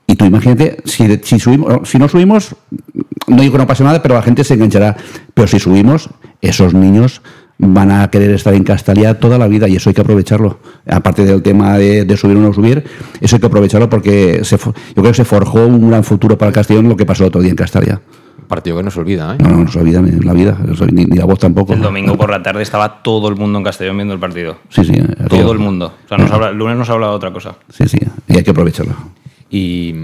Y 0.08 0.14
tú 0.14 0.24
imagínate, 0.24 0.78
si, 0.84 1.18
si, 1.22 1.40
subimos, 1.40 1.88
si 1.88 1.98
no 1.98 2.08
subimos, 2.08 2.54
no 3.26 3.42
digo 3.42 3.52
que 3.52 3.58
no 3.58 3.66
pase 3.66 3.82
nada, 3.82 4.02
pero 4.02 4.14
la 4.14 4.22
gente 4.22 4.44
se 4.44 4.54
enganchará. 4.54 4.96
Pero 5.34 5.48
si 5.48 5.58
subimos, 5.58 6.10
esos 6.40 6.74
niños 6.74 7.22
van 7.58 7.90
a 7.90 8.08
querer 8.10 8.30
estar 8.32 8.54
en 8.54 8.64
Castalia 8.64 9.18
toda 9.18 9.38
la 9.38 9.48
vida 9.48 9.68
y 9.68 9.76
eso 9.76 9.90
hay 9.90 9.94
que 9.94 10.02
aprovecharlo. 10.02 10.60
Aparte 10.88 11.24
del 11.24 11.42
tema 11.42 11.78
de, 11.78 12.16
subir 12.16 12.36
o 12.36 12.40
no 12.40 12.52
subir, 12.52 12.84
eso 13.20 13.36
hay 13.36 13.40
que 13.40 13.46
aprovecharlo 13.46 13.88
porque 13.88 14.40
se, 14.44 14.58
yo 14.58 14.72
creo 14.94 15.04
que 15.04 15.14
se 15.14 15.24
forjó 15.24 15.66
un 15.66 15.88
gran 15.88 16.04
futuro 16.04 16.36
para 16.38 16.50
el 16.50 16.54
Castellón 16.54 16.88
lo 16.88 16.96
que 16.96 17.06
pasó 17.06 17.26
otro 17.26 17.40
día 17.40 17.50
en 17.50 17.56
Castalia. 17.56 18.00
Partido 18.46 18.76
que 18.76 18.82
no 18.82 18.90
se 18.90 19.00
olvida, 19.00 19.34
¿eh? 19.34 19.38
No, 19.40 19.50
no, 19.50 19.64
no 19.64 19.70
se 19.70 19.78
olvida 19.78 19.98
en 19.98 20.24
la 20.24 20.32
vida, 20.32 20.58
ni, 20.92 21.04
la 21.06 21.24
voz 21.24 21.38
tampoco. 21.38 21.72
El 21.72 21.82
domingo 21.82 22.16
por 22.16 22.30
la 22.30 22.42
tarde 22.42 22.62
estaba 22.62 23.02
todo 23.02 23.28
el 23.28 23.36
mundo 23.36 23.58
en 23.58 23.64
Castellón 23.64 23.96
viendo 23.96 24.14
el 24.14 24.20
partido. 24.20 24.58
Sí, 24.68 24.84
sí. 24.84 24.94
Todo 25.28 25.52
el 25.52 25.58
mundo. 25.58 25.92
O 26.04 26.08
sea, 26.08 26.18
nos 26.18 26.30
habla, 26.30 26.48
el 26.50 26.56
lunes 26.56 26.76
nos 26.76 26.88
ha 26.90 26.94
hablado 26.94 27.12
de 27.12 27.16
otra 27.16 27.32
cosa. 27.32 27.56
Sí, 27.68 27.88
sí, 27.88 27.98
y 28.28 28.36
hay 28.36 28.42
que 28.42 28.50
aprovecharlo. 28.50 28.94
Y 29.50 29.94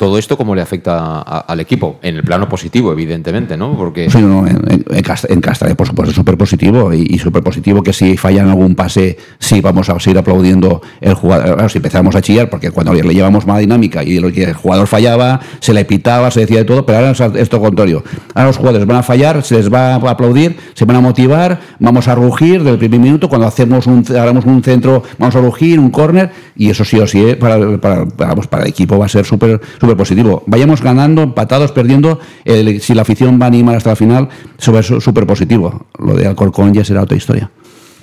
todo 0.00 0.16
esto 0.16 0.38
cómo 0.38 0.54
le 0.54 0.62
afecta 0.62 1.20
al 1.20 1.60
equipo 1.60 1.98
en 2.00 2.16
el 2.16 2.22
plano 2.22 2.48
positivo 2.48 2.90
evidentemente 2.90 3.58
no 3.58 3.76
porque 3.76 4.08
sí, 4.08 4.16
no, 4.22 4.46
en, 4.46 4.82
en, 4.88 5.40
Castra, 5.42 5.74
por 5.74 5.86
supuesto 5.86 6.14
súper 6.14 6.38
positivo 6.38 6.94
y, 6.94 7.18
súper 7.18 7.42
positivo 7.42 7.82
que 7.82 7.92
si 7.92 8.16
fallan 8.16 8.48
algún 8.48 8.74
pase 8.74 9.18
sí 9.38 9.60
vamos 9.60 9.90
a 9.90 10.00
seguir 10.00 10.16
aplaudiendo 10.16 10.80
el 11.02 11.12
jugador. 11.12 11.70
Si 11.70 11.76
empezamos 11.76 12.16
a 12.16 12.22
chillar 12.22 12.48
porque 12.48 12.70
cuando 12.70 12.94
le 12.94 13.12
llevamos 13.12 13.46
mala 13.46 13.58
dinámica 13.58 14.02
y 14.02 14.16
el 14.16 14.54
jugador 14.54 14.86
fallaba 14.86 15.38
se 15.60 15.74
le 15.74 15.84
pitaba 15.84 16.30
se 16.30 16.40
decía 16.40 16.60
de 16.60 16.64
todo 16.64 16.86
pero 16.86 17.00
ahora 17.00 17.10
es 17.10 17.20
esto 17.20 17.60
contrario. 17.60 18.02
Ahora 18.32 18.46
los 18.46 18.56
jugadores 18.56 18.86
van 18.86 18.96
a 18.96 19.02
fallar 19.02 19.42
se 19.42 19.56
les 19.56 19.70
va 19.70 19.96
a 19.96 19.96
aplaudir 19.96 20.56
se 20.72 20.86
van 20.86 20.96
a 20.96 21.02
motivar 21.02 21.60
vamos 21.78 22.08
a 22.08 22.14
rugir 22.14 22.64
del 22.64 22.78
primer 22.78 23.00
minuto 23.00 23.28
cuando 23.28 23.46
hacemos 23.46 23.86
un 23.86 24.02
hagamos 24.08 24.46
un 24.46 24.62
centro 24.62 25.02
vamos 25.18 25.36
a 25.36 25.42
rugir 25.42 25.78
un 25.78 25.90
córner 25.90 26.30
y 26.56 26.70
eso 26.70 26.86
sí 26.86 26.98
o 26.98 27.06
sí 27.06 27.22
eh, 27.22 27.36
para, 27.36 27.76
para, 27.76 28.06
para 28.06 28.62
el 28.62 28.70
equipo 28.70 28.98
va 28.98 29.04
a 29.04 29.08
ser 29.10 29.26
súper 29.26 29.60
positivo. 29.96 30.42
Vayamos 30.46 30.82
ganando, 30.82 31.22
empatados, 31.22 31.72
perdiendo, 31.72 32.20
si 32.80 32.94
la 32.94 33.02
afición 33.02 33.40
va 33.40 33.46
a 33.46 33.48
animar 33.48 33.76
hasta 33.76 33.90
la 33.90 33.96
final, 33.96 34.28
eso 34.58 34.78
es 34.78 34.86
súper 34.86 35.26
positivo. 35.26 35.86
Lo 35.98 36.14
de 36.14 36.26
Alcorcón 36.26 36.74
ya 36.74 36.84
será 36.84 37.02
otra 37.02 37.16
historia. 37.16 37.50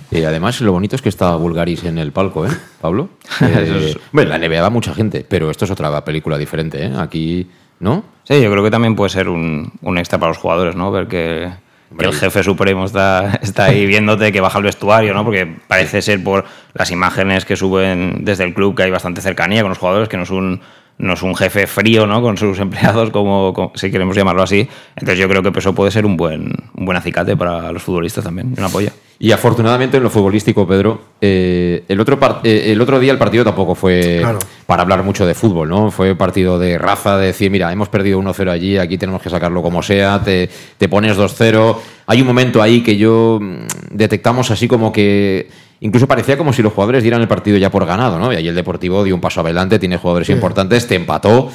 Y 0.10 0.24
además, 0.24 0.62
lo 0.62 0.72
bonito 0.72 0.96
es 0.96 1.02
que 1.02 1.10
está 1.10 1.36
Bulgaris 1.36 1.84
en 1.84 1.98
el 1.98 2.12
palco, 2.12 2.46
¿eh, 2.46 2.52
Pablo? 2.82 3.10
Eh, 3.42 3.96
bueno, 4.12 4.30
la 4.30 4.40
NBA 4.40 4.62
va 4.62 4.70
mucha 4.70 4.94
gente, 4.94 5.26
pero 5.28 5.52
esto 5.52 5.66
es 5.66 5.72
otra 5.72 6.04
película 6.04 6.38
diferente, 6.38 6.86
¿eh? 6.86 6.94
Aquí, 6.98 7.48
¿no? 7.80 8.04
Sí, 8.24 8.42
yo 8.42 8.50
creo 8.52 8.64
que 8.64 8.72
también 8.72 8.96
puede 8.96 9.10
ser 9.10 9.30
un, 9.30 9.72
un 9.82 9.98
extra 9.98 10.18
para 10.18 10.30
los 10.30 10.38
jugadores, 10.38 10.76
¿no? 10.76 10.92
Ver 10.92 11.08
que, 11.08 11.52
el 12.00 12.14
jefe 12.14 12.44
supremo 12.44 12.86
está, 12.86 13.40
está 13.42 13.66
ahí 13.66 13.86
viéndote 13.86 14.32
que 14.32 14.42
baja 14.42 14.58
el 14.58 14.66
vestuario, 14.66 15.14
¿no? 15.14 15.24
Porque 15.24 15.48
parece 15.68 16.02
ser 16.02 16.24
por 16.24 16.46
las 16.74 16.92
imágenes 16.92 17.46
que 17.46 17.56
suben 17.56 18.26
desde 18.26 18.44
el 18.44 18.54
club 18.54 18.76
que 18.76 18.84
hay 18.84 18.92
bastante 18.92 19.22
cercanía 19.22 19.62
con 19.62 19.70
los 19.70 19.78
jugadores, 19.78 20.10
que 20.10 20.18
no 20.18 20.24
es 20.24 20.30
un 20.30 20.62
no 21.00 21.14
es 21.14 21.22
un 21.22 21.36
jefe 21.36 21.68
frío 21.68 22.08
¿no? 22.08 22.22
con 22.22 22.38
sus 22.38 22.60
empleados, 22.60 23.10
como, 23.12 23.72
si 23.76 23.92
queremos 23.92 24.16
llamarlo 24.16 24.44
así. 24.44 24.68
Entonces 24.96 25.20
yo 25.20 25.30
creo 25.30 25.42
que 25.44 25.58
eso 25.58 25.74
puede 25.74 25.92
ser 25.92 26.06
un 26.06 26.18
buen, 26.18 26.54
un 26.76 26.86
buen 26.86 26.98
acicate 26.98 27.36
para 27.36 27.72
los 27.72 27.84
futbolistas 27.84 28.24
también, 28.24 28.54
una 28.58 28.68
apoyo. 28.68 28.90
Y 29.20 29.32
afortunadamente 29.32 29.98
en 29.98 30.04
lo 30.04 30.12
futbolístico, 30.12 30.68
Pedro, 30.68 31.02
eh, 31.20 31.84
el, 31.88 32.00
otro 32.00 32.20
eh, 32.44 32.72
el 32.72 32.80
otro 32.80 33.00
día 33.00 33.12
el 33.12 33.18
partido 33.18 33.44
tampoco 33.44 33.74
fue 33.74 34.22
para 34.68 34.84
hablar 34.84 35.02
mucho 35.02 35.26
de 35.26 35.34
fútbol, 35.34 35.70
¿no? 35.70 35.90
Fue 35.90 36.14
partido 36.16 36.60
de 36.60 36.78
raza, 36.78 37.18
de 37.18 37.28
decir, 37.28 37.50
mira, 37.50 37.72
hemos 37.72 37.90
perdido 37.90 38.20
1-0 38.20 38.52
allí, 38.52 38.78
aquí 38.78 39.00
tenemos 39.00 39.20
que 39.24 39.32
sacarlo 39.32 39.64
como 39.64 39.82
sea, 39.82 40.22
te, 40.24 40.50
te 40.78 40.88
pones 40.88 41.18
2-0. 41.18 41.78
Hay 42.06 42.22
un 42.22 42.28
momento 42.28 42.62
ahí 42.62 42.82
que 42.84 42.96
yo 42.96 43.40
mm, 43.42 43.66
detectamos 43.90 44.52
así 44.52 44.68
como 44.68 44.92
que 44.92 45.50
Incluso 45.80 46.08
parecía 46.08 46.38
como 46.38 46.54
si 46.54 46.64
los 46.64 46.74
jugadores 46.74 47.04
dieran 47.04 47.22
el 47.22 47.28
partido 47.28 47.58
ya 47.58 47.70
por 47.70 47.86
ganado, 47.86 48.18
¿no? 48.18 48.34
Y 48.34 48.36
ahí 48.36 48.48
el 48.48 48.56
Deportivo 48.56 49.04
dio 49.04 49.14
un 49.14 49.22
paso 49.22 49.42
adelante, 49.42 49.78
tiene 49.78 49.98
jugadores 49.98 50.30
importantes, 50.30 50.88
te 50.88 50.96
empató 50.96 51.52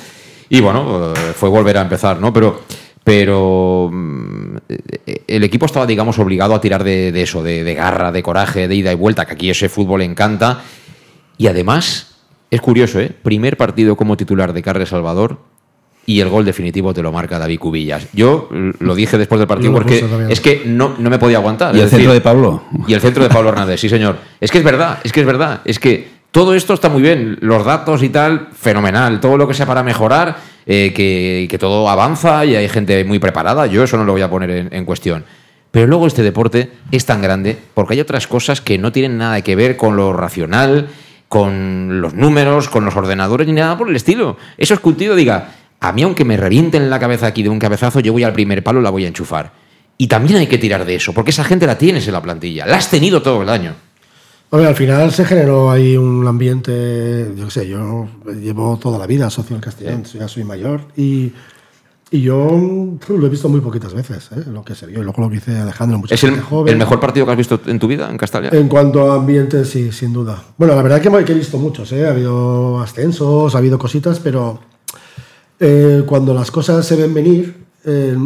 y 0.48 0.60
bueno, 0.60 1.14
fue 1.34 1.48
volver 1.48 1.78
a 1.78 1.80
empezar, 1.80 2.20
¿no? 2.20 2.30
Pero, 2.30 2.60
pero 3.02 3.88
mm, 3.90 4.56
el 5.26 5.44
equipo 5.44 5.64
estaba, 5.64 5.86
digamos, 5.86 6.18
obligado 6.18 6.54
a 6.54 6.60
tirar 6.60 6.84
de, 6.84 7.22
eso, 7.22 7.42
de, 7.42 7.74
garra, 7.74 8.12
de 8.12 8.22
coraje, 8.22 8.68
de 8.68 8.74
ida 8.74 8.92
y 8.92 8.94
vuelta, 8.94 9.24
que 9.24 9.32
aquí 9.32 9.48
ese 9.48 9.70
fútbol 9.70 10.02
encanta. 10.02 10.60
Y 11.38 11.46
además, 11.46 12.16
es 12.50 12.60
curioso, 12.60 13.00
¿eh? 13.00 13.10
Primer 13.22 13.56
partido 13.56 13.96
como 13.96 14.16
titular 14.18 14.52
de 14.52 14.62
Carles 14.62 14.90
Salvador 14.90 15.38
y 16.04 16.20
el 16.20 16.28
gol 16.28 16.44
definitivo 16.44 16.92
te 16.92 17.02
lo 17.02 17.12
marca 17.12 17.38
David 17.38 17.58
Cubillas. 17.58 18.08
Yo 18.12 18.48
lo 18.50 18.94
dije 18.94 19.18
después 19.18 19.38
del 19.38 19.46
partido 19.46 19.72
porque 19.72 20.04
es 20.28 20.40
que 20.40 20.62
no, 20.66 20.96
no, 20.98 21.10
me 21.10 21.18
podía 21.18 21.38
aguantar. 21.38 21.74
¿Y 21.76 21.80
el 21.80 21.88
centro 21.88 22.12
de 22.12 22.20
Pablo? 22.20 22.64
Y 22.86 22.94
el 22.94 23.00
centro 23.00 23.22
de 23.22 23.28
Pablo 23.28 23.50
Hernández, 23.50 23.80
sí 23.80 23.88
señor. 23.88 24.16
Es 24.40 24.50
que 24.50 24.58
es 24.58 24.64
verdad, 24.64 24.98
es 25.04 25.12
que 25.12 25.20
es 25.20 25.26
verdad. 25.26 25.60
Es 25.64 25.78
que 25.78 26.08
todo 26.32 26.54
esto 26.54 26.74
está 26.74 26.88
muy 26.88 27.02
bien, 27.02 27.38
los 27.40 27.64
datos 27.64 28.02
y 28.02 28.08
tal, 28.08 28.48
fenomenal. 28.52 29.20
Todo 29.20 29.36
lo 29.36 29.46
que 29.46 29.54
sea 29.54 29.66
para 29.66 29.82
mejorar, 29.82 30.36
eh, 30.66 30.92
que, 30.94 31.58
todo 31.58 31.88
avanza 31.88 32.44
y 32.44 32.56
hay 32.56 32.68
gente 32.68 33.04
muy 33.04 33.18
preparada, 33.18 33.66
yo 33.66 33.84
eso 33.84 33.96
no 33.96 34.04
lo 34.04 34.12
voy 34.12 34.22
a 34.22 34.30
poner 34.30 34.50
en, 34.50 34.68
en 34.72 34.84
cuestión. 34.84 35.24
Pero 35.70 35.86
luego 35.86 36.06
este 36.06 36.22
deporte 36.22 36.70
es 36.90 37.06
tan 37.06 37.22
grande 37.22 37.56
porque 37.74 37.94
hay 37.94 38.00
otras 38.00 38.26
cosas 38.26 38.60
que 38.60 38.76
no 38.76 38.92
tienen 38.92 39.18
nada 39.18 39.40
que 39.40 39.56
ver 39.56 39.76
con 39.76 39.96
lo 39.96 40.12
racional, 40.12 40.88
con 41.28 42.02
los 42.02 42.12
números, 42.12 42.68
con 42.68 42.84
los 42.84 42.94
ordenadores 42.94 43.46
ni 43.46 43.54
nada 43.54 43.78
por 43.78 43.88
el 43.88 43.96
estilo. 43.96 44.36
Eso 44.58 44.74
es 44.74 44.80
cultivo, 44.80 45.14
diga, 45.14 45.48
a 45.82 45.90
mí 45.90 46.04
aunque 46.04 46.24
me 46.24 46.36
revienten 46.36 46.88
la 46.88 47.00
cabeza 47.00 47.26
aquí 47.26 47.42
de 47.42 47.48
un 47.48 47.58
cabezazo, 47.58 47.98
yo 47.98 48.12
voy 48.12 48.22
al 48.22 48.32
primer 48.32 48.62
palo 48.62 48.78
y 48.78 48.84
la 48.84 48.90
voy 48.90 49.04
a 49.04 49.08
enchufar. 49.08 49.52
Y 49.98 50.06
también 50.06 50.38
hay 50.38 50.46
que 50.46 50.56
tirar 50.56 50.84
de 50.84 50.94
eso, 50.94 51.12
porque 51.12 51.32
esa 51.32 51.42
gente 51.42 51.66
la 51.66 51.76
tienes 51.76 52.06
en 52.06 52.12
la 52.12 52.22
plantilla, 52.22 52.64
la 52.66 52.76
has 52.76 52.88
tenido 52.88 53.20
todo 53.20 53.42
el 53.42 53.48
año. 53.48 53.74
Bueno, 54.48 54.68
al 54.68 54.76
final 54.76 55.10
se 55.10 55.24
generó 55.24 55.72
ahí 55.72 55.96
un 55.96 56.24
ambiente, 56.26 57.32
yo 57.36 57.46
qué 57.46 57.50
sé, 57.50 57.68
yo 57.68 58.06
llevo 58.40 58.76
toda 58.76 58.96
la 58.96 59.08
vida 59.08 59.28
socio 59.28 59.56
en 59.56 59.62
Castellón, 59.62 60.04
ya 60.04 60.28
soy 60.28 60.44
mayor 60.44 60.82
y, 60.96 61.32
yo 62.12 62.60
lo 63.08 63.26
he 63.26 63.30
visto 63.30 63.48
muy 63.48 63.60
poquitas 63.60 63.94
veces, 63.94 64.30
¿eh? 64.36 64.44
lo 64.52 64.62
que 64.62 64.74
se 64.74 64.86
vio, 64.86 65.00
y 65.00 65.02
luego 65.02 65.22
lo 65.22 65.30
que 65.30 65.36
hice 65.36 65.58
Alejandro, 65.58 65.98
mucho 65.98 66.14
¿Es 66.14 66.22
el, 66.22 66.34
el, 66.66 66.76
mejor 66.76 67.00
partido 67.00 67.24
que 67.26 67.32
has 67.32 67.38
visto 67.38 67.58
en 67.66 67.78
tu 67.78 67.88
vida 67.88 68.08
en 68.08 68.18
Castellón? 68.18 68.54
En 68.54 68.68
cuanto 68.68 69.10
a 69.10 69.16
ambiente, 69.16 69.64
sí, 69.64 69.90
sin 69.90 70.12
duda. 70.12 70.44
Bueno, 70.58 70.76
la 70.76 70.82
verdad 70.82 71.04
es 71.04 71.24
que 71.24 71.32
he 71.32 71.34
visto 71.34 71.58
muchos, 71.58 71.90
¿eh? 71.90 72.06
ha 72.06 72.10
habido 72.10 72.80
ascensos, 72.80 73.54
ha 73.54 73.58
habido 73.58 73.78
cositas, 73.78 74.20
pero 74.20 74.60
eh, 75.64 76.02
cuando 76.04 76.34
las 76.34 76.50
cosas 76.50 76.84
se 76.84 76.96
ven 76.96 77.14
venir, 77.14 77.66
eh, 77.84 78.16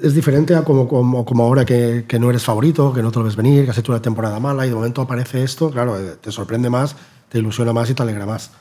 es 0.00 0.14
diferente 0.14 0.54
a 0.54 0.62
como, 0.62 1.44
ahora 1.44 1.66
que, 1.66 2.06
no 2.18 2.30
eres 2.30 2.42
favorito, 2.42 2.94
que 2.94 3.02
no 3.02 3.12
te 3.12 3.18
lo 3.18 3.26
ves 3.26 3.36
venir, 3.36 3.66
que 3.66 3.70
has 3.72 3.76
hecho 3.76 3.92
una 3.92 4.00
temporada 4.00 4.40
mala 4.40 4.64
y 4.64 4.70
de 4.70 4.74
momento 4.74 5.02
aparece 5.02 5.42
esto, 5.42 5.70
claro, 5.70 6.00
eh, 6.00 6.16
te 6.18 6.32
sorprende 6.32 6.70
más, 6.70 6.96
te 7.28 7.38
ilusiona 7.38 7.74
más 7.74 7.90
y 7.90 7.94
te 7.94 8.02
alegra 8.02 8.24
más. 8.24 8.52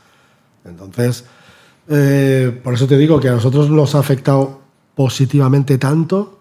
Entonces, 0.66 1.24
por 1.88 2.74
eso 2.74 2.88
te 2.88 2.98
digo 2.98 3.22
que 3.22 3.30
a 3.30 3.32
nosotros 3.32 3.70
nos 3.70 3.96
ha 3.96 4.00
afectado 4.00 4.60
positivamente 4.96 5.78
tanto 5.78 6.40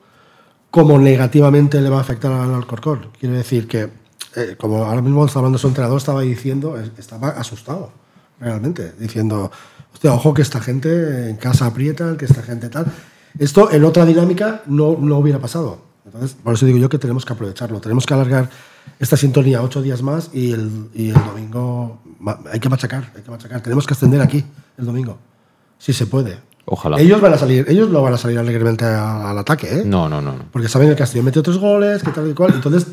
como 0.72 0.98
negativamente 0.98 1.80
le 1.80 1.90
va 1.90 1.98
a 1.98 2.00
afectar 2.00 2.32
al 2.32 2.54
Alcorcón. 2.54 3.06
Quiero 3.20 3.36
decir 3.36 3.68
que, 3.68 3.88
como 4.56 4.84
ahora 4.84 5.00
mismo 5.00 5.24
está 5.24 5.38
hablando 5.38 5.58
su 5.58 5.68
entrenador, 5.68 5.98
estaba 5.98 6.22
diciendo, 6.22 6.76
estaba 6.98 7.28
asustado, 7.28 7.92
realmente, 8.40 8.92
diciendo 8.98 9.50
ojo 10.04 10.32
que 10.32 10.42
esta 10.42 10.60
gente 10.60 11.30
en 11.30 11.36
casa 11.36 11.66
aprieta, 11.66 12.16
que 12.16 12.24
esta 12.24 12.42
gente 12.42 12.68
tal. 12.68 12.86
Esto 13.38 13.70
en 13.72 13.84
otra 13.84 14.04
dinámica 14.04 14.62
no, 14.66 14.96
no 14.98 15.18
hubiera 15.18 15.38
pasado. 15.38 15.82
Entonces, 16.04 16.36
por 16.42 16.54
eso 16.54 16.64
digo 16.64 16.78
yo 16.78 16.88
que 16.88 16.98
tenemos 16.98 17.24
que 17.24 17.32
aprovecharlo. 17.32 17.80
Tenemos 17.80 18.06
que 18.06 18.14
alargar 18.14 18.48
esta 18.98 19.16
sintonía 19.16 19.62
ocho 19.62 19.82
días 19.82 20.02
más 20.02 20.30
y 20.32 20.52
el, 20.52 20.88
y 20.94 21.08
el 21.08 21.14
domingo 21.14 22.00
hay 22.50 22.60
que 22.60 22.68
machacar, 22.68 23.12
hay 23.14 23.22
que 23.22 23.30
machacar. 23.30 23.60
Tenemos 23.60 23.86
que 23.86 23.94
ascender 23.94 24.20
aquí 24.20 24.44
el 24.78 24.86
domingo, 24.86 25.18
si 25.78 25.92
se 25.92 26.06
puede. 26.06 26.38
Ojalá. 26.64 27.00
Ellos 27.00 27.20
van 27.20 27.32
a 27.32 27.38
salir, 27.38 27.64
ellos 27.68 27.90
no 27.90 28.02
van 28.02 28.14
a 28.14 28.18
salir 28.18 28.38
alegremente 28.38 28.84
al 28.84 29.38
ataque, 29.38 29.80
¿eh? 29.80 29.82
No, 29.84 30.08
no, 30.08 30.20
no, 30.20 30.32
no. 30.36 30.44
Porque 30.52 30.68
saben 30.68 30.88
que 30.88 30.92
el 30.92 30.98
Castillo 30.98 31.22
mete 31.22 31.38
otros 31.38 31.58
goles, 31.58 32.02
que 32.02 32.10
tal 32.10 32.28
y 32.28 32.34
cual. 32.34 32.52
Entonces, 32.54 32.86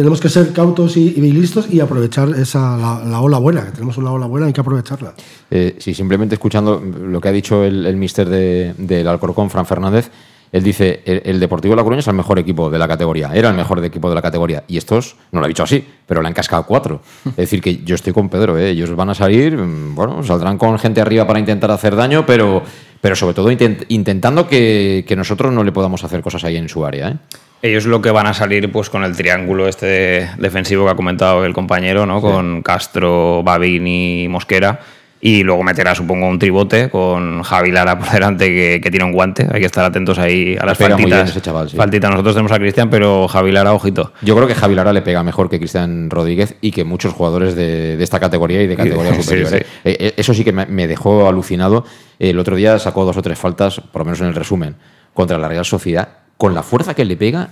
tenemos 0.00 0.18
que 0.18 0.30
ser 0.30 0.54
cautos 0.54 0.96
y, 0.96 1.10
listos 1.10 1.66
y 1.70 1.78
aprovechar 1.78 2.30
esa, 2.30 3.02
la, 3.04 3.20
ola 3.20 3.36
buena, 3.36 3.66
que 3.66 3.72
tenemos 3.72 3.98
una 3.98 4.10
ola 4.10 4.24
buena, 4.24 4.46
hay 4.46 4.52
que 4.54 4.62
aprovecharla. 4.62 5.12
Eh, 5.50 5.76
sí, 5.78 5.92
simplemente 5.92 6.36
escuchando 6.36 6.80
lo 6.80 7.20
que 7.20 7.28
ha 7.28 7.32
dicho 7.32 7.64
el, 7.64 7.84
el 7.84 7.96
mister 7.96 8.26
del 8.26 8.74
de, 8.78 9.06
Alcorcón, 9.06 9.50
Fran 9.50 9.66
Fernández, 9.66 10.10
él 10.52 10.62
dice, 10.62 11.02
el, 11.04 11.38
Deportivo 11.38 11.72
de 11.72 11.76
La 11.76 11.82
Coruña 11.82 12.00
es 12.00 12.08
el 12.08 12.14
mejor 12.14 12.38
equipo 12.38 12.70
de 12.70 12.78
la 12.78 12.88
categoría, 12.88 13.30
era 13.34 13.50
el 13.50 13.56
mejor 13.56 13.84
equipo 13.84 14.08
de 14.08 14.14
la 14.14 14.22
categoría, 14.22 14.64
y 14.68 14.78
estos, 14.78 15.16
no 15.32 15.40
lo 15.40 15.44
ha 15.44 15.48
dicho 15.48 15.64
así, 15.64 15.86
pero 16.06 16.22
le 16.22 16.28
han 16.28 16.34
cascado 16.34 16.64
cuatro. 16.64 17.02
Es 17.26 17.36
decir, 17.36 17.60
que 17.60 17.84
yo 17.84 17.94
estoy 17.94 18.14
con 18.14 18.30
Pedro, 18.30 18.56
¿eh? 18.56 18.70
ellos 18.70 18.96
van 18.96 19.10
a 19.10 19.14
salir, 19.14 19.58
mm, 19.58 19.94
bueno, 19.94 20.24
saldrán 20.24 20.56
con 20.56 20.78
gente 20.78 21.02
arriba 21.02 21.26
para 21.26 21.38
intentar 21.38 21.70
hacer 21.70 21.94
daño, 21.94 22.24
pero, 22.24 22.62
pero 23.00 23.16
sobre 23.16 23.34
todo 23.34 23.50
intentando 23.50 24.46
que, 24.48 25.04
nosotros 25.16 25.52
no 25.52 25.64
le 25.64 25.72
podamos 25.72 26.04
hacer 26.04 26.20
cosas 26.22 26.44
ahí 26.44 26.56
en 26.56 26.68
su 26.68 26.84
área. 26.84 27.08
¿eh? 27.08 27.16
Ellos 27.62 27.86
lo 27.86 28.00
que 28.00 28.10
van 28.10 28.26
a 28.26 28.34
salir 28.34 28.70
pues 28.72 28.90
con 28.90 29.04
el 29.04 29.16
triángulo 29.16 29.68
este 29.68 30.30
defensivo 30.38 30.84
que 30.84 30.92
ha 30.92 30.96
comentado 30.96 31.44
el 31.44 31.52
compañero, 31.52 32.06
¿no? 32.06 32.20
Con 32.20 32.62
Castro, 32.62 33.42
Babín 33.42 33.86
y 33.86 34.28
Mosquera 34.28 34.80
y 35.22 35.42
luego 35.42 35.62
meterá, 35.62 35.94
supongo, 35.94 36.26
un 36.28 36.38
tribote 36.38 36.88
con 36.88 37.42
Javi 37.42 37.70
Lara 37.70 37.98
por 37.98 38.08
delante 38.12 38.80
que, 38.80 38.90
tiene 38.90 39.04
un 39.04 39.12
guante. 39.12 39.46
Hay 39.52 39.60
que 39.60 39.66
estar 39.66 39.84
atentos 39.84 40.18
ahí 40.18 40.56
a 40.58 40.64
las 40.64 40.78
faltitas. 40.78 42.10
Nosotros 42.10 42.34
tenemos 42.34 42.52
a 42.52 42.58
Cristian, 42.58 42.88
pero 42.88 43.28
Javi 43.28 43.52
Lara, 43.52 43.74
ojito. 43.74 44.12
Yo 44.22 44.34
creo 44.34 44.48
que 44.48 44.54
Javi 44.54 44.74
Lara 44.74 44.92
le 44.92 45.02
pega 45.02 45.22
mejor 45.22 45.50
que 45.50 45.58
Cristian 45.58 46.08
Rodríguez 46.08 46.56
y 46.62 46.70
que 46.70 46.84
muchos 46.84 47.12
jugadores 47.12 47.54
de, 47.54 48.02
esta 48.02 48.18
categoría 48.18 48.62
y 48.62 48.66
de 48.66 48.76
categoría 48.76 49.14
superior. 49.22 49.54
¿eh? 49.54 49.66
Eh, 49.84 49.96
eh, 50.00 50.14
eso 50.16 50.32
sí 50.32 50.42
que 50.42 50.52
me 50.52 50.86
dejó 50.86 51.28
alucinado. 51.28 51.84
El 52.18 52.38
otro 52.38 52.56
día 52.56 52.78
sacó 52.78 53.04
dos 53.04 53.16
o 53.16 53.22
tres 53.22 53.38
faltas, 53.38 53.80
por 53.80 54.00
lo 54.00 54.06
menos 54.06 54.20
en 54.20 54.28
el 54.28 54.34
resumen, 54.34 54.76
contra 55.12 55.38
la 55.38 55.48
Real 55.48 55.64
Sociedad. 55.64 56.08
Con 56.38 56.54
la 56.54 56.62
fuerza 56.62 56.94
que 56.94 57.04
le 57.04 57.18
pega, 57.18 57.50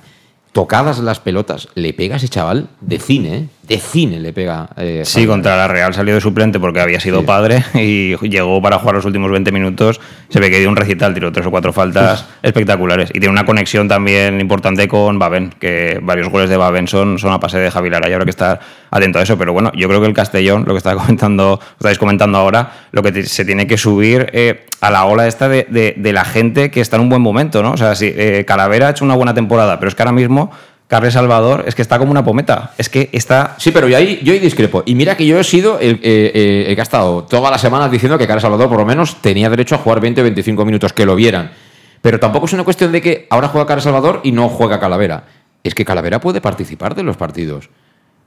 tocadas 0.52 0.98
las 1.00 1.20
pelotas, 1.20 1.68
le 1.74 1.92
pega 1.92 2.16
ese 2.16 2.28
chaval 2.28 2.68
de 2.80 2.98
cine, 2.98 3.36
¿eh? 3.36 3.48
De 3.68 3.78
cine 3.78 4.18
le 4.18 4.32
pega. 4.32 4.68
Eh, 4.76 5.02
sí, 5.04 5.26
contra 5.26 5.54
la 5.56 5.68
Real 5.68 5.92
salió 5.92 6.14
de 6.14 6.20
suplente 6.20 6.58
porque 6.58 6.80
había 6.80 7.00
sido 7.00 7.24
padre 7.24 7.62
y 7.74 8.16
llegó 8.28 8.62
para 8.62 8.78
jugar 8.78 8.96
los 8.96 9.04
últimos 9.04 9.30
20 9.30 9.52
minutos. 9.52 10.00
Se 10.30 10.40
ve 10.40 10.50
que 10.50 10.58
dio 10.58 10.70
un 10.70 10.76
recital, 10.76 11.12
tiró 11.12 11.30
tres 11.32 11.46
o 11.46 11.50
cuatro 11.50 11.72
faltas 11.72 12.26
espectaculares. 12.42 13.10
Y 13.10 13.20
tiene 13.20 13.28
una 13.28 13.44
conexión 13.44 13.86
también 13.86 14.40
importante 14.40 14.88
con 14.88 15.18
Baben, 15.18 15.50
que 15.58 16.00
varios 16.02 16.30
goles 16.30 16.48
de 16.48 16.56
Baben 16.56 16.88
son, 16.88 17.18
son 17.18 17.32
a 17.32 17.40
pase 17.40 17.58
de 17.58 17.70
Javi 17.70 17.90
Lara 17.90 18.08
y 18.08 18.12
habrá 18.12 18.24
que 18.24 18.30
estar 18.30 18.58
atento 18.90 19.18
a 19.18 19.22
eso. 19.22 19.36
Pero 19.36 19.52
bueno, 19.52 19.70
yo 19.74 19.86
creo 19.88 20.00
que 20.00 20.06
el 20.06 20.14
Castellón, 20.14 20.64
lo 20.66 20.72
que 20.72 20.78
está 20.78 20.94
comentando, 20.96 21.60
estáis 21.78 21.98
comentando 21.98 22.38
ahora, 22.38 22.72
lo 22.92 23.02
que 23.02 23.22
se 23.24 23.44
tiene 23.44 23.66
que 23.66 23.76
subir 23.76 24.30
eh, 24.32 24.66
a 24.80 24.90
la 24.90 25.04
ola 25.04 25.26
esta 25.26 25.48
de, 25.48 25.94
la 25.98 26.24
gente 26.24 26.70
que 26.70 26.80
está 26.80 26.96
en 26.96 27.02
un 27.02 27.10
buen 27.10 27.20
momento, 27.20 27.62
¿no? 27.62 27.72
O 27.72 27.76
sea, 27.76 27.94
si 27.94 28.14
Calavera 28.46 28.88
ha 28.88 28.90
hecho 28.90 29.04
una 29.04 29.14
buena 29.14 29.34
temporada, 29.34 29.78
pero 29.78 29.88
es 29.88 29.94
que 29.94 30.02
ahora 30.02 30.12
mismo 30.12 30.50
Carles 30.88 31.12
Salvador 31.12 31.64
es 31.66 31.74
que 31.74 31.82
está 31.82 31.98
como 31.98 32.10
una 32.10 32.24
pometa. 32.24 32.72
Es 32.78 32.88
que 32.88 33.10
está. 33.12 33.56
Sí, 33.58 33.72
pero 33.72 33.88
yo 33.88 33.96
ahí, 33.98 34.20
yo 34.24 34.32
discrepo. 34.32 34.82
Y 34.86 34.94
mira 34.94 35.18
que 35.18 35.26
yo 35.26 35.38
he 35.38 35.44
sido 35.44 35.78
el, 35.78 36.00
eh, 36.02 36.66
eh, 36.66 36.74
que 36.74 36.80
ha 36.80 36.82
estado 36.82 37.24
todas 37.24 37.50
las 37.50 37.60
semanas 37.60 37.90
diciendo 37.90 38.16
que 38.16 38.26
Carles 38.26 38.40
Salvador, 38.40 38.70
por 38.70 38.78
lo 38.78 38.86
menos, 38.86 39.16
tenía 39.20 39.50
derecho 39.50 39.74
a 39.74 39.78
jugar 39.78 40.00
20 40.00 40.22
o 40.22 40.24
25 40.24 40.64
minutos, 40.64 40.94
que 40.94 41.04
lo 41.04 41.14
vieran. 41.14 41.50
Pero 42.00 42.18
tampoco 42.18 42.46
es 42.46 42.54
una 42.54 42.64
cuestión 42.64 42.90
de 42.90 43.02
que 43.02 43.26
ahora 43.28 43.48
juega 43.48 43.66
Carles 43.66 43.84
Salvador 43.84 44.20
y 44.24 44.32
no 44.32 44.48
juega 44.48 44.80
Calavera. 44.80 45.24
Es 45.62 45.74
que 45.74 45.84
Calavera 45.84 46.20
puede 46.20 46.40
participar 46.40 46.94
de 46.94 47.02
los 47.02 47.18
partidos. 47.18 47.68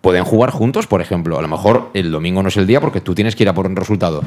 Pueden 0.02 0.24
jugar 0.24 0.52
juntos, 0.52 0.86
por 0.86 1.02
ejemplo. 1.02 1.40
A 1.40 1.42
lo 1.42 1.48
mejor 1.48 1.90
el 1.96 2.12
domingo 2.12 2.44
no 2.44 2.50
es 2.50 2.58
el 2.58 2.68
día 2.68 2.80
porque 2.80 3.02
tú 3.02 3.16
tienes 3.16 3.36
que 3.36 3.42
ir 3.42 3.50
a 3.50 3.54
por 3.56 3.66
un 3.66 3.76
resultado. 3.76 4.22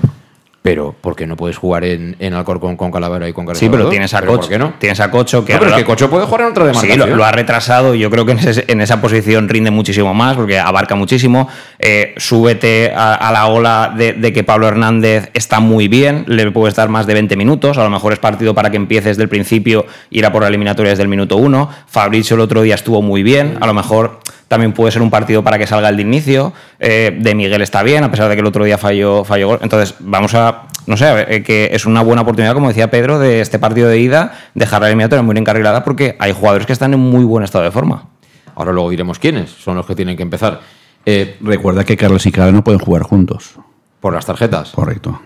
Pero, 0.64 0.94
¿por 0.98 1.14
qué 1.14 1.26
no 1.26 1.36
puedes 1.36 1.58
jugar 1.58 1.84
en, 1.84 2.16
en 2.20 2.32
Alcorcón 2.32 2.78
con 2.78 2.90
Calavera 2.90 3.28
y 3.28 3.34
con 3.34 3.44
Calavera? 3.44 3.60
Sí, 3.60 3.68
pero 3.68 3.90
tienes 3.90 4.14
a 4.14 4.22
Cocho. 4.22 4.40
¿Por 4.40 4.48
qué 4.48 4.58
no? 4.58 4.72
Tienes 4.78 4.98
a 4.98 5.10
Cocho 5.10 5.44
que. 5.44 5.52
No, 5.52 5.58
pero 5.58 5.72
es 5.72 5.76
que 5.76 5.84
Cocho 5.84 6.08
puede 6.08 6.24
jugar 6.24 6.40
en 6.40 6.46
otra 6.46 6.64
demarcación. 6.64 7.06
Sí, 7.06 7.14
lo, 7.14 7.22
ha 7.22 7.32
retrasado. 7.32 7.94
Yo 7.94 8.08
creo 8.08 8.24
que 8.24 8.32
en, 8.32 8.80
esa 8.80 9.02
posición 9.02 9.46
rinde 9.50 9.70
muchísimo 9.70 10.14
más 10.14 10.36
porque 10.36 10.58
abarca 10.58 10.94
muchísimo. 10.94 11.50
Eh, 11.78 12.14
súbete 12.16 12.94
a, 12.96 13.30
la 13.30 13.46
ola 13.48 13.92
de, 13.94 14.32
que 14.32 14.42
Pablo 14.42 14.66
Hernández 14.66 15.28
está 15.34 15.60
muy 15.60 15.86
bien. 15.88 16.24
Le 16.28 16.50
puede 16.50 16.70
estar 16.70 16.88
más 16.88 17.06
de 17.06 17.12
20 17.12 17.36
minutos. 17.36 17.76
A 17.76 17.84
lo 17.84 17.90
mejor 17.90 18.14
es 18.14 18.18
partido 18.18 18.54
para 18.54 18.70
que 18.70 18.78
empieces 18.78 19.18
desde 19.18 19.24
el 19.24 19.28
principio, 19.28 19.84
ir 20.08 20.24
a 20.24 20.32
por 20.32 20.40
la 20.40 20.48
eliminatoria 20.48 20.88
desde 20.88 21.02
el 21.02 21.10
minuto 21.10 21.36
1. 21.36 21.68
Fabricio 21.88 22.36
el 22.36 22.40
otro 22.40 22.62
día 22.62 22.76
estuvo 22.76 23.02
muy 23.02 23.22
bien. 23.22 23.58
A 23.60 23.66
lo 23.66 23.74
mejor 23.74 24.18
también 24.48 24.72
puede 24.72 24.92
ser 24.92 25.02
un 25.02 25.10
partido 25.10 25.42
para 25.42 25.58
que 25.58 25.66
salga 25.66 25.88
el 25.88 25.96
de 25.96 26.02
inicio. 26.02 26.52
Eh, 26.78 27.16
de 27.20 27.34
Miguel 27.34 27.62
está 27.62 27.82
bien, 27.82 28.04
a 28.04 28.10
pesar 28.10 28.28
de 28.28 28.34
que 28.34 28.40
el 28.40 28.46
otro 28.46 28.64
día 28.64 28.78
falló, 28.78 29.24
falló 29.24 29.48
gol. 29.48 29.58
Entonces, 29.62 29.94
vamos 30.00 30.34
a, 30.34 30.64
no 30.86 30.96
sé, 30.96 31.26
eh, 31.28 31.42
que 31.42 31.70
es 31.72 31.86
una 31.86 32.02
buena 32.02 32.22
oportunidad, 32.22 32.54
como 32.54 32.68
decía 32.68 32.90
Pedro, 32.90 33.18
de 33.18 33.40
este 33.40 33.58
partido 33.58 33.88
de 33.88 33.98
ida, 33.98 34.38
dejar 34.54 34.82
la 34.82 34.88
eliminatoria 34.88 35.22
muy 35.22 35.36
encarrilada, 35.36 35.84
porque 35.84 36.16
hay 36.18 36.32
jugadores 36.32 36.66
que 36.66 36.72
están 36.72 36.92
en 36.94 37.00
muy 37.00 37.24
buen 37.24 37.44
estado 37.44 37.64
de 37.64 37.70
forma. 37.70 38.08
Ahora 38.54 38.72
luego 38.72 38.90
diremos 38.90 39.18
quiénes 39.18 39.50
son 39.50 39.76
los 39.76 39.86
que 39.86 39.94
tienen 39.94 40.16
que 40.16 40.22
empezar. 40.22 40.60
Eh, 41.06 41.36
Recuerda 41.40 41.84
que 41.84 41.96
Carlos 41.96 42.24
y 42.26 42.32
Clara 42.32 42.52
no 42.52 42.62
pueden 42.62 42.80
jugar 42.80 43.02
juntos. 43.02 43.56
¿Por 44.00 44.14
las 44.14 44.26
tarjetas? 44.26 44.70
Correcto. 44.70 45.20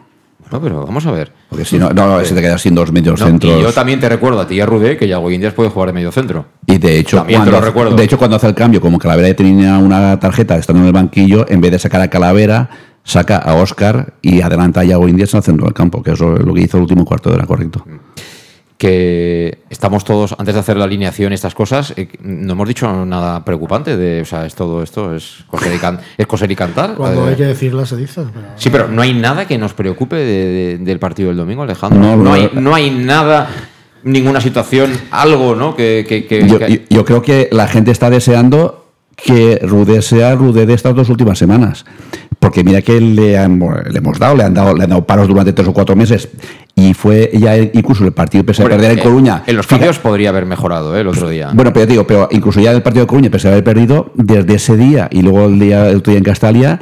No, 0.50 0.60
pero 0.60 0.84
vamos 0.84 1.04
a 1.06 1.10
ver. 1.10 1.32
Porque 1.48 1.64
si 1.64 1.78
no, 1.78 1.90
no, 1.90 2.24
se 2.24 2.34
te 2.34 2.40
queda 2.40 2.58
sin 2.58 2.74
dos 2.74 2.90
medios 2.92 3.20
centros. 3.20 3.58
Y 3.58 3.62
yo 3.62 3.72
también 3.72 4.00
te 4.00 4.08
recuerdo 4.08 4.40
a 4.40 4.46
ti 4.46 4.56
y 4.56 4.60
a 4.60 4.66
Rudé 4.66 4.96
que 4.96 5.06
Yago 5.06 5.30
Indias 5.30 5.54
puede 5.54 5.70
jugar 5.70 5.88
de 5.88 5.92
medio 5.92 6.12
centro. 6.12 6.46
Y 6.66 6.78
de 6.78 6.98
hecho, 6.98 7.24
cuando, 7.28 7.60
recuerdo. 7.60 7.96
de 7.96 8.04
hecho, 8.04 8.18
cuando 8.18 8.36
hace 8.36 8.46
el 8.46 8.54
cambio, 8.54 8.80
como 8.80 8.98
Calavera 8.98 9.34
tenía 9.34 9.78
una 9.78 10.18
tarjeta 10.18 10.56
estando 10.56 10.82
en 10.82 10.86
el 10.86 10.92
banquillo, 10.92 11.46
en 11.48 11.60
vez 11.60 11.72
de 11.72 11.78
sacar 11.78 12.00
a 12.00 12.08
Calavera, 12.08 12.70
saca 13.04 13.36
a 13.36 13.54
Oscar 13.54 14.14
y 14.22 14.40
adelanta 14.40 14.80
a 14.80 14.84
Yago 14.84 15.08
Indias 15.08 15.32
en 15.34 15.38
el 15.38 15.44
centro 15.44 15.64
del 15.66 15.74
campo, 15.74 16.02
que 16.02 16.12
es 16.12 16.20
lo 16.20 16.54
que 16.54 16.60
hizo 16.62 16.76
el 16.76 16.82
último 16.82 17.04
cuarto 17.04 17.30
de 17.30 17.36
hora, 17.36 17.46
correcto. 17.46 17.82
Mm 17.86 18.28
que 18.78 19.58
estamos 19.70 20.04
todos, 20.04 20.36
antes 20.38 20.54
de 20.54 20.60
hacer 20.60 20.76
la 20.76 20.84
alineación 20.84 21.32
y 21.32 21.34
estas 21.34 21.52
cosas, 21.52 21.92
eh, 21.96 22.08
no 22.22 22.52
hemos 22.52 22.68
dicho 22.68 23.04
nada 23.04 23.44
preocupante 23.44 23.96
de, 23.96 24.20
o 24.20 24.24
sea, 24.24 24.46
es 24.46 24.54
todo 24.54 24.84
esto, 24.84 25.16
es 25.16 25.44
coser 25.48 25.72
y, 25.74 25.80
es 26.16 26.26
coser 26.28 26.50
y 26.52 26.54
cantar. 26.54 26.94
Cuando 26.94 27.26
hay 27.26 27.34
que 27.34 27.44
decirlo 27.44 27.84
se 27.84 27.96
dice. 27.96 28.22
Sí, 28.54 28.70
pero 28.70 28.86
no 28.86 29.02
hay 29.02 29.14
nada 29.14 29.48
que 29.48 29.58
nos 29.58 29.74
preocupe 29.74 30.16
del 30.16 30.98
partido 31.00 31.28
del 31.28 31.38
domingo, 31.38 31.64
Alejandro. 31.64 31.98
No, 31.98 32.16
no, 32.16 32.32
hay, 32.32 32.50
no 32.54 32.72
hay 32.72 32.90
nada, 32.90 33.50
ninguna 34.04 34.40
situación, 34.40 34.92
algo, 35.10 35.56
¿no? 35.56 35.74
Que, 35.74 36.86
yo, 36.88 37.04
creo 37.04 37.20
que 37.20 37.48
la 37.50 37.66
gente 37.66 37.90
está 37.90 38.10
deseando 38.10 38.86
que 39.16 39.58
Rude 39.60 40.02
sea 40.02 40.36
Rude 40.36 40.66
de 40.66 40.74
estas 40.74 40.94
dos 40.94 41.08
últimas 41.08 41.36
semanas. 41.36 41.84
Porque 42.38 42.62
mira 42.62 42.82
que 42.82 43.00
le, 43.00 43.32
le 43.32 43.98
hemos 43.98 44.18
dado, 44.20 44.36
le 44.36 44.44
han 44.44 44.54
dado, 44.54 44.72
le 44.72 44.84
han 44.84 44.90
dado 44.90 45.04
paros 45.04 45.26
durante 45.26 45.52
tres 45.52 45.66
o 45.66 45.72
cuatro 45.72 45.96
meses 45.96 46.28
y 46.78 46.94
fue 46.94 47.30
ya 47.34 47.56
incluso 47.56 48.04
el 48.04 48.12
partido 48.12 48.44
pese 48.44 48.62
a 48.62 48.68
perder 48.68 48.92
en 48.92 48.98
Coruña. 49.00 49.42
En 49.46 49.56
los 49.56 49.66
cambios 49.66 49.98
podría 49.98 50.28
haber 50.28 50.46
mejorado 50.46 50.96
¿eh? 50.96 51.00
el 51.00 51.08
otro 51.08 51.28
día. 51.28 51.50
Bueno, 51.52 51.72
pero 51.72 51.86
digo, 51.86 52.06
pero 52.06 52.28
incluso 52.30 52.60
ya 52.60 52.70
el 52.70 52.82
partido 52.82 53.04
de 53.04 53.08
Coruña, 53.08 53.30
pese 53.30 53.48
a 53.48 53.50
haber 53.50 53.64
perdido, 53.64 54.12
desde 54.14 54.54
ese 54.54 54.76
día 54.76 55.08
y 55.10 55.22
luego 55.22 55.46
el 55.46 55.58
día, 55.58 55.88
el 55.88 55.96
otro 55.96 56.12
día 56.12 56.18
en 56.18 56.24
Castalia, 56.24 56.80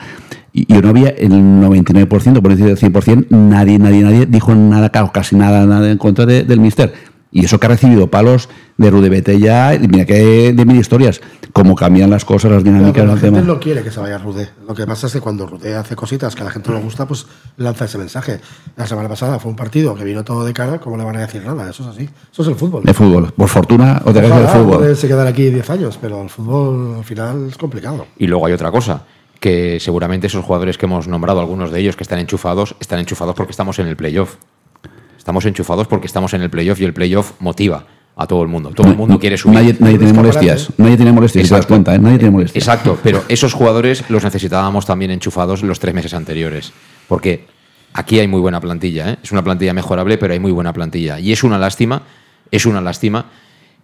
yo 0.53 0.82
no 0.82 0.90
había 0.90 1.11
el 1.11 1.30
99%, 1.30 2.42
por 2.42 2.55
decir 2.55 2.66
el 2.66 2.78
100%, 2.78 3.26
nadie, 3.30 3.78
nadie, 3.78 4.03
nadie 4.03 4.26
dijo 4.26 4.55
nada, 4.55 4.90
casi 4.90 5.34
nada, 5.34 5.64
nada 5.64 5.90
en 5.90 5.97
contra 5.97 6.26
del 6.26 6.61
Mister. 6.61 6.92
Y 7.33 7.45
eso 7.45 7.59
que 7.59 7.66
ha 7.66 7.70
recibido 7.70 8.09
palos 8.09 8.49
de 8.77 8.91
Rude 8.91 9.39
ya, 9.39 9.77
mira 9.81 10.05
que 10.05 10.53
de 10.53 10.64
mil 10.64 10.77
historias, 10.77 11.20
cómo 11.53 11.74
cambian 11.74 12.09
las 12.09 12.24
cosas, 12.24 12.51
las 12.51 12.64
dinámicas 12.64 13.07
la 13.07 13.16
gente 13.16 13.43
no 13.43 13.59
quiere 13.59 13.83
que 13.83 13.91
se 13.91 14.01
vaya 14.01 14.18
Rude. 14.18 14.49
Lo 14.66 14.74
que 14.74 14.87
pasa 14.87 15.07
es 15.07 15.12
que 15.12 15.20
cuando 15.20 15.47
Rude 15.47 15.74
hace 15.74 15.97
cositas 15.97 16.35
que 16.35 16.43
a 16.43 16.45
la 16.45 16.51
gente 16.51 16.70
no 16.70 16.77
le 16.77 16.85
gusta, 16.85 17.07
pues 17.07 17.27
lanza 17.57 17.87
ese 17.87 17.99
mensaje. 17.99 18.41
La 18.77 18.87
semana 18.87 19.09
pasada 19.09 19.39
fue 19.39 19.51
un 19.51 19.57
partido 19.57 19.95
que 19.95 20.05
vino 20.05 20.24
todo 20.24 20.45
de 20.45 20.53
cara, 20.53 20.79
¿cómo 20.79 20.97
le 20.97 21.05
van 21.05 21.16
a 21.16 21.20
decir 21.20 21.45
nada? 21.45 21.68
Eso 21.68 21.83
es 21.83 21.89
así. 21.91 22.09
Eso 22.33 22.43
es 22.43 22.49
el 22.49 22.55
fútbol. 22.55 22.83
El 22.87 22.95
fútbol. 22.95 23.33
Por 23.33 23.49
fortuna, 23.49 24.03
o 24.05 24.12
te 24.12 24.20
el 24.20 24.49
fútbol. 24.49 24.79
Puede 24.79 24.97
se 24.97 25.09
quedar 25.09 25.27
aquí 25.27 25.51
10 25.51 25.70
años, 25.70 25.99
pero 26.01 26.22
el 26.22 26.31
fútbol 26.31 26.97
al 26.99 27.05
final 27.05 27.49
es 27.49 27.57
complicado. 27.57 28.07
Y 28.18 28.27
luego 28.27 28.47
hay 28.47 28.53
otra 28.53 28.70
cosa 28.70 29.05
que 29.41 29.79
seguramente 29.81 30.27
esos 30.27 30.45
jugadores 30.45 30.79
que 30.79 30.87
hemos 30.87 31.09
nombrado, 31.09 31.41
algunos 31.41 31.70
de 31.70 31.81
ellos 31.81 31.97
que 31.97 32.03
están 32.03 32.18
enchufados, 32.18 32.77
están 32.81 32.99
enchufados 32.99 33.35
porque 33.35 33.51
estamos 33.51 33.79
en 33.79 33.87
el 33.87 33.97
playoff. 33.97 34.37
Estamos 35.27 35.45
enchufados 35.45 35.89
porque 35.89 36.07
estamos 36.07 36.35
en 36.35 36.43
el 36.43 36.51
playoff 36.51 36.81
y 36.81 36.85
el 36.85 36.95
playoff 36.95 37.33
motiva 37.41 37.85
a 38.14 38.29
todo 38.29 38.43
el 38.43 38.49
mundo. 38.49 38.70
Todo 38.70 38.93
el 38.93 38.97
mundo 38.97 39.18
quiere 39.18 39.37
subir. 39.37 39.57
Nadie, 39.57 39.74
tiene 39.74 40.12
molestias. 40.12 40.70
Nadie 40.77 40.95
tiene 40.95 41.11
molestias, 41.11 41.49
das 41.49 41.66
cuenta, 41.66 41.97
¿eh? 41.97 41.99
Nadie 41.99 42.18
tiene 42.18 42.31
molestias. 42.31 42.62
Exacto, 42.62 42.97
pero 43.03 43.24
esos 43.27 43.53
jugadores 43.53 44.09
los 44.09 44.22
necesitábamos 44.22 44.87
también 44.87 45.11
enchufados 45.11 45.64
los 45.64 45.81
tres 45.81 45.93
meses 45.97 46.14
anteriores. 46.14 46.72
Porque 47.09 47.45
aquí 47.93 48.20
hay 48.20 48.29
muy 48.29 48.41
buena 48.41 48.61
plantilla, 48.61 49.11
¿eh? 49.11 49.18
Es 49.20 49.33
una 49.33 49.43
plantilla 49.43 49.74
mejorable, 49.74 50.16
pero 50.16 50.33
hay 50.33 50.39
muy 50.39 50.53
buena 50.53 50.72
plantilla. 50.72 51.18
Y 51.18 51.33
es 51.33 51.43
una 51.43 51.59
lástima, 51.59 52.03
es 52.53 52.64
una 52.64 52.81
lástima 52.81 53.27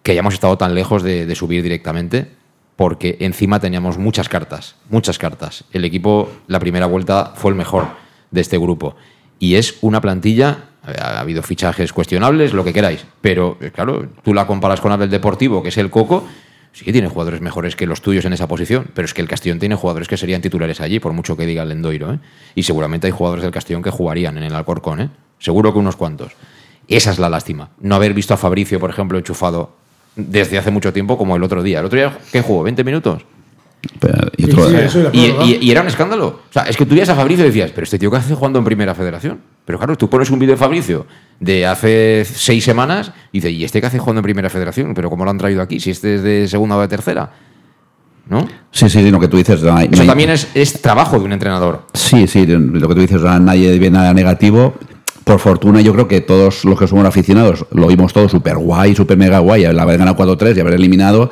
que 0.04 0.12
hayamos 0.12 0.34
estado 0.34 0.56
tan 0.56 0.76
lejos 0.76 1.02
de, 1.02 1.26
de 1.26 1.34
subir 1.34 1.60
directamente, 1.64 2.30
porque 2.76 3.16
encima 3.18 3.58
teníamos 3.58 3.98
muchas 3.98 4.28
cartas, 4.28 4.76
muchas 4.90 5.18
cartas. 5.18 5.64
El 5.72 5.84
equipo, 5.84 6.30
la 6.46 6.60
primera 6.60 6.86
vuelta, 6.86 7.32
fue 7.34 7.50
el 7.50 7.56
mejor 7.56 7.88
de 8.30 8.40
este 8.40 8.58
grupo. 8.58 8.94
Y 9.40 9.56
es 9.56 9.78
una 9.80 10.00
plantilla 10.00 10.66
ha 10.82 11.20
habido 11.20 11.42
fichajes 11.42 11.92
cuestionables, 11.92 12.52
lo 12.52 12.64
que 12.64 12.72
queráis. 12.72 13.04
Pero, 13.20 13.56
eh, 13.60 13.70
claro, 13.70 14.08
tú 14.22 14.34
la 14.34 14.46
comparas 14.46 14.80
con 14.80 14.92
Abel 14.92 15.10
Deportivo, 15.10 15.62
que 15.62 15.68
es 15.68 15.78
el 15.78 15.90
Coco, 15.90 16.26
sí 16.72 16.84
que 16.84 16.92
tiene 16.92 17.08
jugadores 17.08 17.40
mejores 17.40 17.76
que 17.76 17.86
los 17.86 18.02
tuyos 18.02 18.24
en 18.24 18.32
esa 18.32 18.48
posición. 18.48 18.86
Pero 18.94 19.06
es 19.06 19.14
que 19.14 19.22
el 19.22 19.28
Castellón 19.28 19.58
tiene 19.58 19.74
jugadores 19.74 20.08
que 20.08 20.16
serían 20.16 20.42
titulares 20.42 20.80
allí, 20.80 20.98
por 20.98 21.12
mucho 21.12 21.36
que 21.36 21.46
diga 21.46 21.62
el 21.62 21.68
Lendoiro. 21.68 22.12
¿eh? 22.14 22.18
Y 22.54 22.64
seguramente 22.64 23.06
hay 23.06 23.12
jugadores 23.12 23.42
del 23.42 23.52
Castellón 23.52 23.82
que 23.82 23.90
jugarían 23.90 24.36
en 24.38 24.44
el 24.44 24.54
Alcorcón. 24.54 25.00
¿eh? 25.00 25.10
Seguro 25.38 25.72
que 25.72 25.78
unos 25.78 25.96
cuantos. 25.96 26.32
Esa 26.88 27.10
es 27.12 27.18
la 27.18 27.28
lástima. 27.28 27.70
No 27.80 27.94
haber 27.94 28.12
visto 28.12 28.34
a 28.34 28.36
Fabricio, 28.36 28.80
por 28.80 28.90
ejemplo, 28.90 29.18
enchufado 29.18 29.76
desde 30.16 30.58
hace 30.58 30.70
mucho 30.70 30.92
tiempo 30.92 31.16
como 31.16 31.36
el 31.36 31.42
otro 31.42 31.62
día. 31.62 31.80
¿El 31.80 31.86
otro 31.86 31.98
día 31.98 32.18
qué 32.32 32.42
jugó? 32.42 32.66
¿20 32.66 32.84
minutos? 32.84 33.24
Y, 34.36 35.70
era 35.70 35.80
un 35.80 35.88
escándalo. 35.88 36.26
O 36.48 36.52
sea, 36.52 36.62
es 36.64 36.76
que 36.76 36.86
tú 36.86 36.94
veías 36.94 37.08
a 37.08 37.14
Fabricio 37.14 37.44
y 37.44 37.48
decías, 37.48 37.70
pero 37.72 37.84
este 37.84 37.98
tío 37.98 38.10
que 38.10 38.16
hace 38.16 38.34
jugando 38.34 38.58
en 38.58 38.64
Primera 38.64 38.94
Federación. 38.94 39.40
Pero 39.64 39.78
claro, 39.78 39.96
tú 39.96 40.08
pones 40.08 40.30
un 40.30 40.38
vídeo 40.38 40.54
de 40.54 40.58
Fabricio 40.58 41.06
de 41.40 41.66
hace 41.66 42.24
seis 42.24 42.64
semanas 42.64 43.12
y 43.32 43.38
dices, 43.38 43.52
¿y 43.52 43.64
este 43.64 43.80
que 43.80 43.86
hace 43.86 43.98
jugando 43.98 44.20
en 44.20 44.24
Primera 44.24 44.50
Federación? 44.50 44.94
¿Pero 44.94 45.10
cómo 45.10 45.24
lo 45.24 45.30
han 45.30 45.38
traído 45.38 45.62
aquí? 45.62 45.80
Si 45.80 45.90
este 45.90 46.16
es 46.16 46.22
de 46.22 46.48
segunda 46.48 46.76
o 46.76 46.80
de 46.80 46.88
tercera. 46.88 47.30
¿No? 48.28 48.46
Sí, 48.70 48.88
sí, 48.88 49.10
lo 49.10 49.18
que 49.18 49.28
tú 49.28 49.36
dices. 49.36 49.60
Eso 49.62 50.04
también 50.04 50.30
es, 50.30 50.48
es, 50.54 50.80
trabajo 50.80 51.18
de 51.18 51.24
un 51.24 51.32
entrenador. 51.32 51.86
Sí, 51.92 52.28
sí, 52.28 52.46
lo 52.46 52.88
que 52.88 52.94
tú 52.94 53.00
dices, 53.00 53.20
nadie 53.20 53.76
ve 53.78 53.90
nada 53.90 54.14
negativo 54.14 54.74
por 55.24 55.38
fortuna, 55.38 55.80
yo 55.80 55.92
creo 55.92 56.08
que 56.08 56.20
todos 56.20 56.64
los 56.64 56.78
que 56.78 56.86
somos 56.86 57.04
aficionados 57.06 57.66
lo 57.70 57.86
vimos 57.86 58.12
todo 58.12 58.28
súper 58.28 58.56
guay, 58.56 58.94
súper 58.94 59.16
mega 59.16 59.38
guay, 59.38 59.64
el 59.64 59.78
haber 59.78 59.98
ganado 59.98 60.16
4-3 60.16 60.56
y 60.56 60.60
haber 60.60 60.74
eliminado. 60.74 61.30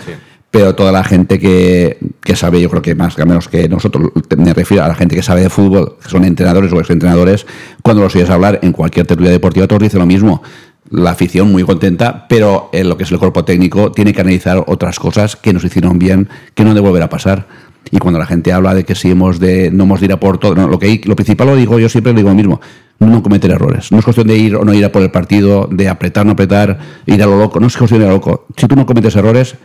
Pero 0.51 0.75
toda 0.75 0.91
la 0.91 1.05
gente 1.05 1.39
que, 1.39 1.99
que, 2.23 2.35
sabe, 2.35 2.61
yo 2.61 2.69
creo 2.69 2.83
que 2.83 2.97
más 2.97 3.15
que 3.15 3.25
menos 3.25 3.49
que 3.49 3.69
nosotros, 3.69 4.11
me 4.37 4.53
refiero 4.53 4.83
a 4.83 4.89
la 4.89 4.97
gente 4.97 5.15
que 5.15 5.23
sabe 5.23 5.43
de 5.43 5.51
fútbol, 5.51 5.97
que 6.03 6.09
son 6.09 6.25
entrenadores 6.25 6.73
o 6.73 6.81
exentrenadores, 6.81 7.47
cuando 7.83 8.03
los 8.03 8.15
oyes 8.17 8.31
hablar 8.31 8.59
en 8.63 8.73
cualquier 8.73 9.07
tertulia 9.07 9.31
deportiva, 9.31 9.69
todos 9.69 9.83
dicen 9.83 10.01
lo 10.01 10.07
mismo. 10.07 10.43
La 10.91 11.11
afición 11.11 11.53
muy 11.53 11.63
contenta, 11.63 12.27
pero 12.29 12.69
en 12.73 12.89
lo 12.89 12.97
que 12.97 13.05
es 13.05 13.13
el 13.13 13.21
cuerpo 13.21 13.45
técnico 13.45 13.93
tiene 13.93 14.13
que 14.13 14.23
analizar 14.23 14.65
otras 14.67 14.99
cosas 14.99 15.37
que 15.37 15.53
nos 15.53 15.63
hicieron 15.63 16.01
bien, 16.01 16.29
que 16.55 16.65
no 16.65 16.71
han 16.71 16.75
de 16.75 16.81
volver 16.81 17.05
a 17.05 17.09
pasar. 17.09 17.47
Y 17.93 17.99
cuando 17.99 18.19
la 18.19 18.27
gente 18.27 18.53
habla 18.53 18.75
de 18.75 18.85
que 18.85 18.97
si 18.97 19.11
hemos 19.11 19.39
de, 19.39 19.71
no 19.71 19.85
hemos 19.85 20.01
de 20.01 20.07
ir 20.07 20.13
a 20.13 20.19
por 20.19 20.39
todo, 20.39 20.55
lo, 20.55 20.79
que, 20.81 21.01
lo 21.05 21.15
principal 21.15 21.47
lo 21.47 21.57
digo, 21.57 21.79
yo 21.79 21.89
siempre 21.89 22.13
lo 22.13 22.17
digo 22.19 22.29
lo 22.29 22.35
mismo, 22.35 22.61
no 22.99 23.23
cometer 23.23 23.51
errores. 23.51 23.91
No 23.91 23.99
es 23.99 24.05
cuestión 24.05 24.27
de 24.27 24.37
ir 24.37 24.57
o 24.57 24.65
no 24.65 24.75
ir 24.75 24.85
a 24.85 24.93
por 24.93 25.03
el 25.03 25.11
partido, 25.11 25.69
de 25.71 25.89
apretar, 25.89 26.27
no 26.27 26.33
apretar, 26.33 26.79
ir 27.07 27.23
a 27.23 27.27
lo 27.27 27.39
loco. 27.39 27.59
No 27.59 27.67
es 27.67 27.77
cuestión 27.77 28.01
de 28.01 28.07
ir 28.07 28.11
a 28.11 28.13
lo 28.13 28.19
loco. 28.19 28.47
Si 28.57 28.67
tú 28.67 28.77
no 28.77 28.85
cometes 28.85 29.17
errores, 29.17 29.57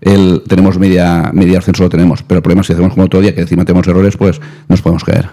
el, 0.00 0.42
tenemos 0.46 0.78
media, 0.78 1.30
media 1.32 1.58
ascenso 1.58 1.82
lo 1.82 1.88
tenemos. 1.88 2.22
Pero 2.22 2.38
el 2.38 2.42
problema 2.42 2.60
es 2.62 2.66
que 2.66 2.72
si 2.72 2.76
hacemos 2.76 2.94
como 2.94 3.06
otro 3.06 3.20
día, 3.20 3.34
que 3.34 3.40
encima 3.40 3.64
tenemos 3.64 3.86
errores, 3.86 4.16
pues 4.16 4.40
nos 4.68 4.82
podemos 4.82 5.04
caer. 5.04 5.30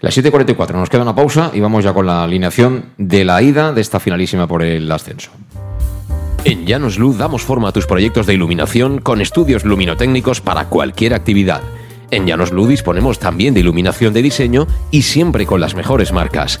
Las 0.00 0.16
7.44, 0.16 0.74
nos 0.74 0.90
queda 0.90 1.02
una 1.02 1.14
pausa 1.14 1.50
y 1.52 1.60
vamos 1.60 1.82
ya 1.82 1.92
con 1.92 2.06
la 2.06 2.22
alineación 2.22 2.84
de 2.98 3.24
la 3.24 3.42
ida 3.42 3.72
de 3.72 3.80
esta 3.80 3.98
finalísima 3.98 4.46
por 4.46 4.62
el 4.62 4.90
ascenso. 4.92 5.30
En 6.44 6.66
Llanos 6.66 6.98
Luz 6.98 7.18
damos 7.18 7.42
forma 7.42 7.68
a 7.68 7.72
tus 7.72 7.86
proyectos 7.86 8.26
de 8.26 8.34
iluminación 8.34 9.00
con 9.00 9.20
estudios 9.20 9.64
luminotécnicos 9.64 10.40
para 10.40 10.66
cualquier 10.66 11.14
actividad. 11.14 11.62
En 12.12 12.26
Llanos 12.26 12.52
Luz 12.52 12.68
disponemos 12.68 13.18
también 13.18 13.54
de 13.54 13.60
iluminación 13.60 14.14
de 14.14 14.22
diseño 14.22 14.66
y 14.92 15.02
siempre 15.02 15.46
con 15.46 15.60
las 15.60 15.74
mejores 15.74 16.12
marcas. 16.12 16.60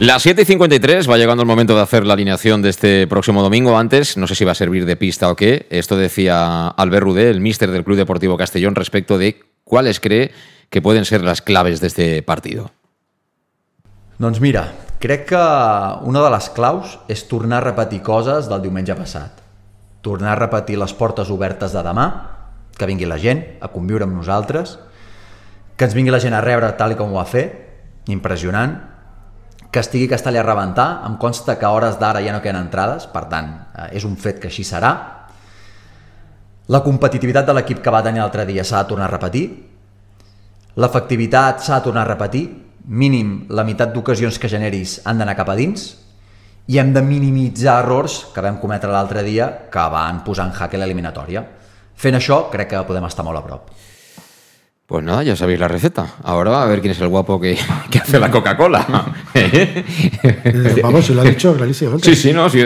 Las 0.00 0.22
7 0.22 0.42
y 0.42 0.44
53 0.44 1.10
va 1.10 1.18
llegando 1.18 1.42
el 1.42 1.48
momento 1.48 1.74
de 1.74 1.82
hacer 1.82 2.06
la 2.06 2.14
alineación 2.14 2.62
de 2.62 2.68
este 2.68 3.08
próximo 3.08 3.42
domingo. 3.42 3.76
Antes, 3.76 4.16
no 4.16 4.28
sé 4.28 4.36
si 4.36 4.44
va 4.44 4.52
a 4.52 4.54
servir 4.54 4.86
de 4.86 4.94
pista 4.94 5.28
o 5.28 5.34
qué. 5.34 5.66
Esto 5.70 5.96
decía 5.96 6.68
Albert 6.68 7.02
Rudé, 7.02 7.30
el 7.30 7.40
míster 7.40 7.72
del 7.72 7.82
Club 7.82 7.96
Deportivo 7.96 8.36
Castellón, 8.36 8.76
respecto 8.76 9.18
de 9.18 9.40
cuáles 9.64 9.98
cree 9.98 10.30
que 10.70 10.80
pueden 10.80 11.04
ser 11.04 11.22
las 11.22 11.42
claves 11.42 11.80
de 11.80 11.88
este 11.88 12.22
partido. 12.22 12.70
Doncs 14.18 14.40
mira, 14.40 14.72
crec 15.00 15.30
que 15.30 15.40
una 16.06 16.22
de 16.22 16.30
les 16.30 16.46
claus 16.54 17.00
és 17.10 17.24
tornar 17.26 17.58
a 17.58 17.66
repetir 17.66 17.98
coses 18.06 18.46
del 18.46 18.62
diumenge 18.62 18.94
passat. 18.94 19.42
Tornar 20.06 20.36
a 20.36 20.38
repetir 20.38 20.78
les 20.78 20.94
portes 20.94 21.26
obertes 21.26 21.74
de 21.74 21.82
demà, 21.82 22.06
que 22.78 22.86
vingui 22.86 23.10
la 23.10 23.18
gent 23.18 23.42
a 23.58 23.72
conviure 23.74 24.06
amb 24.06 24.14
nosaltres, 24.14 24.76
que 25.74 25.90
ens 25.90 25.98
vingui 25.98 26.14
la 26.14 26.22
gent 26.22 26.38
a 26.38 26.44
rebre 26.44 26.70
tal 26.78 26.94
com 26.94 27.10
ho 27.10 27.18
va 27.18 27.26
fer, 27.26 27.48
impressionant, 28.06 28.78
que 29.70 29.82
estigui 29.84 30.08
Castellà 30.08 30.40
a 30.40 30.46
rebentar, 30.46 30.88
em 31.06 31.16
consta 31.20 31.58
que 31.58 31.66
a 31.66 31.72
hores 31.76 31.98
d'ara 32.00 32.22
ja 32.24 32.32
no 32.32 32.40
queden 32.40 32.62
entrades, 32.62 33.06
per 33.12 33.26
tant, 33.28 33.50
eh, 33.74 33.90
és 33.98 34.04
un 34.08 34.16
fet 34.16 34.40
que 34.40 34.48
així 34.48 34.64
serà. 34.64 34.92
La 36.68 36.82
competitivitat 36.84 37.46
de 37.48 37.54
l'equip 37.56 37.82
que 37.84 37.92
va 37.92 38.02
tenir 38.04 38.20
l'altre 38.20 38.44
dia 38.48 38.64
s'ha 38.64 38.82
de 38.82 38.88
tornar 38.88 39.06
a 39.08 39.12
repetir. 39.12 39.46
L'efectivitat 40.76 41.64
s'ha 41.64 41.78
de 41.78 41.84
tornar 41.84 42.04
a 42.04 42.12
repetir. 42.12 42.44
Mínim 42.88 43.46
la 43.50 43.64
meitat 43.64 43.92
d'ocasions 43.92 44.38
que 44.38 44.48
generis 44.48 45.00
han 45.04 45.18
d'anar 45.18 45.36
cap 45.36 45.48
a 45.48 45.56
dins. 45.56 45.96
i 46.68 46.76
hem 46.76 46.92
de 46.92 47.00
minimitzar 47.00 47.78
errors 47.80 48.26
que 48.34 48.42
vam 48.44 48.58
cometre 48.60 48.90
l'altre 48.92 49.22
dia 49.24 49.46
que 49.72 49.84
van 49.88 50.18
posar 50.20 50.44
en 50.44 50.52
jaque 50.52 50.76
l'eliminatòria. 50.76 51.40
Fent 51.96 52.14
això, 52.14 52.50
crec 52.52 52.68
que 52.68 52.82
podem 52.84 53.06
estar 53.08 53.24
molt 53.24 53.40
a 53.40 53.42
prop. 53.42 53.70
Pues 54.88 55.04
nada, 55.04 55.22
ya 55.22 55.36
sabéis 55.36 55.60
la 55.60 55.68
receta. 55.68 56.14
Ahora 56.22 56.62
a 56.62 56.64
ver 56.64 56.80
quién 56.80 56.92
es 56.92 57.00
el 57.02 57.08
guapo 57.08 57.38
que, 57.38 57.58
que 57.90 57.98
hace 57.98 58.18
la 58.18 58.30
Coca-Cola. 58.30 58.86
Vamos, 60.82 61.04
si 61.04 61.12
lo 61.12 61.20
ha 61.20 61.24
dicho 61.24 61.54
clarísimamente. 61.54 62.08
Sí, 62.08 62.16
sí, 62.16 62.32
no, 62.32 62.48
sí. 62.48 62.64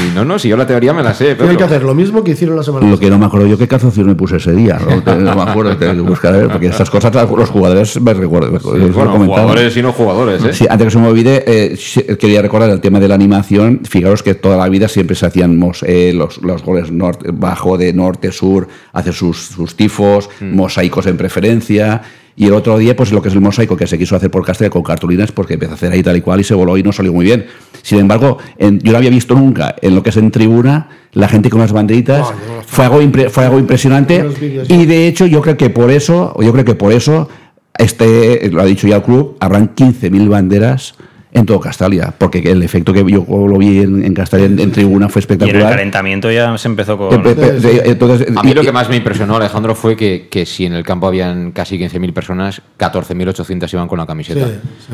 Sí, 0.00 0.12
no, 0.14 0.24
no, 0.24 0.38
si 0.38 0.48
yo 0.48 0.56
la 0.56 0.66
teoría 0.66 0.92
me 0.92 1.02
la 1.02 1.12
sé. 1.12 1.36
Pero... 1.36 1.50
Hay 1.50 1.56
que 1.56 1.64
hacer 1.64 1.82
lo 1.82 1.94
mismo 1.94 2.24
que 2.24 2.32
hicieron 2.32 2.56
la 2.56 2.62
semana 2.62 2.88
Lo 2.88 2.98
que 2.98 3.10
no 3.10 3.18
me 3.18 3.26
acuerdo 3.26 3.46
yo 3.46 3.58
qué 3.58 3.68
calzoncillos 3.68 4.06
me 4.06 4.14
puse 4.14 4.36
ese 4.36 4.52
día. 4.52 4.78
No, 4.78 5.14
no 5.14 5.36
me 5.36 5.42
acuerdo, 5.42 5.76
tengo 5.76 5.92
que 5.94 6.00
buscar, 6.00 6.48
porque 6.48 6.68
estas 6.68 6.90
cosas 6.90 7.12
los 7.14 7.50
jugadores 7.50 8.00
me 8.00 8.14
recuerdo. 8.14 8.58
Sí, 8.58 8.90
bueno, 8.92 9.18
jugadores 9.24 9.76
y 9.76 9.82
no 9.82 9.92
jugadores. 9.92 10.44
¿eh? 10.44 10.52
Sí, 10.52 10.66
antes 10.68 10.86
que 10.86 10.90
se 10.92 10.98
me 10.98 11.08
olvide, 11.08 11.44
eh, 11.46 12.16
quería 12.18 12.42
recordar 12.42 12.70
el 12.70 12.80
tema 12.80 13.00
de 13.00 13.08
la 13.08 13.14
animación. 13.14 13.80
Fijaros 13.84 14.22
que 14.22 14.34
toda 14.34 14.56
la 14.56 14.68
vida 14.68 14.88
siempre 14.88 15.16
se 15.16 15.26
hacían 15.26 15.60
eh, 15.82 16.12
los, 16.14 16.42
los, 16.42 16.62
goles 16.62 16.90
norte, 16.90 17.30
bajo 17.32 17.76
de 17.76 17.92
norte-sur, 17.92 18.68
hace 18.92 19.12
sus, 19.12 19.38
sus 19.38 19.76
tifos, 19.76 20.30
mm. 20.40 20.54
mosaicos 20.54 21.06
en 21.06 21.16
preferencia. 21.16 22.02
Y 22.36 22.46
el 22.46 22.54
otro 22.54 22.78
día, 22.78 22.96
pues 22.96 23.12
lo 23.12 23.20
que 23.20 23.28
es 23.28 23.34
el 23.34 23.40
mosaico 23.40 23.76
que 23.76 23.86
se 23.86 23.98
quiso 23.98 24.16
hacer 24.16 24.30
por 24.30 24.44
Castilla 24.44 24.70
con 24.70 24.82
cartulinas, 24.82 25.32
porque 25.32 25.54
empezó 25.54 25.72
a 25.72 25.74
hacer 25.74 25.92
ahí 25.92 26.02
tal 26.02 26.16
y 26.16 26.20
cual 26.20 26.40
y 26.40 26.44
se 26.44 26.54
voló 26.54 26.76
y 26.76 26.82
no 26.82 26.92
salió 26.92 27.12
muy 27.12 27.24
bien. 27.24 27.46
Sin 27.82 27.98
embargo, 27.98 28.38
yo 28.58 28.92
no 28.92 28.98
había 28.98 29.10
visto 29.10 29.34
nunca 29.34 29.74
en 29.80 29.94
lo 29.94 30.02
que 30.02 30.10
es 30.10 30.16
en 30.16 30.30
tribuna 30.30 30.88
la 31.12 31.28
gente 31.28 31.50
con 31.50 31.60
las 31.60 31.72
banderitas. 31.72 32.28
fue, 32.66 32.84
algo 32.84 33.00
fue 33.30 33.44
algo 33.44 33.58
impresionante. 33.58 34.24
Y 34.68 34.86
de 34.86 35.08
hecho, 35.08 35.26
yo 35.26 35.42
creo 35.42 35.56
que 35.56 35.70
por 35.70 35.90
eso, 35.90 36.34
yo 36.40 36.52
creo 36.52 36.64
que 36.64 36.74
por 36.74 36.92
eso, 36.92 37.28
este, 37.76 38.48
lo 38.50 38.62
ha 38.62 38.64
dicho 38.64 38.86
ya 38.86 38.96
el 38.96 39.02
club, 39.02 39.36
habrán 39.40 39.74
15.000 39.74 40.28
banderas 40.28 40.94
en 41.32 41.46
todo 41.46 41.60
Castalia, 41.60 42.12
porque 42.16 42.38
el 42.38 42.62
efecto 42.62 42.92
que 42.92 43.04
yo 43.08 43.24
lo 43.28 43.58
vi 43.58 43.78
en, 43.78 44.04
en 44.04 44.14
Castalia 44.14 44.46
en, 44.46 44.72
tribuna 44.72 45.08
fue 45.08 45.20
espectacular. 45.20 45.54
Y 45.54 45.60
en 45.60 45.66
el 45.66 45.72
calentamiento 45.72 46.30
ya 46.30 46.56
se 46.58 46.68
empezó 46.68 46.98
con... 46.98 47.22
Entonces, 47.24 48.28
a 48.36 48.42
mí 48.42 48.52
lo 48.52 48.62
que 48.62 48.72
más 48.72 48.88
me 48.88 48.96
impresionó, 48.96 49.36
Alejandro, 49.36 49.74
fue 49.74 49.96
que, 49.96 50.28
que 50.30 50.44
si 50.44 50.66
en 50.66 50.72
el 50.72 50.84
campo 50.84 51.06
habían 51.06 51.52
casi 51.52 51.78
15.000 51.78 52.12
personas, 52.12 52.62
14.800 52.78 53.72
iban 53.72 53.88
con 53.88 53.98
la 53.98 54.06
camiseta. 54.06 54.48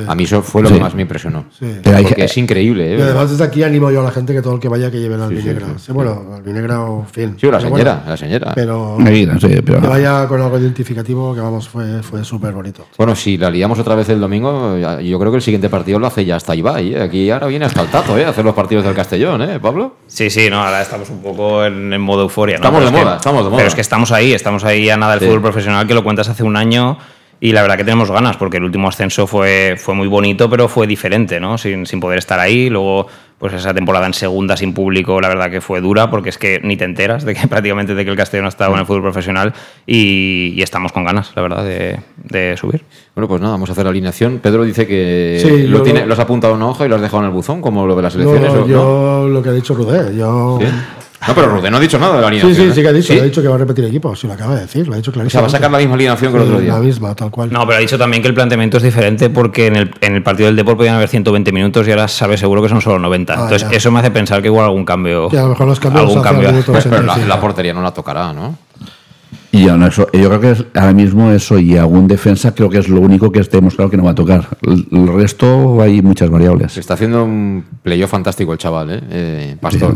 A 0.06 0.14
mí 0.14 0.24
eso 0.24 0.42
fue 0.42 0.62
lo 0.62 0.68
que 0.68 0.78
más 0.78 0.94
me 0.94 1.02
impresionó. 1.02 1.46
Porque 1.82 2.24
es 2.24 2.36
increíble. 2.36 2.94
¿eh? 2.94 2.98
Y 2.98 3.02
además 3.02 3.30
desde 3.30 3.44
aquí 3.44 3.62
animo 3.62 3.90
yo 3.90 4.00
a 4.00 4.04
la 4.04 4.10
gente 4.10 4.34
que 4.34 4.42
todo 4.42 4.54
el 4.54 4.60
que 4.60 4.68
vaya 4.68 4.90
que 4.90 4.98
lleve 4.98 5.16
la 5.16 5.26
albinegra. 5.26 5.68
bueno, 5.88 6.34
albinegra 6.34 6.82
o 6.82 7.04
fin. 7.04 7.36
Sí, 7.40 7.50
la 7.50 7.60
señora, 7.60 8.04
la 8.06 8.16
señora. 8.16 8.52
Pero, 8.54 8.98
pero... 8.98 9.80
que 9.80 9.86
vaya 9.86 10.26
con 10.28 10.40
algo 10.40 10.58
identificativo 10.58 11.34
que 11.34 11.40
vamos, 11.40 11.68
fue, 11.68 12.02
fue 12.02 12.24
súper 12.24 12.52
bonito. 12.52 12.86
Bueno, 12.98 13.14
si 13.14 13.38
la 13.38 13.50
liamos 13.50 13.78
otra 13.78 13.94
vez 13.94 14.08
el 14.10 14.20
domingo, 14.20 14.76
yo 14.76 15.18
creo 15.18 15.30
que 15.30 15.36
el 15.36 15.42
siguiente 15.42 15.70
partido 15.70 15.98
lo 15.98 16.06
hace 16.06 16.25
ya 16.26 16.36
hasta 16.36 16.54
Ibai. 16.54 16.94
¿eh? 16.94 17.02
Aquí 17.02 17.30
ahora 17.30 17.46
viene 17.46 17.64
hasta 17.64 17.80
el 17.80 17.88
tato, 17.88 18.18
¿eh? 18.18 18.24
Hacer 18.24 18.44
los 18.44 18.54
partidos 18.54 18.84
del 18.84 18.94
Castellón, 18.94 19.42
¿eh, 19.42 19.58
Pablo? 19.60 19.96
Sí, 20.06 20.28
sí, 20.28 20.50
no, 20.50 20.62
ahora 20.62 20.82
estamos 20.82 21.08
un 21.08 21.22
poco 21.22 21.64
en, 21.64 21.98
modo 22.00 22.22
euforia. 22.22 22.56
Estamos 22.56 22.84
de 22.84 22.90
moda, 22.90 23.16
estamos 23.16 23.44
de 23.44 23.50
moda. 23.50 23.56
Pero 23.56 23.68
es 23.68 23.74
que 23.74 23.80
estamos 23.80 24.12
ahí, 24.12 24.32
estamos 24.32 24.64
ahí 24.64 24.90
a 24.90 24.96
nada 24.96 25.16
del 25.16 25.28
fútbol 25.28 25.42
profesional 25.42 25.86
que 25.86 25.94
lo 25.94 26.04
cuentas 26.04 26.28
hace 26.28 26.42
un 26.42 26.56
año 26.56 26.98
y 27.38 27.52
la 27.52 27.62
verdad 27.62 27.76
que 27.76 27.84
tenemos 27.84 28.10
ganas, 28.10 28.36
porque 28.36 28.56
el 28.56 28.64
último 28.64 28.88
ascenso 28.88 29.26
fue, 29.26 29.76
fue 29.78 29.94
muy 29.94 30.08
bonito, 30.08 30.48
pero 30.48 30.68
fue 30.68 30.86
diferente, 30.86 31.38
¿no? 31.38 31.58
Sin, 31.58 31.86
sin 31.86 32.00
poder 32.00 32.18
estar 32.18 32.40
ahí. 32.40 32.70
Luego, 32.70 33.08
pues 33.38 33.52
esa 33.52 33.74
temporada 33.74 34.06
en 34.06 34.14
segunda 34.14 34.56
sin 34.56 34.72
público, 34.72 35.20
la 35.20 35.28
verdad 35.28 35.50
que 35.50 35.60
fue 35.60 35.80
dura, 35.80 36.10
porque 36.10 36.30
es 36.30 36.38
que 36.38 36.60
ni 36.62 36.76
te 36.76 36.84
enteras 36.84 37.24
de 37.24 37.34
que 37.34 37.46
prácticamente 37.48 37.94
de 37.94 38.04
que 38.04 38.10
el 38.10 38.16
Castellón 38.16 38.46
ha 38.46 38.48
estado 38.48 38.72
en 38.72 38.80
el 38.80 38.86
fútbol 38.86 39.02
profesional 39.02 39.52
y, 39.86 40.60
estamos 40.62 40.90
con 40.90 41.04
ganas, 41.04 41.30
la 41.36 41.42
verdad, 41.42 41.64
de, 41.64 42.00
de, 42.16 42.56
subir. 42.56 42.82
Bueno, 43.14 43.28
pues 43.28 43.40
nada, 43.40 43.52
vamos 43.52 43.68
a 43.68 43.72
hacer 43.72 43.84
la 43.84 43.90
alineación. 43.90 44.40
Pedro 44.40 44.64
dice 44.64 44.86
que 44.86 45.66
lo, 45.68 45.82
tiene, 45.82 46.06
los 46.06 46.18
ha 46.18 46.22
apuntado 46.22 46.54
en 46.54 46.62
una 46.62 46.70
hoja 46.70 46.86
y 46.86 46.88
lo 46.88 46.96
has 46.96 47.02
dejado 47.02 47.22
en 47.22 47.28
el 47.28 47.32
buzón, 47.32 47.60
como 47.60 47.86
lo 47.86 47.94
de 47.94 48.02
las 48.02 48.14
elecciones. 48.16 48.52
yo 48.68 49.28
lo 49.28 49.42
que 49.42 49.50
ha 49.50 49.52
dicho 49.52 49.74
Rudé, 49.74 50.16
yo... 50.16 50.58
No, 51.26 51.34
pero 51.34 51.48
Rudé 51.48 51.70
no 51.70 51.78
ha 51.78 51.80
dicho 51.80 51.98
nada 51.98 52.16
de 52.16 52.20
la 52.20 52.28
alineación. 52.28 52.54
Sí, 52.54 52.68
sí, 52.68 52.74
sí 52.74 52.82
que 52.82 52.88
ha 52.88 52.92
dicho. 52.92 53.12
Ha 53.12 53.24
dicho 53.24 53.42
que 53.42 53.48
va 53.48 53.54
a 53.54 53.58
repetir 53.58 53.84
equipo. 53.84 54.14
Sí, 54.14 54.26
lo 54.26 54.34
acaba 54.34 54.54
de 54.54 54.62
decir. 54.62 54.86
Lo 54.86 54.94
ha 54.94 54.96
dicho 54.96 55.12
clarísimo. 55.12 55.28
O 55.28 55.30
sea, 55.30 55.40
va 55.42 55.46
a 55.46 55.50
sacar 55.50 55.70
la 55.70 55.78
misma 55.78 55.94
alineación 55.94 56.32
que 56.32 56.38
el 56.38 56.44
otro 56.44 56.60
día. 56.60 56.72
La 56.74 56.78
misma, 56.78 57.14
tal 57.14 57.30
cual. 57.30 57.52
No, 57.52 57.60
pero 57.66 57.78
ha 57.78 57.80
dicho 57.80 57.98
también 57.98 58.22
que 58.22 58.28
el 58.28 58.34
planteamiento 58.34 58.76
es 58.76 58.82
diferente 58.82 59.30
porque 59.30 59.66
en 59.66 59.76
el, 59.76 59.94
en 60.00 60.14
el 60.14 60.22
partido 60.22 60.46
del 60.46 60.56
Depor 60.56 60.76
podían 60.76 60.96
haber 60.96 61.08
120 61.08 61.52
minutos 61.52 61.88
y 61.88 61.90
ahora 61.90 62.08
sabe 62.08 62.36
seguro 62.36 62.62
que 62.62 62.68
son 62.68 62.80
solo 62.80 62.98
90. 62.98 63.32
Ah, 63.32 63.42
Entonces, 63.42 63.68
eso 63.70 63.90
me 63.90 64.00
hace 64.00 64.10
pensar 64.10 64.42
que 64.42 64.48
igual 64.48 64.66
algún 64.66 64.84
cambio. 64.84 65.28
Que 65.28 65.38
a 65.38 65.42
lo 65.42 65.48
mejor 65.50 65.66
los 65.66 65.80
cambios 65.80 66.04
algún 66.04 66.22
cambio. 66.22 66.50
Pero 66.66 67.02
la, 67.02 67.40
portería 67.40 67.72
no 67.72 67.82
la 67.82 67.92
tocará, 67.92 68.32
¿no? 68.32 68.56
Y 69.52 69.64
yo, 69.64 69.76
no, 69.76 69.86
eso, 69.86 70.06
yo 70.12 70.28
creo 70.28 70.40
que 70.40 70.78
ahora 70.78 70.92
mismo 70.92 71.30
eso 71.30 71.58
y 71.58 71.76
algún 71.76 72.06
defensa 72.06 72.54
creo 72.54 72.68
que 72.68 72.78
es 72.78 72.88
lo 72.88 73.00
único 73.00 73.32
que 73.32 73.40
estemos 73.40 73.74
claro 73.74 73.90
que 73.90 73.96
no 73.96 74.04
va 74.04 74.10
a 74.10 74.14
tocar. 74.14 74.58
El, 74.62 75.08
resto 75.08 75.80
hay 75.80 76.02
muchas 76.02 76.28
variables. 76.28 76.72
Se 76.72 76.80
está 76.80 76.94
haciendo 76.94 77.24
un 77.24 77.64
playoff 77.82 78.10
fantástico 78.10 78.52
el 78.52 78.58
chaval, 78.58 78.90
¿eh? 78.90 79.00
eh 79.10 79.56
Pastor. 79.58 79.94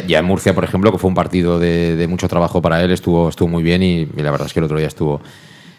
Ya, 0.00 0.18
en 0.18 0.24
Murcia, 0.24 0.54
por 0.54 0.64
ejemplo, 0.64 0.90
que 0.92 0.98
fue 0.98 1.08
un 1.08 1.14
partido 1.14 1.58
de, 1.58 2.06
mucho 2.08 2.28
trabajo 2.28 2.62
para 2.62 2.82
él, 2.82 2.90
estuvo, 2.90 3.28
estuvo 3.28 3.48
muy 3.48 3.62
bien 3.62 3.82
y, 3.82 4.06
la 4.16 4.30
verdad 4.30 4.46
es 4.46 4.52
que 4.52 4.60
el 4.60 4.64
otro 4.64 4.78
día 4.78 4.88
estuvo, 4.88 5.20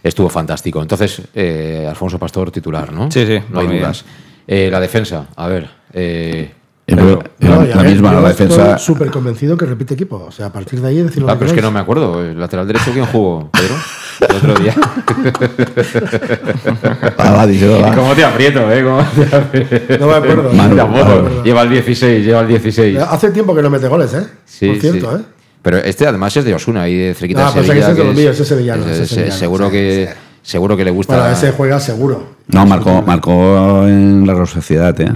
estuvo 0.03 0.30
fantástico. 0.30 0.82
Entonces, 0.82 1.22
eh, 1.34 1.86
Alfonso 1.89 2.20
Pastor 2.20 2.51
titular, 2.51 2.91
¿no? 2.93 3.11
Sí, 3.11 3.26
sí. 3.26 3.39
No 3.49 3.61
hay 3.61 3.68
dudas. 3.68 4.05
Eh, 4.47 4.70
la 4.72 4.80
defensa, 4.80 5.28
a 5.36 5.47
ver. 5.47 5.70
Eh, 5.93 6.51
la, 6.88 7.84
misma, 7.84 8.14
la 8.14 8.28
defensa. 8.28 8.78
súper 8.78 9.09
convencido 9.09 9.57
que 9.57 9.66
repite 9.66 9.93
equipo. 9.93 10.18
O 10.28 10.32
sea, 10.32 10.47
a 10.47 10.51
partir 10.51 10.82
de 10.82 10.89
ahí 10.89 11.01
decirlo. 11.01 11.30
Ah, 11.30 11.36
pero 11.36 11.47
es 11.47 11.53
que 11.53 11.61
no 11.61 11.72
me 11.72 11.80
acuerdo. 11.80 12.22
¿El 12.22 12.39
lateral 12.39 12.68
derecho 12.68 12.91
quién 12.91 13.05
jugó? 13.05 13.49
¿Pedro? 13.51 13.76
El 14.30 14.36
otro 14.36 14.55
día. 14.55 14.76
ah, 17.17 17.32
va, 17.32 17.95
¿Cómo 17.95 18.15
te 18.15 18.24
aprieto, 18.24 18.71
eh? 18.71 18.84
¿Cómo 18.84 19.03
te 19.51 19.97
No 19.97 20.07
me 20.07 20.82
acuerdo. 20.82 21.43
Lleva 21.43 21.63
el 21.63 21.69
16, 21.69 22.26
lleva 22.26 22.41
el 22.41 22.47
16. 22.47 22.99
Hace 22.99 23.32
tiempo 23.32 23.55
que 23.55 23.61
no 23.61 23.69
mete 23.69 23.88
goles, 23.88 24.13
¿eh? 24.13 24.26
Sí, 24.45 24.67
Por 24.67 24.78
cierto, 24.78 25.17
¿eh? 25.17 25.21
Pero 25.61 25.78
este 25.78 26.05
además 26.05 26.36
es 26.36 26.43
de 26.43 26.53
Osuna 26.53 26.89
y 26.89 26.97
de 26.97 27.13
cerquita 27.13 27.47
ah, 27.47 27.51
de 27.51 27.63
Sevilla. 27.63 27.88
Ah, 27.88 27.95
que 27.95 28.01
es 28.01 28.17
de 28.17 28.26
los 28.26 28.39
es, 28.39 28.47
sevillano. 28.47 28.84
seguro 29.32 29.71
que 29.71 30.09
seguro 30.41 30.76
que 30.76 30.84
le 30.84 30.91
gusta. 30.91 31.17
Bueno, 31.17 31.32
ese 31.32 31.53
juega 31.53 31.80
seguro. 31.80 32.34
No, 32.47 32.65
marcó, 32.65 33.01
marcó 33.01 33.88
en 33.88 34.28
la 34.28 34.45
Sociedad, 34.45 34.99
¿eh? 34.99 35.13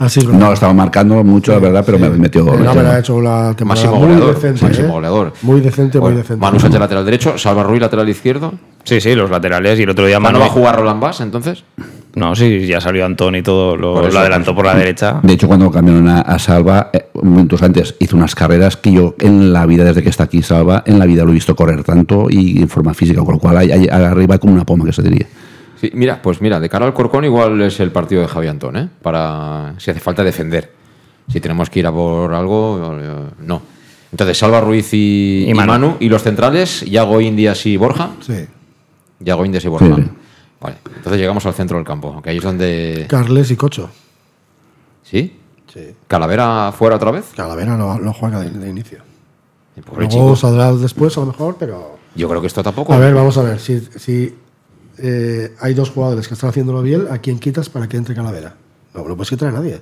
Ah, 0.00 0.08
no, 0.32 0.52
estaba 0.52 0.72
marcando 0.72 1.22
mucho, 1.24 1.52
la 1.52 1.58
verdad, 1.58 1.82
pero 1.84 1.98
me 1.98 2.08
metió. 2.10 2.44
No, 2.44 2.74
me 2.74 2.80
ha 2.80 2.98
hecho 2.98 3.20
la 3.20 3.54
temporada 3.54 3.90
muy 3.90 4.00
goleador, 4.00 4.34
decente. 4.34 4.64
Máximo 4.64 4.88
¿eh? 4.88 4.90
goleador. 4.90 5.32
Muy 5.42 5.60
decente, 5.60 6.00
muy 6.00 6.14
decente. 6.14 6.40
Manu 6.40 6.60
Sánchez 6.60 6.80
lateral 6.80 7.04
derecho, 7.04 7.36
Salva 7.38 7.62
Ruiz 7.62 7.80
lateral 7.80 8.08
izquierdo. 8.08 8.54
Sí, 8.84 9.00
sí, 9.00 9.14
los 9.14 9.30
laterales. 9.30 9.78
Y 9.78 9.82
el 9.82 9.90
otro 9.90 10.06
día 10.06 10.20
Manu. 10.20 10.38
va 10.38 10.46
a 10.46 10.50
jugar 10.50 10.76
Roland 10.76 11.00
Bass 11.00 11.20
entonces? 11.20 11.64
No, 12.14 12.34
sí, 12.34 12.66
ya 12.66 12.80
salió 12.80 13.04
Antón 13.04 13.36
y 13.36 13.42
todo, 13.42 13.76
lo, 13.76 13.98
adelantó 13.98 14.54
por 14.54 14.66
la 14.66 14.74
derecha. 14.74 15.20
De 15.22 15.34
hecho, 15.34 15.46
cuando 15.46 15.70
cambiaron 15.70 16.08
a, 16.08 16.38
Salva, 16.38 16.90
eh, 16.92 17.10
momentos 17.22 17.62
antes 17.62 17.94
hizo 18.00 18.16
unas 18.16 18.34
carreras 18.34 18.76
que 18.76 18.92
yo 18.92 19.14
en 19.20 19.52
la 19.52 19.66
vida, 19.66 19.84
desde 19.84 20.02
que 20.02 20.08
está 20.08 20.24
aquí 20.24 20.42
Salva, 20.42 20.82
en 20.86 20.98
la 20.98 21.06
vida 21.06 21.24
lo 21.24 21.30
he 21.30 21.34
visto 21.34 21.54
correr 21.54 21.84
tanto 21.84 22.26
y 22.28 22.60
en 22.60 22.68
forma 22.68 22.94
física, 22.94 23.22
con 23.22 23.34
lo 23.34 23.38
cual 23.38 23.58
hay, 23.58 23.88
arriba 23.88 24.38
como 24.38 24.54
una 24.54 24.64
poma 24.64 24.84
que 24.84 24.92
se 24.92 25.02
diría. 25.02 25.26
Sí, 25.80 25.90
mira, 25.94 26.20
pues 26.20 26.40
mira, 26.40 26.58
de 26.58 26.68
cara 26.68 26.86
al 26.86 26.94
Corcón 26.94 27.24
igual 27.24 27.60
es 27.62 27.78
el 27.78 27.92
partido 27.92 28.20
de 28.20 28.28
Javi 28.28 28.48
Antón, 28.48 28.76
¿eh? 28.76 28.88
Para 29.00 29.74
si 29.78 29.90
hace 29.90 30.00
falta 30.00 30.24
defender. 30.24 30.72
Si 31.28 31.40
tenemos 31.40 31.70
que 31.70 31.80
ir 31.80 31.86
a 31.86 31.92
por 31.92 32.32
algo, 32.32 32.96
no. 33.40 33.62
Entonces, 34.10 34.38
Salva 34.38 34.60
Ruiz 34.60 34.88
y, 34.92 35.52
Manu. 35.54 35.96
y, 36.00 36.08
los 36.08 36.22
centrales, 36.22 36.80
Yago 36.80 37.20
Indias 37.20 37.66
y 37.66 37.76
Borja. 37.76 38.10
Sí. 38.20 38.46
Yago 39.20 39.44
Indias 39.44 39.64
y 39.64 39.68
Borja. 39.68 39.96
Vale, 40.60 40.76
entonces 40.96 41.20
llegamos 41.20 41.46
al 41.46 41.54
centro 41.54 41.76
del 41.76 41.86
campo, 41.86 42.20
que 42.20 42.30
ahí 42.30 42.38
es 42.38 42.42
donde... 42.42 43.06
Carles 43.08 43.50
y 43.50 43.56
Cocho. 43.56 43.90
¿Sí? 45.04 45.38
Sí. 45.72 45.94
¿Calavera 46.08 46.72
fuera 46.76 46.96
otra 46.96 47.12
vez? 47.12 47.26
Calavera 47.36 47.76
no, 47.76 48.12
juega 48.12 48.40
de, 48.40 48.68
inicio. 48.68 48.98
Luego 49.96 50.34
saldrá 50.34 50.72
después 50.72 51.16
a 51.16 51.20
lo 51.20 51.26
mejor, 51.26 51.56
pero... 51.58 51.98
Yo 52.16 52.28
creo 52.28 52.40
que 52.40 52.48
esto 52.48 52.62
tampoco... 52.64 52.92
A 52.92 52.98
ver, 52.98 53.14
vamos 53.14 53.38
a 53.38 53.42
ver. 53.42 53.60
Si, 53.60 53.78
si 53.80 54.34
eh, 55.00 55.54
hay 55.60 55.74
dos 55.74 55.90
jugadores 55.90 56.28
que 56.28 56.34
están 56.34 56.50
haciéndolo 56.50 56.82
bien, 56.82 57.06
¿a 57.10 57.18
quién 57.18 57.38
quitas 57.38 57.68
para 57.68 57.88
que 57.88 57.96
entre 57.96 58.14
Calavera? 58.14 58.54
No, 58.94 59.06
no 59.06 59.16
puedes 59.16 59.30
quitar 59.30 59.48
a 59.48 59.52
nadie. 59.52 59.80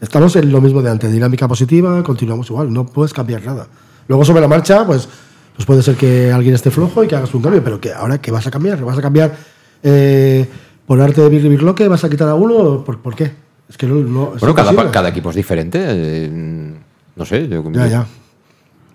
Estamos 0.00 0.36
en 0.36 0.50
lo 0.50 0.60
mismo 0.60 0.82
de 0.82 0.90
antes, 0.90 1.12
dinámica 1.12 1.48
positiva, 1.48 2.02
continuamos 2.02 2.50
igual, 2.50 2.72
no 2.72 2.86
puedes 2.86 3.12
cambiar 3.12 3.44
nada. 3.44 3.66
Luego 4.08 4.24
sobre 4.24 4.40
la 4.40 4.48
marcha, 4.48 4.86
pues, 4.86 5.08
pues 5.54 5.66
puede 5.66 5.82
ser 5.82 5.96
que 5.96 6.30
alguien 6.32 6.54
esté 6.54 6.70
flojo 6.70 7.04
y 7.04 7.08
que 7.08 7.16
hagas 7.16 7.32
un 7.34 7.42
cambio, 7.42 7.62
pero 7.64 7.80
que 7.80 7.92
ahora 7.92 8.18
¿qué 8.18 8.30
vas 8.30 8.46
a 8.46 8.50
cambiar? 8.50 8.82
¿Vas 8.84 8.98
a 8.98 9.02
cambiar 9.02 9.34
eh, 9.82 10.46
por 10.86 11.00
arte 11.00 11.20
de 11.20 11.28
Birri 11.28 11.48
Birloque? 11.48 11.88
¿Vas 11.88 12.04
a 12.04 12.10
quitar 12.10 12.28
a 12.28 12.34
uno? 12.34 12.84
¿Por, 12.84 13.00
por 13.00 13.14
qué? 13.14 13.32
Es 13.68 13.78
que 13.78 13.86
no, 13.86 14.32
bueno, 14.38 14.54
cada, 14.54 14.90
cada, 14.90 15.08
equipo 15.08 15.30
es 15.30 15.36
diferente. 15.36 15.78
Eh, 15.82 16.74
no 17.16 17.24
sé. 17.24 17.48
Yo, 17.48 17.64
ya, 17.72 17.86
ya. 17.86 18.06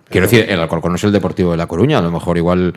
Quiero 0.10 0.28
decir, 0.28 0.46
el 0.48 0.60
Alcorcón 0.60 0.92
no 0.92 0.96
es 0.96 1.04
el 1.04 1.12
Deportivo 1.12 1.52
de 1.52 1.58
La 1.58 1.68
Coruña, 1.68 2.00
a 2.00 2.02
lo 2.02 2.12
mejor 2.12 2.38
igual 2.38 2.74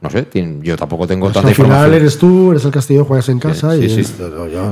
no 0.00 0.10
sé, 0.10 0.26
yo 0.62 0.76
tampoco 0.76 1.06
tengo 1.06 1.30
tanta 1.30 1.48
información. 1.48 1.80
Al 1.80 1.86
final 1.86 2.00
eres 2.00 2.18
tú, 2.18 2.50
eres 2.50 2.64
el 2.64 2.70
Castillo, 2.70 3.04
juegas 3.04 3.28
en 3.30 3.38
casa 3.38 3.76
y. 3.76 4.04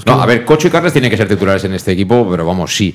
no, 0.06 0.12
a 0.20 0.26
ver, 0.26 0.44
Cocho 0.44 0.68
y 0.68 0.70
Carles 0.70 0.92
tienen 0.92 1.10
que 1.10 1.16
ser 1.16 1.28
titulares 1.28 1.64
en 1.64 1.72
este 1.72 1.92
equipo, 1.92 2.26
pero 2.30 2.44
vamos, 2.44 2.76
sí. 2.76 2.94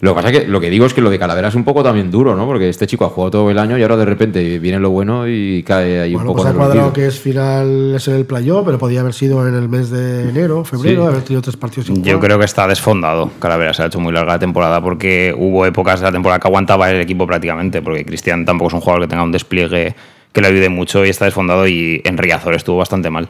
Lo 0.00 0.12
que 0.12 0.14
pasa 0.14 0.30
es 0.30 0.40
que 0.40 0.48
lo 0.48 0.60
que 0.60 0.70
digo 0.70 0.86
es 0.86 0.94
que 0.94 1.02
lo 1.02 1.10
de 1.10 1.18
Calavera 1.18 1.48
es 1.48 1.54
un 1.54 1.64
poco 1.64 1.82
también 1.82 2.10
duro, 2.10 2.34
¿no? 2.34 2.46
Porque 2.46 2.70
este 2.70 2.86
chico 2.86 3.04
ha 3.04 3.10
jugado 3.10 3.30
todo 3.30 3.50
el 3.50 3.58
año 3.58 3.76
y 3.76 3.82
ahora 3.82 3.98
de 3.98 4.06
repente 4.06 4.58
viene 4.58 4.78
lo 4.78 4.88
bueno 4.90 5.28
y 5.28 5.62
cae 5.62 6.00
ahí 6.00 6.14
un 6.14 6.24
poco 6.24 6.42
pues 6.42 6.54
ha 6.54 6.56
cuadrado 6.56 6.92
que 6.92 7.06
es 7.06 7.20
final 7.20 7.94
es 7.94 8.08
en 8.08 8.14
el 8.14 8.24
playoff, 8.24 8.64
pero 8.64 8.78
podía 8.78 9.00
haber 9.00 9.12
sido 9.12 9.46
en 9.46 9.54
el 9.54 9.68
mes 9.68 9.90
de 9.90 10.30
enero, 10.30 10.64
febrero, 10.64 11.06
haber 11.06 11.22
tenido 11.22 11.42
tres 11.42 11.56
partidos 11.56 11.86
sin 11.86 12.02
Yo 12.02 12.18
creo 12.18 12.38
que 12.38 12.46
está 12.46 12.66
desfondado. 12.66 13.30
Calavera 13.38 13.74
se 13.74 13.82
ha 13.82 13.86
hecho 13.86 14.00
muy 14.00 14.12
larga 14.12 14.34
la 14.34 14.38
temporada 14.38 14.80
porque 14.82 15.34
hubo 15.36 15.66
épocas 15.66 16.00
de 16.00 16.06
la 16.06 16.12
temporada 16.12 16.38
que 16.38 16.48
aguantaba 16.48 16.90
el 16.90 17.00
equipo 17.00 17.26
prácticamente, 17.26 17.82
porque 17.82 18.04
Cristian 18.04 18.46
tampoco 18.46 18.68
es 18.68 18.74
un 18.74 18.80
jugador 18.80 19.02
que 19.02 19.08
tenga 19.08 19.22
un 19.22 19.32
despliegue 19.32 19.94
que 20.32 20.40
le 20.40 20.48
ayude 20.48 20.68
mucho 20.68 21.04
y 21.04 21.10
está 21.10 21.24
desfondado 21.24 21.66
y 21.66 22.02
en 22.04 22.18
Riazor 22.18 22.54
estuvo 22.54 22.76
bastante 22.76 23.10
mal 23.10 23.28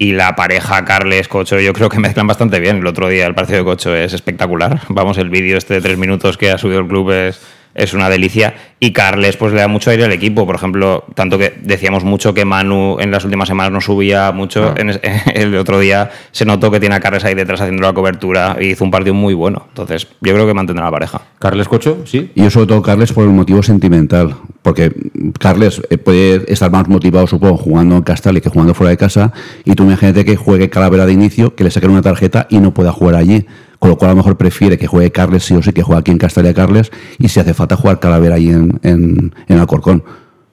y 0.00 0.12
la 0.12 0.34
pareja 0.34 0.82
Carles-Cocho 0.86 1.60
yo 1.60 1.74
creo 1.74 1.90
que 1.90 1.98
mezclan 1.98 2.26
bastante 2.26 2.58
bien. 2.58 2.78
El 2.78 2.86
otro 2.86 3.06
día 3.06 3.26
el 3.26 3.34
partido 3.34 3.58
de 3.58 3.64
Cocho 3.66 3.94
es 3.94 4.14
espectacular. 4.14 4.80
Vamos, 4.88 5.18
el 5.18 5.28
vídeo 5.28 5.58
este 5.58 5.74
de 5.74 5.82
tres 5.82 5.98
minutos 5.98 6.38
que 6.38 6.50
ha 6.50 6.56
subido 6.56 6.80
el 6.80 6.88
club 6.88 7.10
es 7.10 7.38
es 7.74 7.94
una 7.94 8.08
delicia. 8.08 8.54
Y 8.78 8.92
Carles 8.92 9.36
pues 9.36 9.52
le 9.52 9.60
da 9.60 9.68
mucho 9.68 9.90
aire 9.90 10.04
al 10.04 10.12
equipo. 10.12 10.46
Por 10.46 10.54
ejemplo, 10.54 11.04
tanto 11.14 11.38
que 11.38 11.54
decíamos 11.62 12.04
mucho 12.04 12.32
que 12.32 12.44
Manu 12.44 12.96
en 12.98 13.10
las 13.10 13.24
últimas 13.24 13.48
semanas 13.48 13.72
no 13.72 13.80
subía 13.80 14.32
mucho. 14.32 14.74
En 14.76 14.98
el 15.34 15.54
otro 15.56 15.78
día 15.78 16.10
se 16.32 16.44
notó 16.44 16.70
que 16.70 16.80
tiene 16.80 16.94
a 16.94 17.00
Carles 17.00 17.24
ahí 17.24 17.34
detrás 17.34 17.60
haciendo 17.60 17.82
la 17.82 17.92
cobertura 17.92 18.56
y 18.60 18.66
hizo 18.66 18.84
un 18.84 18.90
partido 18.90 19.14
muy 19.14 19.34
bueno. 19.34 19.66
Entonces, 19.68 20.06
yo 20.20 20.32
creo 20.32 20.46
que 20.46 20.54
mantendrá 20.54 20.84
la 20.86 20.90
pareja. 20.90 21.20
¿Carles 21.38 21.68
Cocho? 21.68 21.98
Sí. 22.06 22.30
Y 22.34 22.42
yo 22.42 22.50
sobre 22.50 22.66
todo 22.66 22.82
Carles 22.82 23.12
por 23.12 23.24
el 23.24 23.30
motivo 23.30 23.62
sentimental. 23.62 24.36
Porque 24.62 24.92
Carles 25.38 25.80
eh, 25.90 25.96
puede 25.96 26.50
estar 26.52 26.70
más 26.70 26.88
motivado, 26.88 27.26
supongo, 27.26 27.56
jugando 27.56 27.96
en 27.96 28.02
Castal 28.02 28.40
que 28.40 28.48
jugando 28.48 28.74
fuera 28.74 28.90
de 28.90 28.96
casa. 28.96 29.32
Y 29.64 29.74
tú 29.74 29.84
imagínate 29.84 30.24
que 30.24 30.36
juegue 30.36 30.70
Calavera 30.70 31.06
de 31.06 31.12
inicio, 31.12 31.54
que 31.54 31.64
le 31.64 31.70
saquen 31.70 31.90
una 31.90 32.02
tarjeta 32.02 32.46
y 32.50 32.58
no 32.58 32.72
pueda 32.72 32.92
jugar 32.92 33.14
allí 33.14 33.46
con 33.80 33.90
lo 33.90 33.96
cual 33.96 34.10
a 34.10 34.12
lo 34.12 34.18
mejor 34.18 34.36
prefiere 34.36 34.78
que 34.78 34.86
juegue 34.86 35.10
Carles 35.10 35.42
sí 35.42 35.54
o 35.54 35.62
sí, 35.62 35.72
que 35.72 35.82
juegue 35.82 36.00
aquí 36.00 36.12
en 36.12 36.18
Castalia 36.18 36.54
Carles, 36.54 36.92
y 37.18 37.28
si 37.28 37.40
hace 37.40 37.54
falta 37.54 37.74
jugar 37.76 37.98
Calavera 37.98 38.36
ahí 38.36 38.50
en, 38.50 38.78
en, 38.82 39.34
en 39.48 39.58
Alcorcón. 39.58 40.04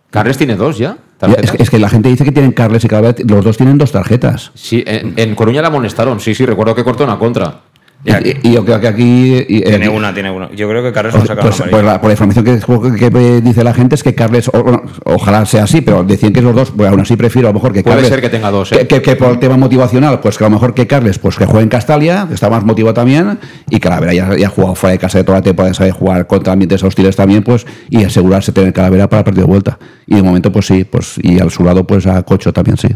¿Carles 0.09 0.38
tiene 0.38 0.55
dos 0.55 0.78
ya? 0.78 0.97
Es 1.59 1.69
que, 1.69 1.78
la 1.78 1.89
gente 1.89 2.09
dice 2.09 2.23
que 2.23 2.32
tienen 2.32 2.53
Carles 2.53 2.86
y 2.86 2.88
Calavera, 2.88 3.15
los 3.28 3.43
dos 3.43 3.57
tienen 3.57 3.78
dos 3.78 3.91
tarjetas. 3.91 4.51
Sí, 4.55 4.84
en, 4.88 5.13
en 5.17 5.36
Coruña 5.36 5.61
la 5.61 5.67
amonestaron, 5.67 6.19
sí, 6.21 6.34
sí, 6.34 6.45
recuerdo 6.45 6.73
que 6.73 6.84
cortó 6.84 7.03
una 7.03 7.19
contra. 7.19 7.61
Y, 8.06 8.52
yo 8.52 8.64
creo 8.64 8.80
que 8.80 8.88
aquí. 8.88 9.45
tiene 9.48 9.89
una, 9.89 10.14
tiene 10.14 10.30
una. 10.30 10.50
Yo 10.52 10.70
creo 10.70 10.84
que 10.84 10.93
Carles 10.93 11.16
pues, 11.16 11.28
pues, 11.28 11.64
pues 11.70 11.84
la, 11.84 12.00
por 12.00 12.10
la 12.10 12.14
información 12.14 12.45
que, 12.45 13.41
dice 13.41 13.64
la 13.64 13.74
gente 13.74 13.95
es 13.95 14.04
que 14.04 14.14
Carles, 14.14 14.50
ojalá 15.04 15.45
sea 15.45 15.64
así, 15.64 15.82
pero 15.82 16.04
decían 16.04 16.32
que 16.32 16.41
los 16.41 16.56
dos, 16.56 16.72
pues 16.72 16.89
aún 16.89 17.00
así 17.00 17.16
prefiero 17.16 17.48
a 17.48 17.52
lo 17.52 17.56
mejor 17.56 17.74
que 17.74 17.84
Puede 17.84 17.98
Carles. 17.98 18.10
ser 18.10 18.22
que 18.22 18.30
tenga 18.30 18.52
dos, 18.52 18.72
¿eh? 18.72 18.88
que, 18.88 19.16
por 19.16 19.32
el 19.32 19.39
tema 19.39 19.58
motivacional, 19.58 20.20
pues 20.20 20.38
que 20.38 20.43
a 20.43 20.48
lo 20.48 20.52
mejor 20.52 20.74
que 20.74 20.86
Carles, 20.86 21.18
pues 21.20 21.38
que 21.38 21.45
juegue 21.45 21.64
en 21.64 21.70
Castalia, 21.70 22.26
que 22.28 22.36
está 22.36 22.50
más 22.50 22.64
motivado 22.64 22.93
también, 22.93 23.39
y 23.70 23.80
Calavera 23.80 24.14
ya, 24.14 24.38
ya 24.38 24.48
ha 24.48 24.50
jugado 24.50 24.76
fuera 24.76 24.91
de 24.91 25.00
casa 25.00 25.18
de 25.18 25.24
toda 25.24 25.39
la 25.39 25.43
temporada, 25.43 25.74
sabe 25.74 25.91
jugar 25.91 26.28
contra 26.28 26.54
ambientes 26.54 26.84
hostiles 26.84 27.16
también, 27.16 27.43
pues, 27.43 27.66
y 27.89 28.04
asegurarse 28.04 28.52
tener 28.52 28.74
Calavera 28.74 29.10
para 29.10 29.22
el 29.22 29.26
partido 29.26 29.48
de 29.48 29.52
vuelta. 29.52 29.80
Y 30.06 30.16
de 30.16 30.24
momento, 30.24 30.52
pues 30.52 30.68
sí, 30.68 30.84
pues, 30.84 31.16
y 31.22 31.39
al 31.39 31.52
su 31.52 31.64
lado, 31.64 31.86
pues 31.86 32.06
a 32.06 32.22
Cocho 32.24 32.54
también 32.54 32.78
sí. 32.78 32.89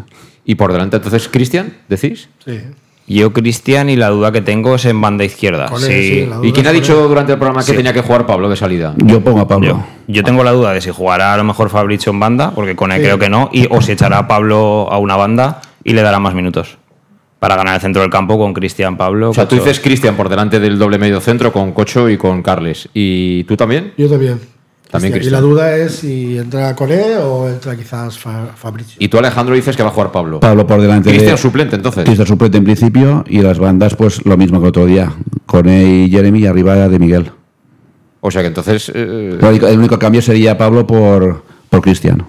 ¿Y 0.45 0.55
por 0.55 0.71
delante 0.71 0.97
entonces 0.97 1.27
Cristian, 1.27 1.73
decís? 1.89 2.29
Sí. 2.45 2.59
Yo, 3.07 3.33
Cristian, 3.33 3.89
y 3.89 3.95
la 3.95 4.09
duda 4.09 4.31
que 4.31 4.41
tengo 4.41 4.75
es 4.75 4.85
en 4.85 5.01
banda 5.01 5.23
izquierda. 5.23 5.69
sí. 5.77 6.29
¿Y 6.43 6.51
quién 6.51 6.67
ha 6.67 6.71
dicho 6.71 7.07
durante 7.07 7.33
el 7.33 7.37
programa 7.37 7.65
que 7.65 7.73
tenía 7.73 7.93
que 7.93 8.01
jugar 8.01 8.25
Pablo 8.25 8.49
de 8.49 8.55
salida? 8.55 8.93
Yo 8.97 9.21
pongo 9.21 9.41
a 9.41 9.47
Pablo. 9.47 9.83
Yo, 10.07 10.23
tengo 10.23 10.43
la 10.43 10.51
duda 10.51 10.73
de 10.73 10.81
si 10.81 10.91
jugará 10.91 11.33
a 11.33 11.37
lo 11.37 11.43
mejor 11.43 11.69
Fabricio 11.69 12.11
en 12.11 12.19
banda, 12.19 12.51
porque 12.51 12.75
con 12.75 12.91
él 12.91 13.01
creo 13.01 13.19
que 13.19 13.29
no, 13.29 13.49
y, 13.51 13.67
o 13.69 13.81
si 13.81 13.93
echará 13.93 14.19
a 14.19 14.27
Pablo 14.27 14.87
a 14.91 14.97
una 14.97 15.15
banda 15.15 15.61
y 15.83 15.93
le 15.93 16.01
dará 16.01 16.19
más 16.19 16.33
minutos. 16.33 16.77
Para 17.39 17.55
ganar 17.55 17.73
el 17.75 17.81
centro 17.81 18.03
del 18.03 18.11
campo 18.11 18.37
con 18.37 18.53
Cristian 18.53 18.97
Pablo. 18.97 19.31
O 19.31 19.33
sea, 19.33 19.47
tú 19.47 19.55
dices 19.55 19.79
Cristian 19.79 20.15
por 20.15 20.29
delante 20.29 20.59
del 20.59 20.77
doble 20.77 20.99
medio 20.99 21.19
centro 21.19 21.51
con 21.51 21.71
Cocho 21.71 22.07
y 22.07 22.17
con 22.17 22.43
Carles. 22.43 22.87
¿Y 22.93 23.45
tú 23.45 23.57
también? 23.57 23.93
Yo 23.97 24.07
también. 24.07 24.39
También 24.91 25.17
y 25.23 25.29
la 25.29 25.39
duda 25.39 25.77
es 25.77 25.95
si 25.95 26.37
entra 26.37 26.75
Coné 26.75 27.15
o 27.15 27.47
entra 27.47 27.77
quizás 27.77 28.19
Fabricio. 28.19 28.97
Y 28.99 29.07
tú, 29.07 29.17
Alejandro, 29.17 29.55
dices 29.55 29.77
que 29.77 29.83
va 29.83 29.89
a 29.89 29.91
jugar 29.93 30.11
Pablo. 30.11 30.41
Pablo 30.41 30.67
por 30.67 30.81
delante. 30.81 31.09
Cristian 31.09 31.37
suplente, 31.37 31.77
entonces. 31.77 32.03
Cristian 32.03 32.27
suplente 32.27 32.57
en 32.57 32.65
principio 32.65 33.23
y 33.25 33.41
las 33.41 33.57
bandas, 33.57 33.95
pues 33.95 34.25
lo 34.25 34.35
mismo 34.35 34.61
que 34.61 34.67
otro 34.67 34.85
día. 34.85 35.13
Coné 35.45 35.83
y 35.85 36.09
Jeremy 36.09 36.39
y 36.39 36.45
arriba 36.45 36.89
de 36.89 36.99
Miguel. 36.99 37.31
O 38.19 38.29
sea 38.29 38.41
que 38.41 38.49
entonces. 38.49 38.91
Eh, 38.93 39.39
el 39.41 39.79
único 39.79 39.97
cambio 39.97 40.21
sería 40.21 40.57
Pablo 40.57 40.85
por, 40.85 41.41
por 41.69 41.81
Cristian. 41.81 42.25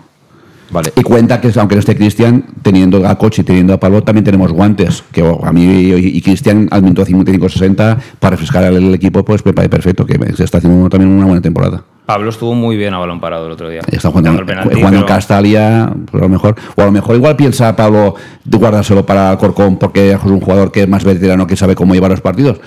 Vale. 0.71 0.93
Y 0.97 1.03
cuenta 1.03 1.41
que, 1.41 1.51
aunque 1.57 1.75
no 1.75 1.81
esté 1.81 1.97
Cristian, 1.97 2.47
teniendo 2.63 3.07
a 3.07 3.19
Coche 3.19 3.43
y 3.43 3.45
teniendo 3.45 3.75
a 3.75 3.81
Pablo, 3.81 4.05
también 4.05 4.25
tenemos 4.25 4.53
guantes. 4.53 5.03
Que 5.11 5.23
oh, 5.23 5.45
a 5.45 5.53
mí 5.53 5.65
y 5.65 6.23
Cristian 6.23 6.69
al 6.71 6.83
minuto 6.83 7.05
55-60 7.05 7.99
para 8.21 8.31
refrescar 8.31 8.65
el 8.73 8.95
equipo, 8.95 9.25
pues 9.25 9.45
me 9.45 9.53
parece 9.53 9.69
perfecto, 9.69 10.07
que 10.07 10.33
se 10.35 10.45
está 10.45 10.59
haciendo 10.59 10.89
también 10.89 11.11
una 11.11 11.27
buena 11.27 11.43
temporada. 11.43 11.83
Pablo 12.07 12.31
estuvo 12.31 12.55
muy 12.55 12.77
bien 12.77 12.95
a 12.95 12.99
balón 12.99 13.21
parado 13.21 13.47
el 13.47 13.53
otro 13.53 13.69
día. 13.69 13.81
Está 13.87 14.11
jugando, 14.11 14.43
en 14.43 15.03
Castalia, 15.05 15.93
pues 16.11 16.21
a 16.21 16.27
lo 16.27 16.29
mejor. 16.29 16.57
O 16.75 16.83
a 16.83 16.87
lo 16.87 16.93
mejor 16.93 17.17
igual 17.17 17.37
piensa 17.37 17.75
Pablo 17.77 18.15
guardárselo 18.45 19.07
para 19.07 19.37
Corcón 19.39 19.79
porque 19.79 20.11
es 20.11 20.23
un 20.25 20.41
jugador 20.41 20.73
que 20.73 20.83
es 20.83 20.89
más 20.89 21.05
veterano 21.05 21.47
que 21.47 21.57
sabe 21.57 21.75
cómo 21.75 21.95
llevar 21.95 22.11
los 22.11 22.21
partidos. 22.21 22.61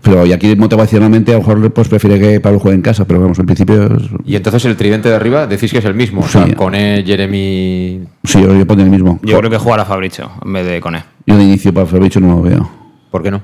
Pero 0.00 0.24
y 0.24 0.32
aquí 0.32 0.56
motivacionalmente 0.56 1.32
a 1.32 1.34
lo 1.34 1.40
mejor 1.40 1.70
pues 1.72 1.88
prefiere 1.88 2.18
que 2.18 2.40
Pablo 2.40 2.58
juegue 2.60 2.76
en 2.76 2.82
casa, 2.82 3.04
pero 3.04 3.20
vamos, 3.20 3.38
en 3.38 3.44
principio... 3.44 3.90
Y 4.24 4.36
entonces 4.36 4.64
el 4.64 4.74
tridente 4.74 5.10
de 5.10 5.16
arriba 5.16 5.46
decís 5.46 5.70
que 5.70 5.78
es 5.78 5.84
el 5.84 5.94
mismo, 5.94 6.26
sí. 6.26 6.38
o 6.38 6.56
con 6.56 6.72
Jeremy... 6.72 8.02
Sí, 8.24 8.40
yo, 8.40 8.54
yo 8.56 8.66
pondría 8.66 8.86
el 8.86 8.90
mismo. 8.90 9.20
Yo 9.22 9.36
creo 9.38 9.50
que 9.50 9.58
jugará 9.58 9.84
Fabricio 9.84 10.30
en 10.42 10.52
vez 10.54 10.66
de 10.66 10.80
Cone. 10.80 11.04
Yo 11.26 11.36
de 11.36 11.44
inicio 11.44 11.74
para 11.74 11.84
Fabricio 11.84 12.22
no 12.22 12.36
lo 12.36 12.42
veo. 12.42 12.70
¿Por 13.10 13.22
qué 13.22 13.30
no? 13.30 13.42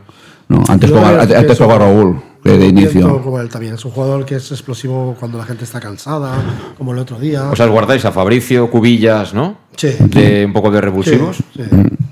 No, 0.49 0.65
antes 0.67 0.91
pongo, 0.91 1.07
antes 1.07 1.61
a 1.61 1.67
Raúl 1.67 2.23
de 2.45 2.67
inicio. 2.67 3.23
Como 3.23 3.41
él 3.41 3.49
también. 3.49 3.75
Es 3.75 3.85
un 3.85 3.91
jugador 3.91 4.25
que 4.25 4.37
es 4.37 4.51
explosivo 4.51 5.17
cuando 5.19 5.39
la 5.39 5.45
gente 5.45 5.65
está 5.65 5.81
cansada, 5.81 6.35
como 6.77 6.93
el 6.93 6.99
otro 6.99 7.19
día. 7.19 7.51
O 7.51 7.57
sea, 7.57 7.67
guardáis 7.67 8.05
a 8.05 8.13
Fabricio, 8.13 8.71
Cubillas, 8.71 9.35
¿no? 9.35 9.57
Sí. 9.77 9.95
De 9.99 10.45
un 10.45 10.53
poco 10.53 10.71
de 10.71 10.81
revulsivos. 10.81 11.37
Sí, 11.55 11.63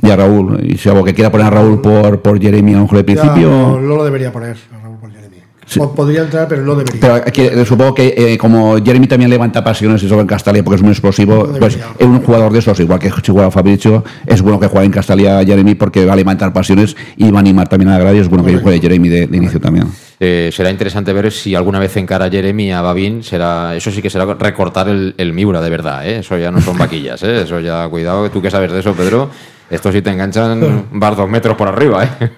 Y 0.03 0.11
a 0.11 0.17
Raúl. 0.17 0.65
Y 0.65 0.79
si 0.79 0.89
algo 0.89 1.05
que 1.05 1.15
quiera 1.15 1.31
poner 1.31 1.47
a 1.47 1.51
Raúl 1.51 1.81
por, 1.81 2.21
por 2.21 2.41
Jeremy 2.41 2.73
a 2.73 2.77
lo 2.77 2.83
mejor 2.83 2.99
de 2.99 3.05
principio. 3.05 3.51
no, 3.51 3.81
no 3.81 3.97
lo 3.97 4.05
debería 4.05 4.33
poner. 4.33 4.57
Podría 5.97 6.23
entrar, 6.23 6.47
pero 6.47 6.63
no 6.63 6.77
debería. 6.77 7.01
Pero 7.01 7.15
aquí, 7.15 7.43
eh, 7.43 7.65
supongo 7.65 7.95
que 7.95 8.15
eh, 8.17 8.39
como 8.39 8.77
Jeremy 8.77 9.09
también 9.09 9.31
levanta 9.31 9.65
pasiones 9.65 10.03
y 10.03 10.09
sobre 10.09 10.23
en 10.23 10.27
Castalia 10.29 10.63
porque 10.63 10.77
es 10.77 10.83
muy 10.83 10.93
explosivo, 10.93 11.53
pues 11.59 11.77
es 11.77 12.07
un 12.07 12.23
jugador 12.23 12.53
de 12.53 12.61
esos, 12.61 12.79
igual 12.79 13.01
que 13.01 13.11
juega 13.11 13.51
Fabricio, 13.51 14.05
es 14.27 14.43
bueno 14.43 14.61
que 14.61 14.69
juegue 14.69 14.87
en 14.87 14.93
Castalia 14.93 15.45
Jeremy 15.45 15.75
porque 15.75 16.05
va 16.07 16.13
a 16.13 16.17
levantar 16.17 16.53
pasiones 16.53 16.97
y 17.17 17.31
va 17.31 17.39
a 17.39 17.41
animar 17.41 17.69
también 17.69 17.89
a 17.89 17.93
la 17.95 17.99
grada 17.99 18.17
y 18.17 18.21
es 18.21 18.29
bueno 18.29 18.45
que 18.45 18.57
juegue 18.59 18.81
Jeremy 18.81 19.09
de, 19.09 19.37
inicio 19.37 19.61
también. 19.61 19.89
Eh, 20.19 20.51
será 20.53 20.71
interesante 20.71 21.13
ver 21.13 21.31
si 21.33 21.55
alguna 21.55 21.79
vez 21.79 21.97
encara 21.97 22.31
Jeremy 22.31 22.73
a 22.73 22.81
Babin, 22.81 23.23
será, 23.23 23.75
eso 23.77 23.91
sí 23.91 24.01
que 24.01 24.09
será 24.09 24.25
recortar 24.35 24.89
el, 24.89 25.15
el 25.19 25.33
Miura 25.33 25.61
de 25.61 25.69
verdad, 25.69 26.07
eso 26.07 26.39
ya 26.39 26.51
no 26.51 26.61
son 26.61 26.79
vaquillas, 26.79 27.23
eso 27.23 27.61
ya, 27.61 27.87
cuidado, 27.89 28.31
tú 28.31 28.41
que 28.41 28.51
sabes 28.51 28.73
de 28.73 28.81
eso, 28.81 28.95
Pedro. 28.95 29.31
Esto 29.69 29.91
sí 29.91 30.01
te 30.01 30.11
enganchan 30.11 30.87
vas 30.93 31.17
dos 31.17 31.29
metros 31.29 31.57
por 31.57 31.69
arriba, 31.69 32.05
¿eh? 32.05 32.31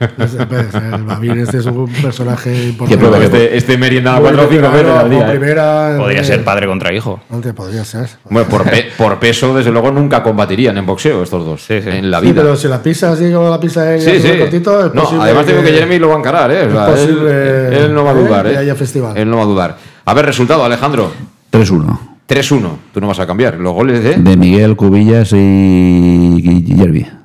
El 0.95 1.05
Babín 1.05 1.39
este 1.41 1.59
es 1.59 1.67
un 1.67 1.91
personaje 1.93 2.69
importante. 2.69 3.25
Este, 3.25 3.57
este 3.57 3.77
merienda 3.77 4.19
cuatro 4.19 4.47
o 4.47 4.49
cinco 4.49 4.71
veces 4.71 4.91
al 4.91 5.11
día. 5.11 5.35
¿eh? 5.35 5.97
podría 5.99 6.25
ser 6.25 6.43
padre 6.43 6.67
contra 6.67 6.93
hijo. 6.95 7.21
Antes 7.31 7.53
podría 7.53 7.85
ser. 7.85 8.09
Bueno, 8.31 8.49
por, 8.49 8.65
por, 8.97 9.19
peso, 9.19 9.55
desde 9.55 9.71
luego, 9.71 9.91
nunca 9.91 10.23
combatirían 10.23 10.79
en 10.79 10.87
boxeo 10.87 11.23
estos 11.23 11.45
dos. 11.45 11.63
Sí, 11.63 11.83
sí. 11.83 11.91
En 11.91 12.11
la 12.11 12.21
vida. 12.21 12.43
pero 12.43 12.57
si 12.57 12.69
la 12.69 12.83
pisa 12.83 13.13
así 13.13 13.31
como 13.31 13.51
la 13.51 13.61
pisa 13.61 13.95
en 13.95 14.01
sí, 14.01 14.21
sí. 14.21 14.39
cortito, 14.39 14.87
es 14.87 14.95
no, 14.95 15.23
Además, 15.23 15.45
tengo 15.45 15.63
que 15.63 15.73
Jeremy 15.73 15.99
lo 15.99 16.09
va 16.09 16.15
a 16.15 16.19
encarar, 16.19 16.51
¿eh? 16.51 16.67
O 16.67 16.71
sea, 16.71 17.03
él, 17.03 17.27
él, 17.27 17.95
no 17.95 18.05
va 18.05 18.13
a 18.13 18.15
dudar, 18.15 18.47
¿eh? 18.47 18.57
haya 18.57 18.75
festival. 18.75 19.17
Él 19.17 19.29
no 19.29 19.37
va 19.37 19.43
a 19.43 19.47
dudar. 19.47 19.77
A 20.05 20.15
ver, 20.15 20.25
resultado, 20.25 20.65
Alejandro. 20.65 21.13
3-1. 21.53 22.18
3-1. 22.29 22.77
Tú 22.93 23.01
no 23.01 23.09
vas 23.09 23.19
a 23.19 23.27
cambiar. 23.27 23.55
Los 23.57 23.73
goles 23.73 24.05
de. 24.05 24.17
De 24.17 24.37
Miguel 24.37 24.77
Cubillas 24.77 25.33
y 25.33 26.65
Jeremy 26.77 27.19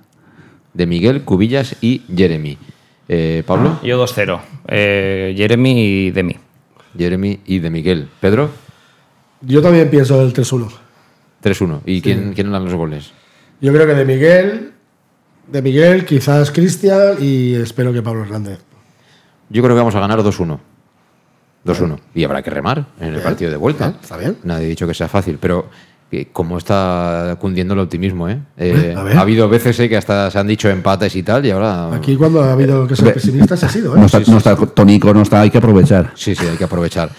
de 0.74 0.88
Miguel, 0.88 1.24
Cubillas 1.24 1.76
y 1.82 2.02
Jeremy. 2.16 2.58
Eh, 3.08 3.44
¿Pablo? 3.46 3.80
Yo 3.84 4.04
2-0. 4.04 4.40
Eh, 4.68 5.34
Jeremy 5.38 5.82
y 5.82 6.12
de 6.12 6.24
mí. 6.24 6.36
Jeremy 6.98 7.40
y 7.46 7.60
de 7.60 7.70
Miguel. 7.70 8.10
¿Pedro? 8.20 8.50
Yo 9.42 9.62
también 9.62 9.90
pienso 9.90 10.22
el 10.22 10.34
3-1. 10.34 10.70
3-1. 11.44 11.82
¿Y 11.86 12.02
quién, 12.02 12.34
quién 12.34 12.52
dan 12.52 12.66
los 12.66 12.74
goles? 12.74 13.12
Yo 13.62 13.72
creo 13.74 13.86
que 13.86 13.94
de 13.94 14.06
Miguel, 14.06 14.72
de 15.48 15.62
Miguel, 15.62 16.06
quizás 16.06 16.52
Cristian 16.52 17.18
y 17.20 17.56
espero 17.56 17.94
que 17.94 18.02
Pablo 18.02 18.24
Hernández. 18.24 18.60
Yo 19.50 19.62
creo 19.62 19.76
que 19.76 19.80
vamos 19.80 19.96
a 19.96 20.00
ganar 20.00 20.20
2-1. 20.20 20.60
2-1. 21.66 21.98
Y 22.16 22.24
habrá 22.24 22.42
que 22.42 22.50
remar 22.50 22.86
en 23.00 23.14
el 23.14 23.22
partido 23.22 23.52
de 23.52 23.58
vuelta. 23.58 23.94
Está 24.02 24.18
bien. 24.18 24.38
Nadie 24.44 24.66
ha 24.66 24.70
dicho 24.70 24.88
que 24.88 24.94
sea 24.94 25.08
fácil, 25.08 25.38
pero 25.40 25.70
cómo 26.32 26.58
está 26.58 27.38
cundiendo 27.40 27.74
el 27.74 27.80
optimismo, 27.80 28.30
¿eh? 28.30 28.40
eh 28.58 28.96
ha 28.96 29.20
habido 29.20 29.50
veces 29.50 29.80
eh, 29.80 29.90
que 29.90 29.98
hasta 29.98 30.30
se 30.30 30.38
han 30.38 30.48
dicho 30.48 30.70
empates 30.70 31.16
y 31.16 31.24
tal, 31.24 31.46
y 31.46 31.52
ahora. 31.52 31.94
Aquí, 31.96 32.16
cuando 32.16 32.44
ha 32.44 32.54
habido 32.54 32.88
que 32.88 32.96
ser 32.96 33.14
pesimista, 33.14 33.58
se 33.58 33.66
ha 33.66 33.70
sido, 33.70 33.96
¿eh? 33.96 34.00
No 34.00 34.06
está, 34.06 34.20
no 34.20 34.38
está 34.38 34.56
tónico, 34.56 35.14
no 35.14 35.22
está, 35.22 35.42
hay 35.42 35.50
que 35.50 35.58
aprovechar. 35.58 36.12
Sí, 36.16 36.36
sí, 36.36 36.46
hay 36.46 36.58
que 36.58 36.66
aprovechar. 36.66 37.10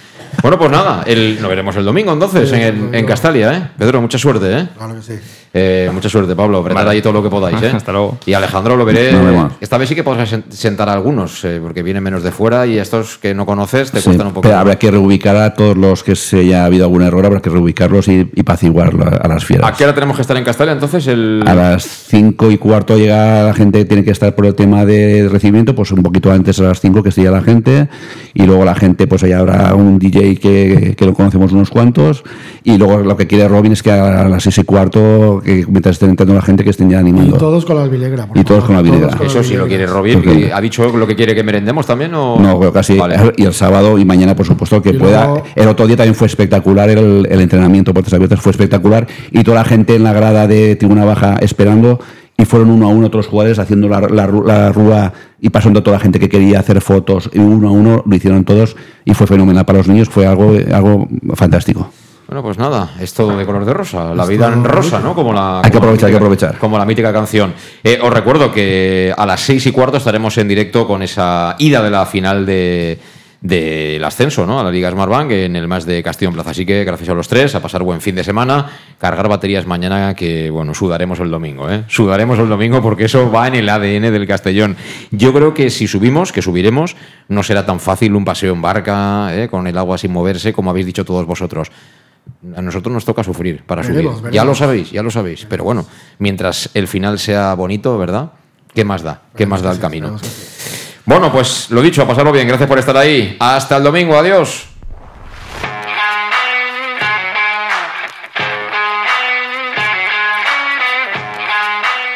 Bueno, 0.42 0.58
pues 0.58 0.70
nada, 0.70 1.02
el, 1.06 1.40
nos 1.40 1.48
veremos 1.48 1.76
el 1.76 1.84
domingo 1.84 2.12
entonces 2.12 2.50
en, 2.52 2.94
en, 2.94 3.06
Castalia, 3.06 3.56
¿eh? 3.56 3.70
Pedro, 3.78 4.00
mucha 4.00 4.18
suerte, 4.18 4.58
¿eh? 4.58 4.68
Claro 4.76 4.94
que 4.96 5.02
sí. 5.02 5.14
Eh, 5.56 5.88
mucha 5.94 6.08
suerte, 6.08 6.34
Pablo. 6.34 6.58
Apretad 6.58 6.88
ahí 6.88 7.00
todo 7.00 7.12
lo 7.12 7.22
que 7.22 7.30
podáis. 7.30 7.62
¿eh? 7.62 7.72
Hasta 7.72 7.92
luego. 7.92 8.18
Y 8.26 8.32
Alejandro 8.34 8.76
lo 8.76 8.84
veré. 8.84 9.16
Esta 9.60 9.78
vez 9.78 9.88
sí 9.88 9.94
que 9.94 10.02
podrás 10.02 10.34
sentar 10.50 10.88
a 10.88 10.92
algunos, 10.92 11.44
eh, 11.44 11.60
porque 11.62 11.84
vienen 11.84 12.02
menos 12.02 12.24
de 12.24 12.32
fuera 12.32 12.66
y 12.66 12.76
estos 12.76 13.18
que 13.18 13.34
no 13.34 13.46
conoces 13.46 13.92
te 13.92 14.02
cuestan 14.02 14.26
un 14.26 14.32
poco. 14.32 14.42
Pero 14.42 14.58
habrá 14.58 14.76
que 14.76 14.90
reubicar 14.90 15.36
a 15.36 15.54
todos 15.54 15.76
los 15.76 16.02
que 16.02 16.16
se 16.16 16.40
haya 16.40 16.64
habido 16.64 16.84
algún 16.84 17.02
error, 17.02 17.24
habrá 17.24 17.40
que 17.40 17.50
reubicarlos 17.50 18.08
y, 18.08 18.28
y 18.34 18.44
a 18.44 19.28
las 19.28 19.44
fieras. 19.44 19.70
¿A 19.70 19.72
qué 19.72 19.84
hora 19.84 19.94
tenemos 19.94 20.16
que 20.16 20.22
estar 20.22 20.36
en 20.36 20.42
Castalia 20.42 20.72
entonces? 20.72 21.06
El... 21.06 21.44
A 21.46 21.54
las 21.54 21.84
cinco 21.84 22.50
y 22.50 22.58
cuarto 22.58 22.98
llega 22.98 23.44
la 23.44 23.54
gente, 23.54 23.84
tiene 23.84 24.02
que 24.02 24.10
estar 24.10 24.34
por 24.34 24.46
el 24.46 24.56
tema 24.56 24.84
de 24.84 25.28
recibimiento, 25.30 25.74
pues 25.74 25.92
un 25.92 26.02
poquito 26.02 26.32
antes 26.32 26.58
a 26.58 26.64
las 26.64 26.80
cinco 26.80 27.02
que 27.02 27.10
esté 27.10 27.22
ya 27.22 27.30
la 27.30 27.42
gente 27.42 27.88
y 28.32 28.44
luego 28.44 28.64
la 28.64 28.74
gente, 28.74 29.06
pues 29.06 29.22
allá 29.22 29.38
habrá 29.38 29.74
un 29.74 30.00
DJ 30.00 30.36
que, 30.36 30.94
que 30.96 31.06
lo 31.06 31.14
conocemos 31.14 31.52
unos 31.52 31.70
cuantos 31.70 32.24
y 32.64 32.76
luego 32.76 32.98
lo 32.98 33.16
que 33.16 33.26
quiere 33.26 33.46
Robin 33.46 33.72
es 33.72 33.82
que 33.82 33.92
a 33.92 34.28
las 34.28 34.42
seis 34.42 34.58
y 34.58 34.64
cuarto 34.64 35.43
que 35.44 35.64
mientras 35.68 35.94
estén 35.94 36.10
entrando 36.10 36.34
la 36.34 36.42
gente 36.42 36.64
que 36.64 36.70
estén 36.70 36.90
ya 36.90 36.98
animando. 36.98 37.36
Y 37.36 37.38
todos 37.38 37.64
con 37.64 37.76
la 37.76 37.82
albilegra. 37.82 38.28
Y 38.34 38.44
todos 38.44 38.64
con 38.64 38.74
la 38.74 38.80
albilegra. 38.80 39.16
Eso 39.24 39.42
sí 39.42 39.54
lo 39.54 39.66
quiere 39.66 39.86
Robin. 39.86 40.22
¿Ha 40.52 40.60
dicho 40.60 40.88
lo 40.96 41.06
que 41.06 41.14
quiere 41.14 41.34
que 41.34 41.42
merendemos 41.42 41.86
también? 41.86 42.14
O... 42.14 42.38
No, 42.40 42.58
creo 42.58 42.72
casi. 42.72 42.98
Y 43.36 43.44
el 43.44 43.54
sábado 43.54 43.98
y 43.98 44.04
mañana, 44.04 44.34
por 44.34 44.46
supuesto, 44.46 44.82
que 44.82 44.94
pueda. 44.94 45.42
El 45.54 45.68
otro 45.68 45.86
día 45.86 45.96
también 45.96 46.14
fue 46.14 46.26
espectacular 46.26 46.90
el, 46.90 47.26
el 47.30 47.40
entrenamiento 47.40 47.92
puertas 47.92 48.14
abiertas, 48.14 48.40
fue 48.40 48.52
espectacular. 48.52 49.06
Y 49.30 49.44
toda 49.44 49.58
la 49.58 49.64
gente 49.64 49.94
en 49.94 50.02
la 50.02 50.12
grada 50.12 50.46
de 50.46 50.76
tribuna 50.76 51.04
baja 51.04 51.36
esperando 51.40 52.00
y 52.36 52.44
fueron 52.44 52.70
uno 52.70 52.86
a 52.86 52.88
uno 52.88 53.06
otros 53.06 53.26
jugadores 53.26 53.58
haciendo 53.58 53.88
la, 53.88 54.00
la, 54.00 54.26
la, 54.26 54.72
rúa 54.72 55.12
y 55.40 55.50
pasando 55.50 55.80
a 55.80 55.82
toda 55.82 55.98
la 55.98 56.02
gente 56.02 56.18
que 56.18 56.28
quería 56.28 56.58
hacer 56.58 56.80
fotos 56.80 57.30
y 57.32 57.38
uno 57.38 57.68
a 57.68 57.70
uno 57.70 58.02
lo 58.04 58.16
hicieron 58.16 58.44
todos 58.44 58.76
y 59.04 59.14
fue 59.14 59.26
fenomenal 59.26 59.64
para 59.64 59.78
los 59.78 59.88
niños, 59.88 60.08
fue 60.08 60.26
algo, 60.26 60.52
algo 60.72 61.08
fantástico. 61.34 61.90
Bueno, 62.34 62.48
pues 62.48 62.58
nada, 62.58 62.90
es 62.98 63.14
todo 63.14 63.36
de 63.36 63.46
color 63.46 63.64
de 63.64 63.72
rosa. 63.72 64.12
La 64.12 64.26
vida 64.26 64.48
en 64.48 64.64
rosa, 64.64 64.98
¿no? 64.98 65.14
Como 65.14 65.32
la, 65.32 65.60
hay 65.60 65.70
que 65.70 65.76
aprovechar, 65.76 66.08
hay 66.08 66.14
que 66.14 66.16
aprovechar. 66.16 66.58
Como 66.58 66.76
la 66.76 66.84
mítica 66.84 67.12
canción. 67.12 67.54
Eh, 67.84 68.00
os 68.02 68.12
recuerdo 68.12 68.50
que 68.50 69.14
a 69.16 69.24
las 69.24 69.40
seis 69.40 69.64
y 69.66 69.70
cuarto 69.70 69.98
estaremos 69.98 70.36
en 70.38 70.48
directo 70.48 70.84
con 70.84 71.04
esa 71.04 71.54
ida 71.60 71.80
de 71.80 71.90
la 71.90 72.04
final 72.06 72.44
de, 72.44 72.98
del 73.40 74.02
ascenso 74.02 74.46
¿no? 74.46 74.58
a 74.58 74.64
la 74.64 74.72
Liga 74.72 74.90
Smartbank 74.90 75.30
en 75.30 75.54
el 75.54 75.68
más 75.68 75.86
de 75.86 76.02
Castillo 76.02 76.32
Plaza. 76.32 76.50
Así 76.50 76.66
que 76.66 76.82
gracias 76.82 77.08
a 77.10 77.14
los 77.14 77.28
tres, 77.28 77.54
a 77.54 77.62
pasar 77.62 77.84
buen 77.84 78.00
fin 78.00 78.16
de 78.16 78.24
semana, 78.24 78.68
cargar 78.98 79.28
baterías 79.28 79.64
mañana 79.64 80.14
que, 80.14 80.50
bueno, 80.50 80.74
sudaremos 80.74 81.20
el 81.20 81.30
domingo. 81.30 81.70
¿eh? 81.70 81.84
Sudaremos 81.86 82.36
el 82.40 82.48
domingo 82.48 82.82
porque 82.82 83.04
eso 83.04 83.30
va 83.30 83.46
en 83.46 83.54
el 83.54 83.68
ADN 83.68 84.10
del 84.10 84.26
Castellón. 84.26 84.76
Yo 85.12 85.32
creo 85.32 85.54
que 85.54 85.70
si 85.70 85.86
subimos, 85.86 86.32
que 86.32 86.42
subiremos, 86.42 86.96
no 87.28 87.44
será 87.44 87.64
tan 87.64 87.78
fácil 87.78 88.16
un 88.16 88.24
paseo 88.24 88.54
en 88.54 88.60
barca, 88.60 89.28
¿eh? 89.32 89.48
con 89.48 89.68
el 89.68 89.78
agua 89.78 89.98
sin 89.98 90.10
moverse, 90.10 90.52
como 90.52 90.70
habéis 90.70 90.86
dicho 90.86 91.04
todos 91.04 91.26
vosotros. 91.26 91.70
A 92.56 92.60
nosotros 92.62 92.92
nos 92.92 93.04
toca 93.04 93.24
sufrir 93.24 93.64
para 93.64 93.82
subir. 93.82 94.08
Ya 94.30 94.44
lo 94.44 94.54
sabéis, 94.54 94.90
ya 94.90 95.02
lo 95.02 95.10
sabéis. 95.10 95.46
Pero 95.48 95.64
bueno, 95.64 95.86
mientras 96.18 96.70
el 96.74 96.88
final 96.88 97.18
sea 97.18 97.54
bonito, 97.54 97.96
¿verdad? 97.96 98.32
¿Qué 98.74 98.84
más 98.84 99.02
da? 99.02 99.22
¿Qué 99.34 99.46
más 99.46 99.62
da 99.62 99.72
el 99.72 99.78
camino? 99.78 100.16
Bueno, 101.06 101.30
pues 101.32 101.70
lo 101.70 101.80
dicho, 101.80 102.02
a 102.02 102.06
pasarlo 102.06 102.32
bien. 102.32 102.46
Gracias 102.48 102.68
por 102.68 102.78
estar 102.78 102.96
ahí. 102.96 103.36
Hasta 103.40 103.76
el 103.76 103.82
domingo. 103.82 104.16
Adiós. 104.16 104.66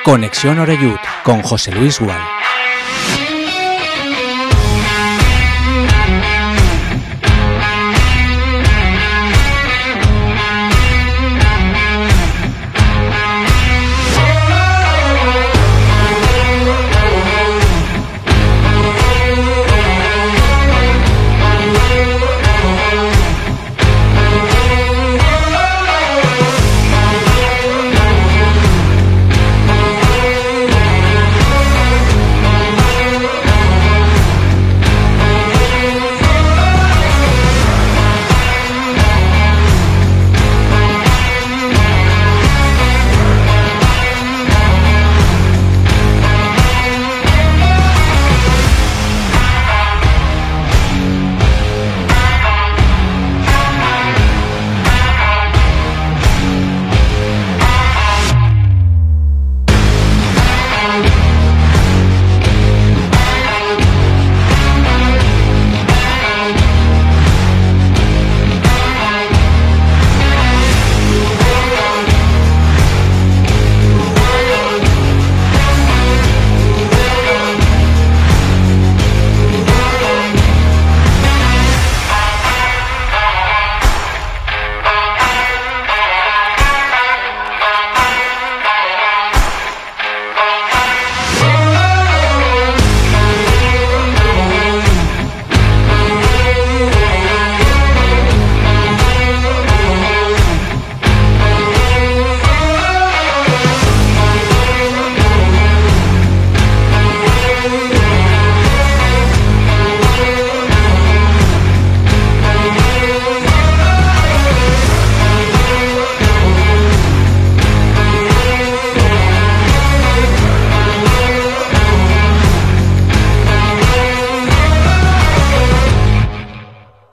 Conexión 0.05 0.59
Oreyud 0.59 0.97
con 1.23 1.43
José 1.43 1.71
Luis 1.71 2.01
Gual. 2.01 2.38